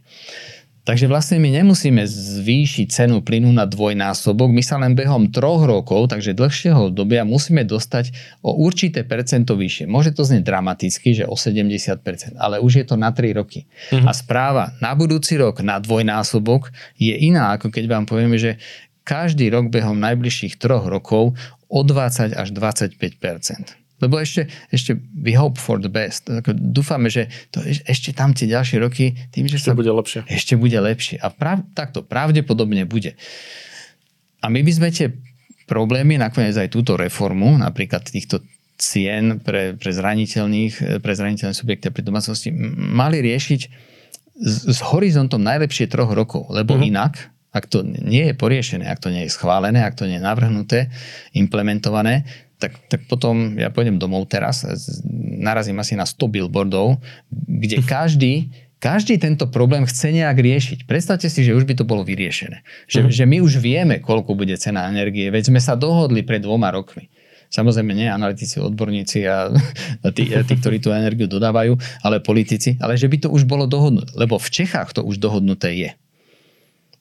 Takže 0.84 1.08
vlastne 1.08 1.40
my 1.40 1.48
nemusíme 1.48 2.04
zvýšiť 2.04 2.92
cenu 2.92 3.24
plynu 3.24 3.48
na 3.56 3.64
dvojnásobok, 3.64 4.52
my 4.52 4.60
sa 4.60 4.76
len 4.76 4.92
behom 4.92 5.32
troch 5.32 5.64
rokov, 5.64 6.12
takže 6.12 6.36
dlhšieho 6.36 6.92
dobia 6.92 7.24
musíme 7.24 7.64
dostať 7.64 8.12
o 8.44 8.52
určité 8.52 9.00
percento 9.00 9.56
vyššie. 9.56 9.88
Môže 9.88 10.12
to 10.12 10.28
znieť 10.28 10.44
dramaticky, 10.44 11.16
že 11.16 11.24
o 11.24 11.40
70%, 11.40 12.36
ale 12.36 12.60
už 12.60 12.72
je 12.80 12.84
to 12.84 13.00
na 13.00 13.16
3 13.16 13.32
roky. 13.32 13.64
Mhm. 13.96 14.04
A 14.04 14.12
správa 14.12 14.76
na 14.84 14.92
budúci 14.92 15.40
rok 15.40 15.64
na 15.64 15.80
dvojnásobok 15.80 16.68
je 17.00 17.16
iná, 17.16 17.56
ako 17.56 17.72
keď 17.72 17.84
vám 17.88 18.04
povieme, 18.04 18.36
že 18.36 18.60
každý 19.08 19.48
rok 19.48 19.72
behom 19.72 19.96
najbližších 19.96 20.60
troch 20.60 20.84
rokov 20.84 21.32
o 21.72 21.80
20 21.80 22.36
až 22.36 22.48
25%. 22.52 23.83
Lebo 24.02 24.18
ešte, 24.18 24.50
ešte 24.74 24.98
we 25.14 25.38
hope 25.38 25.56
for 25.56 25.78
the 25.78 25.90
best. 25.90 26.26
Dúfame, 26.50 27.06
že 27.08 27.30
to 27.54 27.62
ešte 27.62 28.10
tam 28.10 28.34
tie 28.34 28.50
ďalšie 28.50 28.82
roky, 28.82 29.14
tým, 29.30 29.46
že 29.46 29.62
ešte 29.62 29.70
sa 29.70 29.78
bude 29.78 29.92
lepšie. 29.94 30.26
Ešte 30.26 30.58
bude 30.58 30.76
lepšie. 30.76 31.22
A 31.22 31.30
prav, 31.30 31.62
takto 31.78 32.02
pravdepodobne 32.02 32.84
bude. 32.90 33.14
A 34.42 34.50
my 34.50 34.60
by 34.60 34.72
sme 34.74 34.88
tie 34.90 35.14
problémy, 35.64 36.18
nakoniec 36.20 36.52
aj 36.58 36.68
túto 36.74 36.98
reformu, 36.98 37.56
napríklad 37.56 38.04
týchto 38.04 38.44
cien 38.74 39.38
pre, 39.40 39.78
pre 39.78 39.90
zraniteľných, 39.94 41.00
pre 41.00 41.12
zraniteľné 41.14 41.54
subjekty 41.54 41.88
a 41.88 41.94
pre 41.94 42.02
domácnosti, 42.02 42.50
mali 42.76 43.22
riešiť 43.22 43.60
s, 44.34 44.56
s 44.68 44.78
horizontom 44.82 45.40
najlepšie 45.40 45.86
troch 45.86 46.10
rokov. 46.12 46.50
Lebo 46.50 46.74
mm-hmm. 46.74 46.90
inak, 46.90 47.12
ak 47.54 47.70
to 47.70 47.86
nie 47.86 48.30
je 48.30 48.34
poriešené, 48.34 48.84
ak 48.84 48.98
to 48.98 49.14
nie 49.14 49.24
je 49.24 49.32
schválené, 49.32 49.86
ak 49.86 49.94
to 49.94 50.10
nie 50.10 50.18
je 50.18 50.26
navrhnuté, 50.26 50.90
implementované, 51.38 52.26
tak, 52.64 52.72
tak 52.88 53.00
potom 53.04 53.60
ja 53.60 53.68
pôjdem 53.68 54.00
domov 54.00 54.24
teraz, 54.32 54.64
narazím 55.36 55.76
asi 55.76 55.92
na 55.92 56.08
100 56.08 56.16
billboardov, 56.32 56.96
kde 57.28 57.84
každý 57.84 58.48
každý 58.84 59.16
tento 59.16 59.48
problém 59.48 59.88
chce 59.88 60.12
nejak 60.12 60.36
riešiť. 60.36 60.78
Predstavte 60.84 61.32
si, 61.32 61.40
že 61.40 61.56
už 61.56 61.64
by 61.64 61.72
to 61.72 61.88
bolo 61.88 62.04
vyriešené. 62.04 62.60
Že, 62.84 63.00
mm. 63.00 63.10
že 63.16 63.24
my 63.24 63.36
už 63.40 63.56
vieme, 63.56 63.96
koľko 63.96 64.36
bude 64.36 64.52
cena 64.60 64.92
energie, 64.92 65.32
veď 65.32 65.48
sme 65.48 65.56
sa 65.56 65.72
dohodli 65.72 66.20
pred 66.20 66.44
dvoma 66.44 66.68
rokmi. 66.68 67.08
Samozrejme 67.48 67.96
nie 67.96 68.12
analytici, 68.12 68.60
odborníci 68.60 69.24
a, 69.24 69.48
a 70.04 70.08
tí, 70.12 70.28
a 70.36 70.44
tí, 70.44 70.60
ktorí 70.60 70.84
tú 70.84 70.92
energiu 70.92 71.24
dodávajú, 71.24 71.80
ale 72.04 72.20
politici, 72.20 72.76
ale 72.76 73.00
že 73.00 73.08
by 73.08 73.24
to 73.24 73.28
už 73.32 73.48
bolo 73.48 73.64
dohodnuté. 73.64 74.12
Lebo 74.20 74.36
v 74.36 74.52
Čechách 74.52 74.92
to 74.92 75.00
už 75.00 75.16
dohodnuté 75.16 75.72
je. 75.72 75.90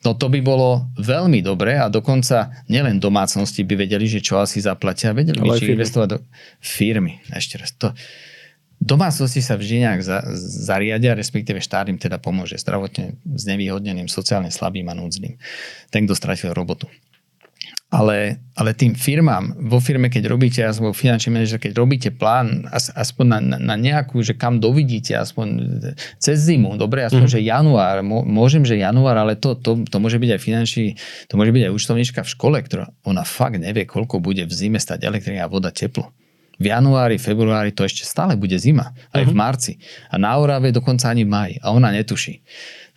No 0.03 0.11
to 0.19 0.27
by 0.27 0.43
bolo 0.43 0.91
veľmi 0.99 1.39
dobré 1.39 1.79
a 1.79 1.87
dokonca 1.87 2.51
nielen 2.67 2.99
domácnosti 2.99 3.63
by 3.63 3.87
vedeli, 3.87 4.03
že 4.03 4.19
čo 4.19 4.35
asi 4.43 4.59
zaplatia, 4.59 5.15
vedeli 5.15 5.39
by, 5.39 5.55
či 5.55 5.71
investovať 5.71 6.07
do 6.11 6.17
firmy. 6.59 7.23
Ešte 7.31 7.55
raz, 7.55 7.71
to, 7.79 7.95
domácnosti 8.83 9.39
sa 9.39 9.55
vždy 9.55 9.87
nejak 9.87 10.01
za, 10.03 10.19
zariadia, 10.67 11.15
respektíve 11.15 11.63
štát 11.63 11.87
im 11.87 11.95
teda 11.95 12.19
pomôže 12.19 12.59
zdravotne 12.59 13.15
znevýhodneným, 13.23 14.11
sociálne 14.11 14.51
slabým 14.51 14.91
a 14.91 14.93
núdznym. 14.93 15.39
Ten, 15.87 16.03
kto 16.03 16.19
stratil 16.19 16.51
robotu. 16.51 16.91
Ale, 17.93 18.41
ale 18.57 18.73
tým 18.73 18.97
firmám, 18.97 19.53
vo 19.69 19.77
firme, 19.77 20.09
keď 20.09 20.25
robíte, 20.25 20.65
aspoň 20.65 20.97
finančný 20.97 21.29
manažer, 21.29 21.61
keď 21.61 21.77
robíte 21.77 22.09
plán, 22.09 22.65
aspoň 22.73 23.25
na, 23.37 23.39
na 23.61 23.75
nejakú, 23.77 24.17
že 24.25 24.33
kam 24.33 24.57
dovidíte, 24.57 25.13
aspoň 25.13 25.47
cez 26.17 26.41
zimu, 26.41 26.73
dobre, 26.81 27.05
aspoň, 27.05 27.29
mm. 27.29 27.33
že 27.37 27.45
január, 27.45 28.01
môžem, 28.25 28.65
že 28.65 28.81
január, 28.81 29.13
ale 29.21 29.37
to, 29.37 29.53
to, 29.53 29.85
to 29.85 29.97
môže 30.01 30.17
byť 30.17 30.29
aj 30.33 30.41
finančný, 30.41 30.85
to 31.29 31.37
môže 31.37 31.53
byť 31.53 31.69
aj 31.69 31.71
účtovníčka 31.77 32.19
v 32.25 32.33
škole, 32.33 32.57
ktorá, 32.65 32.89
ona 33.05 33.21
fakt 33.21 33.61
nevie, 33.61 33.85
koľko 33.85 34.17
bude 34.17 34.41
v 34.41 34.53
zime 34.57 34.81
stať 34.81 35.05
elektrina 35.05 35.45
voda 35.45 35.69
teplo. 35.69 36.09
V 36.57 36.65
januári, 36.73 37.21
februári 37.21 37.77
to 37.77 37.85
ešte 37.85 38.09
stále 38.09 38.33
bude 38.41 38.57
zima, 38.57 38.89
aj 39.13 39.21
mm-hmm. 39.21 39.29
v 39.29 39.33
mhm. 39.33 39.37
marci. 39.37 39.73
A 40.09 40.17
na 40.17 40.33
Orave 40.41 40.73
dokonca 40.73 41.13
ani 41.13 41.25
v 41.25 41.29
maji. 41.29 41.55
A 41.61 41.69
ona 41.69 41.93
netuší. 41.93 42.41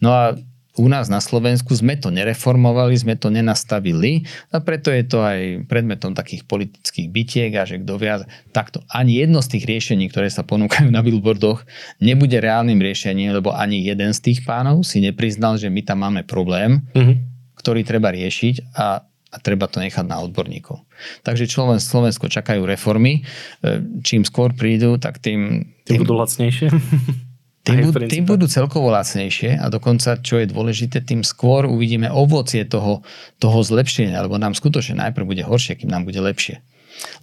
No 0.01 0.13
a 0.13 0.33
u 0.77 0.87
nás 0.93 1.09
na 1.09 1.25
Slovensku 1.25 1.73
sme 1.73 1.97
to 1.97 2.13
nereformovali, 2.13 2.93
sme 2.97 3.17
to 3.17 3.33
nenastavili 3.33 4.29
a 4.53 4.61
preto 4.61 4.93
je 4.93 5.05
to 5.09 5.25
aj 5.25 5.65
predmetom 5.67 6.13
takých 6.13 6.45
politických 6.45 7.09
bitiek 7.09 7.53
a 7.57 7.65
že 7.65 7.81
kto 7.81 7.95
viac, 7.97 8.29
takto 8.53 8.85
ani 8.93 9.25
jedno 9.25 9.41
z 9.41 9.57
tých 9.57 9.65
riešení, 9.65 10.13
ktoré 10.13 10.29
sa 10.29 10.45
ponúkajú 10.45 10.93
na 10.93 11.01
billboardoch, 11.01 11.65
nebude 11.99 12.37
reálnym 12.37 12.79
riešením, 12.79 13.33
lebo 13.33 13.57
ani 13.57 13.83
jeden 13.85 14.13
z 14.13 14.21
tých 14.33 14.45
pánov 14.45 14.85
si 14.85 15.01
nepriznal, 15.01 15.57
že 15.57 15.73
my 15.73 15.81
tam 15.81 16.05
máme 16.05 16.23
problém, 16.29 16.85
mm-hmm. 16.93 17.17
ktorý 17.57 17.81
treba 17.83 18.13
riešiť 18.13 18.77
a 18.77 19.05
a 19.27 19.43
treba 19.43 19.69
to 19.69 19.85
nechať 19.85 20.07
na 20.09 20.23
odborníkov. 20.25 20.87
Takže 21.21 21.45
Slovensko 21.77 22.31
čakajú 22.31 22.65
reformy. 22.65 23.21
E, 23.21 23.83
čím 24.01 24.25
skôr 24.25 24.57
prídu, 24.57 24.97
tak 24.97 25.21
tým... 25.21 25.67
Tým, 25.85 26.01
tým 26.01 26.01
budú 26.09 26.17
lacnejšie. 26.17 26.73
Tým, 27.67 27.91
budú, 27.91 27.99
tým 28.07 28.25
budú 28.25 28.47
celkovo 28.47 28.95
lacnejšie 28.95 29.59
a 29.59 29.67
dokonca, 29.67 30.23
čo 30.23 30.39
je 30.39 30.47
dôležité, 30.47 31.03
tým 31.03 31.27
skôr 31.27 31.67
uvidíme 31.67 32.07
ovocie 32.07 32.63
toho, 32.63 33.03
toho 33.43 33.59
zlepšenia, 33.59 34.23
lebo 34.23 34.39
nám 34.39 34.55
skutočne 34.55 35.03
najprv 35.03 35.27
bude 35.27 35.43
horšie, 35.43 35.83
kým 35.83 35.91
nám 35.91 36.07
bude 36.07 36.23
lepšie. 36.23 36.63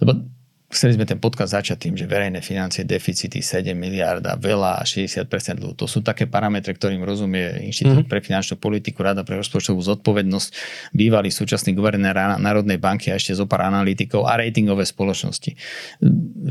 Lebo 0.04 0.20
chceli 0.68 1.00
sme 1.00 1.08
ten 1.08 1.16
podcast 1.16 1.56
začať 1.56 1.88
tým, 1.88 1.94
že 1.96 2.04
verejné 2.04 2.44
financie, 2.44 2.84
deficity 2.84 3.40
7 3.40 3.72
miliard 3.72 4.20
a 4.26 4.36
veľa 4.36 4.80
a 4.80 4.84
60% 4.84 5.24
dlhu. 5.56 5.72
To 5.80 5.88
sú 5.88 6.04
také 6.04 6.28
parametre, 6.28 6.76
ktorým 6.76 7.00
rozumie 7.00 7.64
Inštitút 7.64 8.04
mm-hmm. 8.04 8.12
pre 8.12 8.20
finančnú 8.20 8.60
politiku, 8.60 9.00
Rada 9.00 9.24
pre 9.24 9.40
rozpočtovú 9.40 9.80
zodpovednosť, 9.80 10.48
bývalý 10.92 11.32
súčasný 11.32 11.72
guvernér 11.72 12.36
Národnej 12.36 12.76
banky 12.76 13.08
a 13.08 13.16
ešte 13.16 13.32
zo 13.32 13.48
pár 13.48 13.64
analytikov 13.64 14.28
a 14.28 14.36
ratingové 14.36 14.84
spoločnosti. 14.84 15.56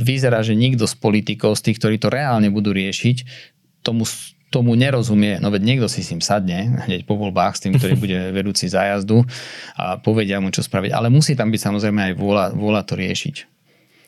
Vyzerá, 0.02 0.42
že 0.42 0.58
nikto 0.58 0.90
z 0.90 0.98
politikov, 0.98 1.60
z 1.60 1.70
tých, 1.70 1.78
ktorí 1.78 2.02
to 2.02 2.10
reálne 2.10 2.50
budú 2.50 2.74
riešiť, 2.74 3.54
tomu, 3.84 4.08
tomu 4.54 4.78
nerozumie, 4.78 5.42
no 5.42 5.50
veď 5.50 5.62
niekto 5.66 5.88
si 5.90 6.06
s 6.06 6.14
tým 6.14 6.22
sadne 6.22 6.86
hneď 6.86 7.10
po 7.10 7.18
voľbách 7.18 7.58
s 7.58 7.64
tým, 7.66 7.74
ktorý 7.74 7.94
bude 8.04 8.20
vedúci 8.32 8.70
zájazdu 8.70 9.26
a 9.74 9.98
povedia 9.98 10.38
mu, 10.38 10.54
čo 10.54 10.62
spraviť. 10.62 10.94
Ale 10.94 11.12
musí 11.12 11.34
tam 11.34 11.50
byť 11.50 11.62
samozrejme 11.62 12.00
aj 12.10 12.14
vôľa, 12.16 12.46
vôľa 12.54 12.82
to 12.86 12.94
riešiť. 12.96 13.36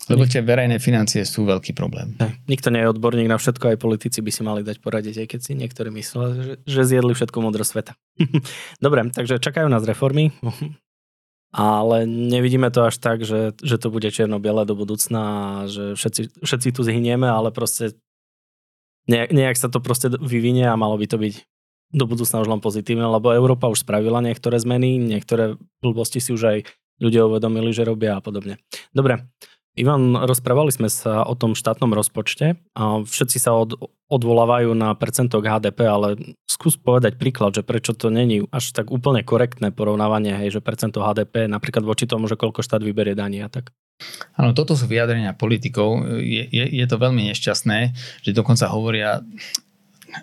Lebo 0.06 0.30
tie 0.30 0.46
verejné 0.46 0.78
financie 0.78 1.26
sú 1.26 1.50
veľký 1.50 1.74
problém. 1.74 2.14
Nikto 2.46 2.70
nie 2.70 2.86
je 2.86 2.94
odborník 2.94 3.26
na 3.26 3.42
všetko, 3.42 3.74
aj 3.74 3.82
politici 3.82 4.22
by 4.22 4.30
si 4.30 4.42
mali 4.46 4.62
dať 4.62 4.78
poradiť, 4.78 5.26
aj 5.26 5.28
keď 5.34 5.40
si 5.42 5.58
niektorí 5.58 5.90
mysleli, 5.90 6.30
že, 6.38 6.54
že 6.62 6.82
zjedli 6.86 7.18
všetko 7.18 7.38
modro 7.42 7.66
sveta. 7.66 7.98
Dobre, 8.86 9.10
takže 9.10 9.42
čakajú 9.42 9.66
nás 9.66 9.82
reformy, 9.82 10.30
ale 11.56 12.06
nevidíme 12.06 12.70
to 12.70 12.86
až 12.86 13.02
tak, 13.02 13.26
že, 13.26 13.58
že 13.66 13.82
to 13.82 13.90
bude 13.90 14.06
čierno-biele 14.06 14.62
do 14.70 14.78
budúcna 14.78 15.24
že 15.66 15.98
všetci, 15.98 16.44
všetci 16.46 16.70
tu 16.70 16.86
zhynieme, 16.86 17.26
ale 17.26 17.50
proste 17.50 17.98
nejak, 19.10 19.30
nejak 19.34 19.58
sa 19.58 19.68
to 19.72 19.82
proste 19.82 20.14
vyvinie 20.18 20.66
a 20.70 20.80
malo 20.80 20.97
by 20.97 21.06
to 21.10 21.18
byť 21.18 21.36
do 21.95 22.06
budúcna 22.10 22.41
už 22.43 22.49
len 22.49 22.62
pozitívne, 22.62 23.08
lebo 23.08 23.32
Európa 23.32 23.72
už 23.72 23.86
spravila 23.86 24.20
niektoré 24.20 24.60
zmeny, 24.60 24.99
niektoré 24.99 25.56
blbosti 25.80 26.20
si 26.20 26.34
už 26.36 26.43
aj 26.43 26.58
ľudia 26.99 27.28
uvedomili, 27.28 27.72
že 27.72 27.88
robia 27.88 28.18
a 28.18 28.22
podobne. 28.24 28.60
Dobre, 28.91 29.24
Ivan, 29.76 30.16
rozprávali 30.16 30.72
sme 30.72 30.88
sa 30.88 31.28
o 31.28 31.36
tom 31.36 31.51
štátnom 31.51 31.91
rozpočte 31.91 32.56
a 32.80 33.03
všetci 33.03 33.38
sa 33.43 33.51
od, 33.60 33.76
odvolávajú 34.08 34.72
na 34.72 34.95
percento 34.95 35.43
HDP, 35.43 35.84
ale 35.84 36.08
skús 36.47 36.80
povedať 36.80 37.20
príklad, 37.20 37.51
že 37.51 37.64
prečo 37.68 37.91
to 37.91 38.08
není 38.08 38.47
až 38.56 38.72
tak 38.72 38.88
úplne 38.88 39.20
korektné 39.28 39.76
porovnávanie, 39.76 40.32
hej, 40.32 40.60
že 40.60 40.64
percento 40.64 41.03
HDP 41.03 41.51
napríklad 41.51 41.84
voči 41.84 42.08
tomu, 42.08 42.32
že 42.32 42.39
koľko 42.39 42.64
štát 42.64 42.80
vyberie 42.80 43.20
daní 43.20 43.43
a 43.43 43.51
tak. 43.51 43.76
Áno, 44.36 44.52
toto 44.52 44.76
sú 44.76 44.91
vyjadrenia 44.91 45.32
politikov. 45.32 46.04
Je, 46.20 46.43
je, 46.52 46.66
je 46.68 46.86
to 46.86 47.00
veľmi 47.00 47.32
nešťastné, 47.32 47.80
že 48.22 48.32
dokonca 48.36 48.68
hovoria, 48.68 49.24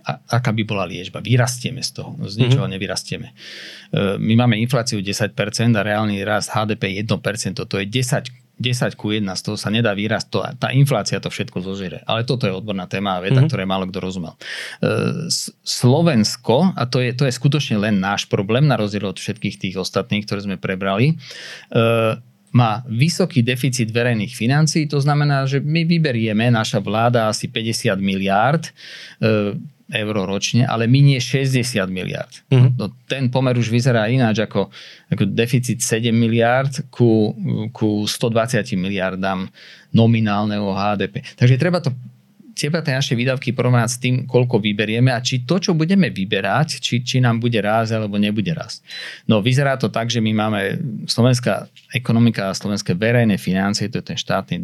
a, 0.04 0.12
aká 0.28 0.52
by 0.52 0.62
bola 0.64 0.84
liečba. 0.84 1.24
Vyrastieme 1.24 1.80
z 1.80 2.00
toho, 2.00 2.16
z 2.28 2.36
ničoho 2.40 2.64
mm-hmm. 2.64 2.74
nevyrastieme. 2.76 3.28
E, 3.32 3.34
my 4.20 4.34
máme 4.44 4.60
infláciu 4.60 5.00
10% 5.00 5.32
a 5.76 5.82
reálny 5.82 6.20
rast 6.24 6.52
HDP 6.52 7.00
1%, 7.00 7.64
to 7.64 7.76
je 7.80 7.86
10 7.88 8.42
10 8.62 8.94
ku 8.94 9.10
1, 9.10 9.26
z 9.26 9.42
toho 9.42 9.56
sa 9.58 9.74
nedá 9.74 9.90
výraz, 9.90 10.28
to, 10.30 10.38
tá 10.38 10.70
inflácia 10.70 11.18
to 11.18 11.32
všetko 11.32 11.66
zožere. 11.66 12.06
Ale 12.06 12.22
toto 12.22 12.46
je 12.46 12.54
odborná 12.54 12.86
téma 12.86 13.18
a 13.18 13.22
veda, 13.24 13.42
mm-hmm. 13.42 13.50
ktoré 13.50 13.66
málo 13.66 13.90
kto 13.90 13.98
rozumel. 13.98 14.38
E, 14.78 15.26
Slovensko, 15.66 16.70
a 16.76 16.86
to 16.86 17.02
je, 17.02 17.10
to 17.16 17.26
je 17.26 17.34
skutočne 17.34 17.82
len 17.82 17.98
náš 17.98 18.30
problém, 18.30 18.68
na 18.68 18.78
rozdiel 18.78 19.10
od 19.10 19.18
všetkých 19.18 19.58
tých 19.58 19.74
ostatných, 19.80 20.22
ktoré 20.22 20.46
sme 20.46 20.56
prebrali, 20.62 21.16
e, 21.74 22.22
má 22.52 22.84
vysoký 22.84 23.40
deficit 23.40 23.88
verejných 23.88 24.36
financií, 24.36 24.84
to 24.84 25.00
znamená, 25.00 25.48
že 25.48 25.58
my 25.64 25.88
vyberieme, 25.88 26.52
naša 26.52 26.84
vláda 26.84 27.32
asi 27.32 27.48
50 27.48 27.96
miliárd 27.96 28.68
e, 28.68 28.72
eur 29.92 30.14
ročne, 30.24 30.64
ale 30.64 30.88
minie 30.88 31.20
60 31.20 31.52
miliard. 31.92 32.32
Uh-huh. 32.48 32.72
No, 32.76 32.92
ten 33.08 33.28
pomer 33.28 33.56
už 33.56 33.68
vyzerá 33.68 34.08
ináč 34.08 34.40
ako, 34.40 34.72
ako 35.12 35.24
deficit 35.28 35.84
7 35.84 36.12
miliard 36.12 36.72
ku, 36.88 37.36
ku 37.76 38.08
120 38.08 38.64
miliardám 38.76 39.48
nominálneho 39.92 40.72
HDP. 40.72 41.20
Takže 41.36 41.60
treba 41.60 41.84
to 41.84 41.92
treba 42.54 42.84
tie 42.84 42.96
naše 42.96 43.16
výdavky 43.16 43.56
porovnať 43.56 43.88
s 43.88 43.98
tým, 43.98 44.14
koľko 44.28 44.60
vyberieme 44.60 45.10
a 45.12 45.24
či 45.24 45.42
to, 45.42 45.58
čo 45.58 45.72
budeme 45.72 46.12
vyberať, 46.12 46.78
či, 46.78 47.00
či 47.02 47.18
nám 47.18 47.40
bude 47.40 47.58
rásť 47.58 47.98
alebo 47.98 48.20
nebude 48.20 48.52
rásť. 48.52 48.84
No 49.26 49.40
vyzerá 49.40 49.80
to 49.80 49.88
tak, 49.88 50.12
že 50.12 50.20
my 50.20 50.32
máme 50.36 50.60
slovenská 51.08 51.68
ekonomika 51.92 52.52
a 52.52 52.56
slovenské 52.56 52.92
verejné 52.94 53.40
financie, 53.40 53.88
to 53.88 54.00
je 54.00 54.14
ten 54.14 54.18
štátny, 54.18 54.56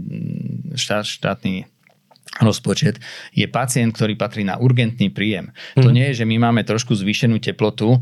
štát, 0.76 1.04
štátny 1.04 1.77
rozpočet, 2.38 3.02
je 3.34 3.46
pacient, 3.50 3.90
ktorý 3.94 4.14
patrí 4.14 4.46
na 4.46 4.58
urgentný 4.58 5.10
príjem. 5.10 5.50
To 5.78 5.90
mhm. 5.90 5.94
nie 5.94 6.06
je, 6.12 6.22
že 6.22 6.28
my 6.28 6.36
máme 6.50 6.62
trošku 6.62 6.94
zvýšenú 6.94 7.38
teplotu, 7.42 7.98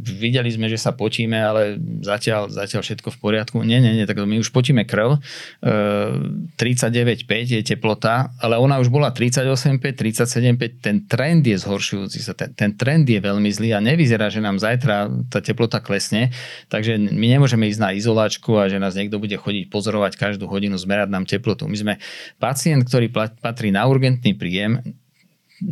videli 0.00 0.50
sme, 0.52 0.68
že 0.68 0.76
sa 0.76 0.92
potíme, 0.92 1.36
ale 1.40 1.80
zatiaľ, 2.04 2.52
zatiaľ 2.52 2.82
všetko 2.84 3.08
v 3.16 3.18
poriadku. 3.18 3.56
Nie, 3.64 3.80
nie, 3.80 3.96
nie, 3.96 4.04
tak 4.04 4.20
my 4.20 4.36
už 4.40 4.52
potíme 4.52 4.84
krv, 4.84 5.16
e, 5.64 6.58
39,5 6.58 7.56
je 7.56 7.62
teplota, 7.64 8.34
ale 8.42 8.60
ona 8.60 8.76
už 8.82 8.92
bola 8.92 9.14
38,5, 9.14 9.80
37,5, 9.80 10.84
ten 10.84 10.96
trend 11.08 11.42
je 11.46 11.56
zhoršujúci 11.56 12.20
sa, 12.20 12.36
ten, 12.36 12.52
ten 12.52 12.70
trend 12.76 13.08
je 13.08 13.20
veľmi 13.20 13.48
zlý 13.48 13.72
a 13.76 13.80
nevyzerá, 13.80 14.28
že 14.28 14.44
nám 14.44 14.60
zajtra 14.60 15.08
tá 15.32 15.40
teplota 15.40 15.80
klesne, 15.80 16.34
takže 16.68 16.98
my 16.98 17.26
nemôžeme 17.38 17.64
ísť 17.70 17.80
na 17.80 17.90
izoláčku 17.96 18.60
a 18.60 18.68
že 18.68 18.76
nás 18.76 18.94
niekto 18.98 19.16
bude 19.16 19.34
chodiť 19.34 19.72
pozorovať 19.72 20.20
každú 20.20 20.50
hodinu, 20.50 20.76
zmerať 20.76 21.08
nám 21.08 21.24
teplotu. 21.24 21.64
My 21.70 21.76
sme 21.78 21.94
pacient, 22.36 22.84
ktorý 22.84 23.08
patrí 23.40 23.69
na 23.70 23.86
urgentný 23.86 24.34
príjem, 24.36 24.82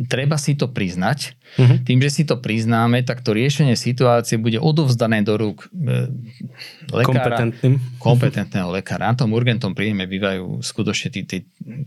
treba 0.05 0.37
si 0.37 0.53
to 0.53 0.69
priznať. 0.69 1.33
Uh-huh. 1.57 1.81
Tým, 1.81 1.97
že 1.97 2.13
si 2.13 2.23
to 2.25 2.37
priznáme, 2.37 3.01
tak 3.01 3.25
to 3.25 3.33
riešenie 3.33 3.73
situácie 3.73 4.37
bude 4.37 4.61
odovzdané 4.61 5.25
do 5.25 5.33
rúk 5.33 5.65
e, 5.73 6.13
lekára, 6.93 7.49
kompetentného 7.97 8.69
lekára. 8.69 9.09
Na 9.09 9.17
tom 9.17 9.33
urgentnom 9.33 9.73
príjme 9.73 10.05
bývajú 10.05 10.61
skutočne 10.61 11.09
tí, 11.09 11.21
tí, 11.25 11.37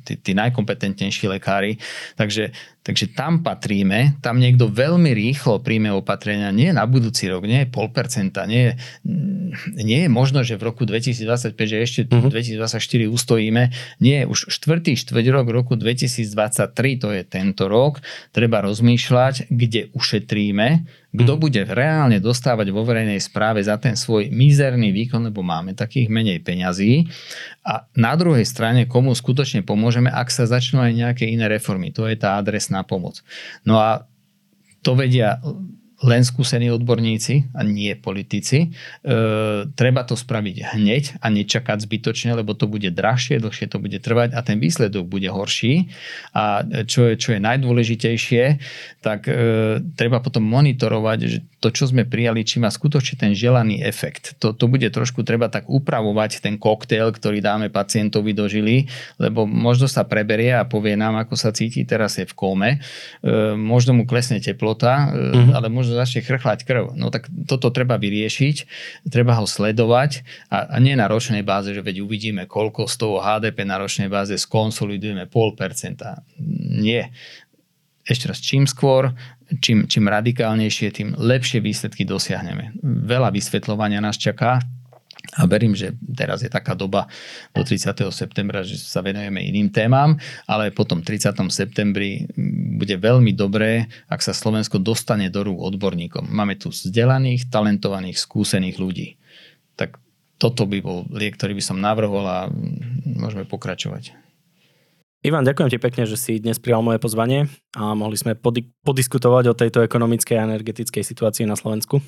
tí, 0.02 0.18
tí 0.18 0.32
najkompetentnejší 0.34 1.30
lekári. 1.30 1.78
Takže, 2.18 2.50
takže 2.82 3.14
tam 3.14 3.46
patríme, 3.46 4.18
tam 4.18 4.42
niekto 4.42 4.66
veľmi 4.66 5.14
rýchlo 5.14 5.62
príjme 5.62 5.94
opatrenia, 5.94 6.50
nie 6.50 6.74
na 6.74 6.82
budúci 6.82 7.30
rok, 7.30 7.46
nie 7.46 7.62
je 7.62 7.68
pol 7.70 7.88
percenta, 7.94 8.42
nie, 8.44 8.74
nie 9.78 10.06
je 10.06 10.10
možno, 10.10 10.42
že 10.42 10.58
v 10.58 10.66
roku 10.66 10.82
2025, 10.82 11.54
že 11.54 11.76
ešte 11.78 12.00
uh-huh. 12.10 12.26
Mhm. 12.26 12.58
2024 12.58 13.06
ustojíme. 13.06 13.62
Nie, 14.02 14.26
už 14.26 14.50
štvrtý 14.50 14.98
štvrť 14.98 15.26
rok 15.30 15.46
roku 15.54 15.78
2023, 15.78 17.02
to 17.02 17.08
je 17.14 17.22
tento 17.22 17.70
rok, 17.70 18.02
treba 18.34 18.58
rozmýšľať, 18.66 19.46
kde 19.48 19.94
ušetríme, 19.94 20.82
kto 21.12 21.36
mhm. 21.36 21.40
bude 21.40 21.60
reálne 21.68 22.18
dostávať 22.24 22.72
vo 22.72 22.88
verejnej 22.88 23.20
správe 23.20 23.60
za 23.60 23.76
ten 23.76 23.92
svoj 23.92 24.32
mizerný 24.32 24.96
výkon, 24.96 25.28
lebo 25.28 25.44
máme 25.44 25.76
takých 25.76 26.08
menej 26.08 26.40
peňazí. 26.40 27.04
A 27.68 27.84
na 27.92 28.16
druhej 28.16 28.48
strane, 28.48 28.88
komu 28.88 29.12
skutočne 29.12 29.60
pomôžeme, 29.60 30.08
ak 30.08 30.32
sa 30.32 30.48
začnú 30.48 30.80
aj 30.80 30.92
nejaké 30.96 31.24
iné 31.28 31.52
reformy. 31.52 31.92
To 31.92 32.08
je 32.08 32.16
tá 32.16 32.40
adresná 32.40 32.80
pomoc. 32.80 33.20
No 33.68 33.76
a 33.76 34.08
to 34.80 34.96
vedia 34.96 35.38
len 36.02 36.26
skúsení 36.26 36.68
odborníci 36.74 37.54
a 37.54 37.62
nie 37.62 37.94
politici. 37.94 38.68
E, 38.68 38.68
treba 39.72 40.02
to 40.02 40.18
spraviť 40.18 40.74
hneď 40.74 41.22
a 41.22 41.30
nečakať 41.30 41.78
zbytočne, 41.86 42.34
lebo 42.34 42.58
to 42.58 42.66
bude 42.66 42.90
drahšie, 42.90 43.38
dlhšie 43.38 43.70
to 43.70 43.78
bude 43.78 43.98
trvať 44.02 44.34
a 44.34 44.42
ten 44.42 44.58
výsledok 44.58 45.06
bude 45.06 45.30
horší. 45.30 45.94
A 46.34 46.66
čo 46.86 47.06
je, 47.10 47.14
čo 47.14 47.38
je 47.38 47.40
najdôležitejšie, 47.40 48.44
tak 48.98 49.30
e, 49.30 49.78
treba 49.94 50.18
potom 50.18 50.42
monitorovať, 50.42 51.18
že 51.22 51.38
to, 51.62 51.70
čo 51.70 51.86
sme 51.86 52.02
prijali, 52.02 52.42
či 52.42 52.58
má 52.58 52.66
skutočne 52.66 53.14
ten 53.22 53.32
želaný 53.38 53.86
efekt. 53.86 54.34
To, 54.42 54.50
to 54.50 54.66
bude 54.66 54.90
trošku 54.90 55.22
treba 55.22 55.46
tak 55.46 55.70
upravovať 55.70 56.42
ten 56.42 56.58
koktail, 56.58 57.14
ktorý 57.14 57.38
dáme 57.38 57.70
pacientovi 57.70 58.34
do 58.34 58.50
žily, 58.50 58.90
lebo 59.22 59.46
možno 59.46 59.86
sa 59.86 60.02
preberie 60.02 60.50
a 60.58 60.66
povie 60.66 60.98
nám, 60.98 61.22
ako 61.22 61.38
sa 61.38 61.54
cíti, 61.54 61.86
teraz 61.86 62.18
je 62.18 62.26
v 62.26 62.34
kóme. 62.34 62.70
E, 63.22 63.54
možno 63.54 63.94
mu 63.94 64.02
klesne 64.02 64.42
teplota, 64.42 65.14
e, 65.14 65.30
uh-huh. 65.38 65.54
ale 65.54 65.70
možno 65.70 65.94
začne 65.94 66.26
chrchlať 66.26 66.66
krv. 66.66 66.98
No 66.98 67.14
tak 67.14 67.30
toto 67.46 67.70
treba 67.70 67.94
vyriešiť, 67.94 68.56
treba 69.06 69.38
ho 69.38 69.46
sledovať 69.46 70.26
a, 70.50 70.66
a 70.66 70.76
nie 70.82 70.98
na 70.98 71.06
ročnej 71.06 71.46
báze, 71.46 71.70
že 71.70 71.78
veď 71.78 72.02
uvidíme, 72.02 72.50
koľko 72.50 72.90
z 72.90 72.94
toho 72.98 73.22
HDP 73.22 73.62
na 73.62 73.78
ročnej 73.78 74.10
báze 74.10 74.34
skonsolidujeme 74.34 75.30
pol 75.30 75.54
percenta. 75.54 76.26
Nie. 76.82 77.14
Ešte 78.02 78.26
raz, 78.26 78.38
čím 78.42 78.66
skôr, 78.66 79.14
čím, 79.62 79.86
čím 79.86 80.10
radikálnejšie, 80.10 80.88
tým 80.90 81.08
lepšie 81.14 81.62
výsledky 81.62 82.02
dosiahneme. 82.02 82.74
Veľa 82.82 83.30
vysvetľovania 83.30 84.02
nás 84.02 84.18
čaká, 84.18 84.58
a 85.32 85.46
verím, 85.46 85.72
že 85.72 85.94
teraz 86.02 86.42
je 86.42 86.50
taká 86.50 86.74
doba 86.74 87.06
do 87.54 87.62
30. 87.62 87.94
septembra, 88.12 88.66
že 88.66 88.76
sa 88.76 89.00
venujeme 89.00 89.40
iným 89.40 89.70
témam, 89.70 90.18
ale 90.50 90.74
potom 90.74 91.00
30. 91.00 91.38
septembri 91.48 92.26
bude 92.76 92.98
veľmi 92.98 93.32
dobré, 93.32 93.86
ak 94.10 94.20
sa 94.20 94.36
Slovensko 94.36 94.82
dostane 94.82 95.30
do 95.32 95.46
rúk 95.46 95.62
odborníkom. 95.62 96.26
Máme 96.28 96.58
tu 96.58 96.68
vzdelaných, 96.74 97.48
talentovaných, 97.48 98.18
skúsených 98.18 98.76
ľudí. 98.76 99.08
Tak 99.78 99.96
toto 100.36 100.66
by 100.66 100.78
bol 100.82 101.06
liek, 101.08 101.38
ktorý 101.38 101.54
by 101.54 101.64
som 101.64 101.78
navrhol 101.78 102.26
a 102.26 102.50
môžeme 103.06 103.46
pokračovať. 103.46 104.21
Ivan, 105.22 105.46
ďakujem 105.46 105.70
ti 105.70 105.78
pekne, 105.78 106.02
že 106.02 106.18
si 106.18 106.42
dnes 106.42 106.58
prijal 106.58 106.82
moje 106.82 106.98
pozvanie 106.98 107.46
a 107.78 107.94
mohli 107.94 108.18
sme 108.18 108.34
podi- 108.34 108.74
podiskutovať 108.82 109.54
o 109.54 109.54
tejto 109.54 109.78
ekonomickej 109.86 110.34
a 110.34 110.50
energetickej 110.50 111.06
situácii 111.06 111.46
na 111.46 111.54
Slovensku. 111.54 112.02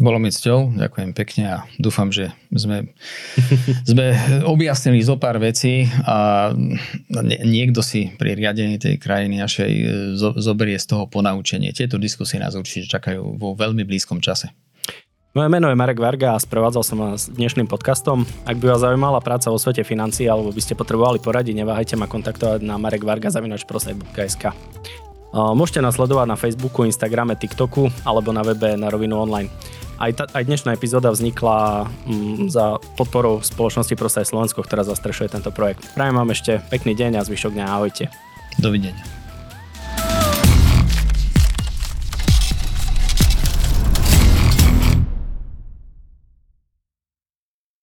Bolo 0.00 0.16
mi 0.16 0.32
cťou, 0.32 0.72
ďakujem 0.72 1.12
pekne 1.12 1.44
a 1.44 1.56
dúfam, 1.76 2.08
že 2.08 2.32
sme, 2.48 2.96
sme 3.92 4.16
objasnili 4.48 5.04
zo 5.04 5.20
pár 5.20 5.36
vecí 5.36 5.84
a 6.08 6.48
niekto 7.44 7.84
si 7.84 8.08
pri 8.16 8.32
riadení 8.32 8.80
tej 8.80 8.96
krajiny 8.96 9.36
našej 9.36 9.72
e, 9.76 9.86
zoberie 10.16 10.80
z 10.80 10.96
toho 10.96 11.12
ponaučenie. 11.12 11.76
Tieto 11.76 12.00
diskusie 12.00 12.40
nás 12.40 12.56
určite 12.56 12.88
čakajú 12.88 13.36
vo 13.36 13.52
veľmi 13.52 13.84
blízkom 13.84 14.24
čase. 14.24 14.48
Moje 15.30 15.46
meno 15.46 15.70
je 15.70 15.78
Marek 15.78 16.02
Varga 16.02 16.34
a 16.34 16.42
sprevádzal 16.42 16.82
som 16.82 16.98
vás 16.98 17.30
dnešným 17.30 17.70
podcastom. 17.70 18.26
Ak 18.42 18.58
by 18.58 18.74
vás 18.74 18.82
zaujímala 18.82 19.22
práca 19.22 19.46
vo 19.46 19.62
svete 19.62 19.86
financií 19.86 20.26
alebo 20.26 20.50
by 20.50 20.58
ste 20.58 20.74
potrebovali 20.74 21.22
poradiť, 21.22 21.54
neváhajte 21.54 21.94
ma 21.94 22.10
kontaktovať 22.10 22.66
na 22.66 22.74
marekvarga.prosaj.sk 22.82 24.44
Môžete 25.30 25.78
nás 25.86 25.94
sledovať 25.94 26.26
na 26.26 26.34
Facebooku, 26.34 26.82
Instagrame, 26.82 27.38
TikToku 27.38 27.94
alebo 28.02 28.34
na 28.34 28.42
webe 28.42 28.74
na 28.74 28.90
rovinu 28.90 29.22
online. 29.22 29.46
Aj, 30.02 30.10
ta, 30.10 30.26
aj 30.34 30.50
dnešná 30.50 30.74
epizóda 30.74 31.14
vznikla 31.14 31.86
mm, 32.10 32.50
za 32.50 32.82
podporou 32.98 33.38
spoločnosti 33.38 33.94
Prostaj 33.94 34.26
Slovensko, 34.26 34.66
ktorá 34.66 34.82
zastrešuje 34.82 35.30
tento 35.30 35.54
projekt. 35.54 35.86
Prajem 35.94 36.18
vám 36.18 36.34
ešte 36.34 36.58
pekný 36.74 36.98
deň 36.98 37.22
a 37.22 37.26
zvyšok 37.28 37.54
dňa. 37.54 37.66
Ahojte. 37.70 38.10
Dovidenia. 38.58 39.19